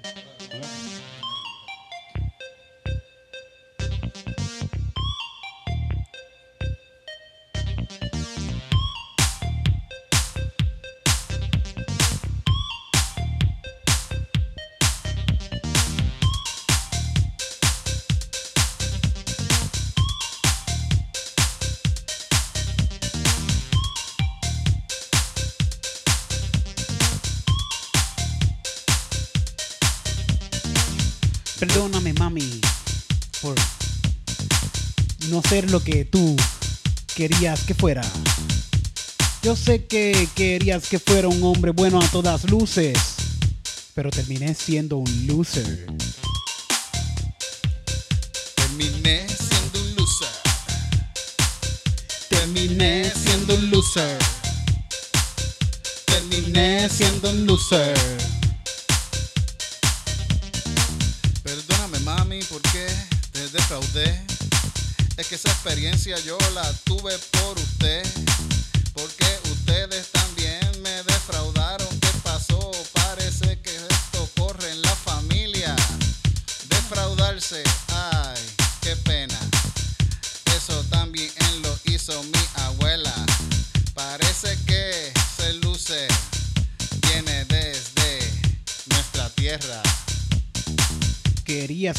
Lo 35.69 35.83
que 35.83 36.05
tú 36.05 36.37
querías 37.15 37.65
que 37.65 37.75
fuera. 37.75 38.03
Yo 39.43 39.57
sé 39.57 39.87
que 39.87 40.29
querías 40.35 40.89
que 40.89 40.99
fuera 40.99 41.29
un 41.29 41.43
hombre 41.43 41.73
bueno 41.73 42.01
a 42.01 42.07
todas 42.09 42.49
luces, 42.51 42.97
pero 43.95 44.11
terminé 44.11 44.55
siendo 44.55 44.99
un 44.99 45.27
loser. 45.27 45.87
Terminé 48.55 49.27
siendo 49.29 49.81
un 49.81 49.95
loser. 49.97 50.29
Terminé 52.29 53.13
siendo 53.13 53.55
un 53.55 53.71
loser. 53.71 54.19
Terminé 56.07 56.89
siendo 56.89 57.31
un 57.31 57.47
loser. 57.47 58.40
Es 65.21 65.27
que 65.27 65.35
esa 65.35 65.51
experiencia 65.51 66.19
yo 66.21 66.39
la 66.55 66.73
tuve 66.85 67.13
por 67.19 67.59
usted. 67.59 68.50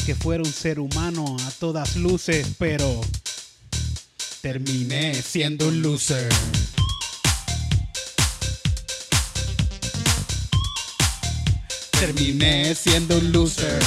que 0.00 0.14
fuera 0.14 0.42
un 0.42 0.52
ser 0.52 0.80
humano 0.80 1.36
a 1.46 1.50
todas 1.50 1.96
luces, 1.96 2.46
pero 2.58 3.00
terminé 4.40 5.14
siendo 5.14 5.68
un 5.68 5.82
loser. 5.82 6.28
Terminé 11.90 12.74
siendo 12.74 13.18
un 13.18 13.32
loser. 13.32 13.82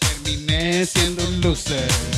Terminé 0.00 0.84
siendo 0.84 1.28
un 1.28 1.40
loser. 1.40 2.09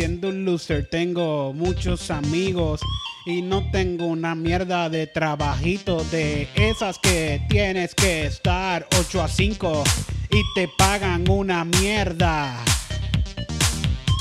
Siendo 0.00 0.30
un 0.30 0.46
loser 0.46 0.88
tengo 0.88 1.52
muchos 1.52 2.10
amigos 2.10 2.80
y 3.26 3.42
no 3.42 3.70
tengo 3.70 4.06
una 4.06 4.34
mierda 4.34 4.88
de 4.88 5.06
trabajito 5.06 6.02
de 6.04 6.48
esas 6.54 6.98
que 6.98 7.42
tienes 7.50 7.94
que 7.94 8.24
estar 8.24 8.88
8 8.98 9.22
a 9.22 9.28
5 9.28 9.84
y 10.30 10.42
te 10.54 10.68
pagan 10.78 11.28
una 11.28 11.66
mierda. 11.66 12.56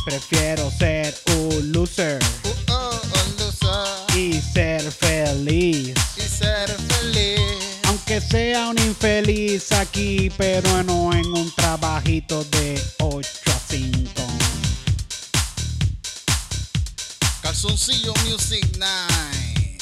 Prefiero 0.03 0.69
ser 0.69 1.15
un 1.37 1.71
loser 1.71 2.21
Uh, 2.43 2.71
oh, 2.73 3.01
un 3.13 3.45
loser. 3.45 4.19
y 4.19 4.33
ser 4.33 4.81
feliz. 4.81 5.93
Y 6.17 6.21
ser 6.21 6.69
feliz. 6.69 7.79
Aunque 7.85 8.19
sea 8.19 8.67
un 8.67 8.77
infeliz 8.79 9.71
aquí, 9.71 10.29
pero 10.37 10.83
no 10.83 11.13
en 11.13 11.25
un 11.27 11.49
trabajito 11.55 12.43
de 12.43 12.81
8 12.97 13.29
a 13.45 13.59
5. 13.69 13.98
Calzoncillo 17.49 18.13
Music 18.25 18.77
Night. 18.77 19.81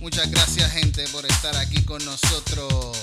Muchas 0.00 0.28
gracias 0.28 0.72
gente 0.72 1.06
por 1.12 1.24
estar 1.24 1.54
aquí 1.56 1.82
con 1.84 2.04
nosotros. 2.04 2.96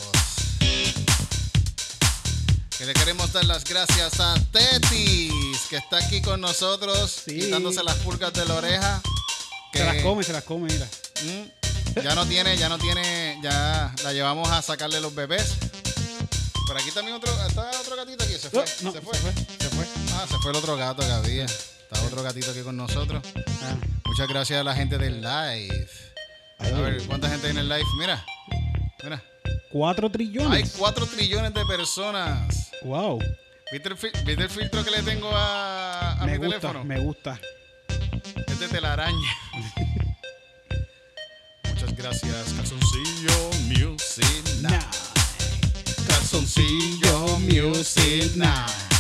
Que 2.78 2.86
le 2.86 2.92
queremos 2.94 3.32
dar 3.32 3.46
las 3.46 3.64
gracias 3.64 4.20
a 4.20 4.34
Tetis, 4.52 5.62
que 5.70 5.78
está 5.78 6.00
aquí 6.00 6.22
con 6.22 6.42
nosotros, 6.42 7.22
Sí. 7.26 7.40
quitándose 7.40 7.82
las 7.82 7.96
pulgas 8.00 8.34
de 8.34 8.46
la 8.46 8.56
oreja. 8.56 9.02
Que, 9.72 9.80
Se 9.80 9.86
las 9.86 10.04
come, 10.04 10.24
se 10.26 10.34
las 10.34 10.44
come, 10.44 10.70
mira. 10.74 10.86
Mm, 11.24 12.02
ya 12.04 12.14
no 12.14 12.26
tiene, 12.28 12.58
ya 12.58 12.68
no 12.68 12.78
tiene, 12.78 13.40
ya 13.42 13.96
la 14.04 14.12
llevamos 14.12 14.50
a 14.50 14.62
sacarle 14.62 15.00
los 15.00 15.16
bebés. 15.16 15.54
Por 16.68 16.78
aquí 16.78 16.92
también 16.92 17.16
otro, 17.16 17.32
está 17.48 17.72
otro 17.80 17.96
gatito 17.96 18.26
aquí, 18.26 18.34
se 18.34 18.50
fue, 18.50 18.66
No, 18.82 18.92
se 18.92 19.00
fue. 19.00 19.18
se 19.18 19.70
fue. 19.70 19.88
Ah, 20.16 20.26
se 20.30 20.38
fue 20.40 20.52
el 20.52 20.58
otro 20.58 20.76
gato 20.76 21.02
que 21.04 21.12
había. 21.14 21.46
Está 21.92 22.06
otro 22.06 22.24
gatito 22.24 22.52
aquí 22.52 22.62
con 22.62 22.78
nosotros. 22.78 23.22
Ah, 23.64 23.76
Muchas 24.06 24.28
gracias 24.28 24.62
a 24.62 24.64
la 24.64 24.74
gente 24.76 24.98
del 24.98 25.22
live. 25.22 25.88
A 26.60 26.70
ver, 26.80 27.02
¿cuánta 27.08 27.30
gente 27.30 27.48
hay 27.48 27.52
en 27.52 27.58
el 27.60 27.70
live? 27.70 27.86
Mira, 27.98 28.24
mira. 29.04 29.22
Cuatro 29.72 30.08
Hay 30.08 30.12
trillones. 30.14 30.76
4 30.78 31.06
trillones 31.08 31.54
de 31.54 31.66
personas. 31.66 32.72
Wow. 32.84 33.20
¿Viste 33.72 33.90
el, 33.90 33.98
fi- 33.98 34.12
viste 34.26 34.44
el 34.44 34.50
filtro 34.50 34.84
que 34.84 34.92
le 34.92 35.02
tengo 35.02 35.30
a, 35.34 36.14
a 36.22 36.26
Me 36.26 36.34
mi 36.34 36.38
gusta, 36.40 36.60
teléfono? 36.60 36.84
me 36.84 37.00
gusta. 37.00 37.40
Es 38.48 38.60
de 38.60 38.68
telaraña. 38.68 39.32
Muchas 41.70 41.96
gracias, 41.96 42.54
Calzoncillo 42.54 43.50
Music 43.70 44.44
Night. 44.62 44.84
Calzoncillo 46.08 47.40
Music 47.40 48.36
Night. 48.36 48.91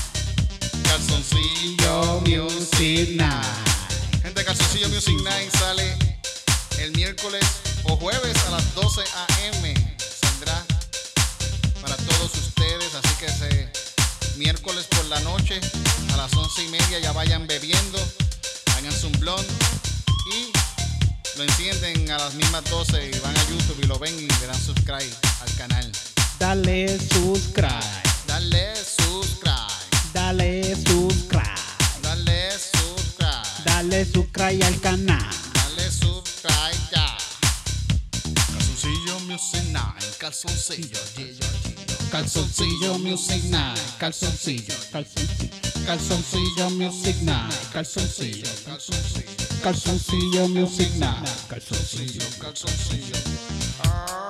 Calzoncillo 0.91 2.19
Music 2.25 3.15
Night. 3.15 4.21
Gente, 4.23 4.43
Calzoncillo 4.43 4.89
Music 4.89 5.15
Night 5.23 5.49
sale 5.57 5.97
el 6.79 6.91
miércoles 6.91 7.41
o 7.83 7.95
jueves 7.95 8.35
a 8.47 8.51
las 8.51 8.75
12 8.75 8.99
a.m. 8.99 9.73
Saldrá 9.97 10.65
para 11.81 11.95
todos 11.95 12.35
ustedes, 12.35 12.93
así 12.93 13.15
que 13.19 13.69
miércoles 14.35 14.85
por 14.89 15.05
la 15.05 15.21
noche 15.21 15.61
a 16.13 16.17
las 16.17 16.33
11 16.33 16.63
y 16.63 16.67
media 16.67 16.99
ya 16.99 17.13
vayan 17.13 17.47
bebiendo, 17.47 17.97
háganse 18.75 19.05
un 19.05 19.13
blond 19.13 19.47
y 20.35 20.51
lo 21.37 21.43
encienden 21.43 22.11
a 22.11 22.17
las 22.17 22.33
mismas 22.33 22.65
12 22.65 23.11
y 23.15 23.19
van 23.19 23.37
a 23.37 23.43
YouTube 23.47 23.79
y 23.81 23.87
lo 23.87 23.97
ven 23.97 24.13
y 24.13 24.27
le 24.27 24.45
dan 24.45 24.61
subscribe 24.61 25.09
al 25.39 25.55
canal. 25.55 25.89
Dale 26.37 26.99
subscribe. 26.99 28.11
Dale 28.27 28.75
subscribe, 28.75 28.80
Dale 30.13 30.75
subscribe. 30.75 31.43
dale 32.01 32.57
subscribe, 32.57 33.63
Dale 33.63 34.05
subscribe 34.05 34.65
al 34.65 34.79
canal. 34.79 35.29
dale 35.53 35.89
subscribe 35.89 36.77
ya. 36.91 37.15
Calzoncillo 38.47 39.19
Music 39.27 39.63
Night, 39.71 40.17
calzoncillo. 40.17 40.99
Calzoncillo 42.09 42.97
Music 42.97 43.43
Night, 43.43 43.97
calzoncillo, 43.97 44.73
Calzoncillo. 44.91 45.49
calzoncillo 45.85 46.69
Music 46.69 47.15
Night, 47.21 47.69
calzoncillo, 47.71 48.49
calzoncillo, 48.65 49.31
Calzoncillo 49.61 50.47
music 50.47 50.91
night. 50.97 51.47
calzoncillo, 51.47 52.25
calzoncillo. 52.39 54.20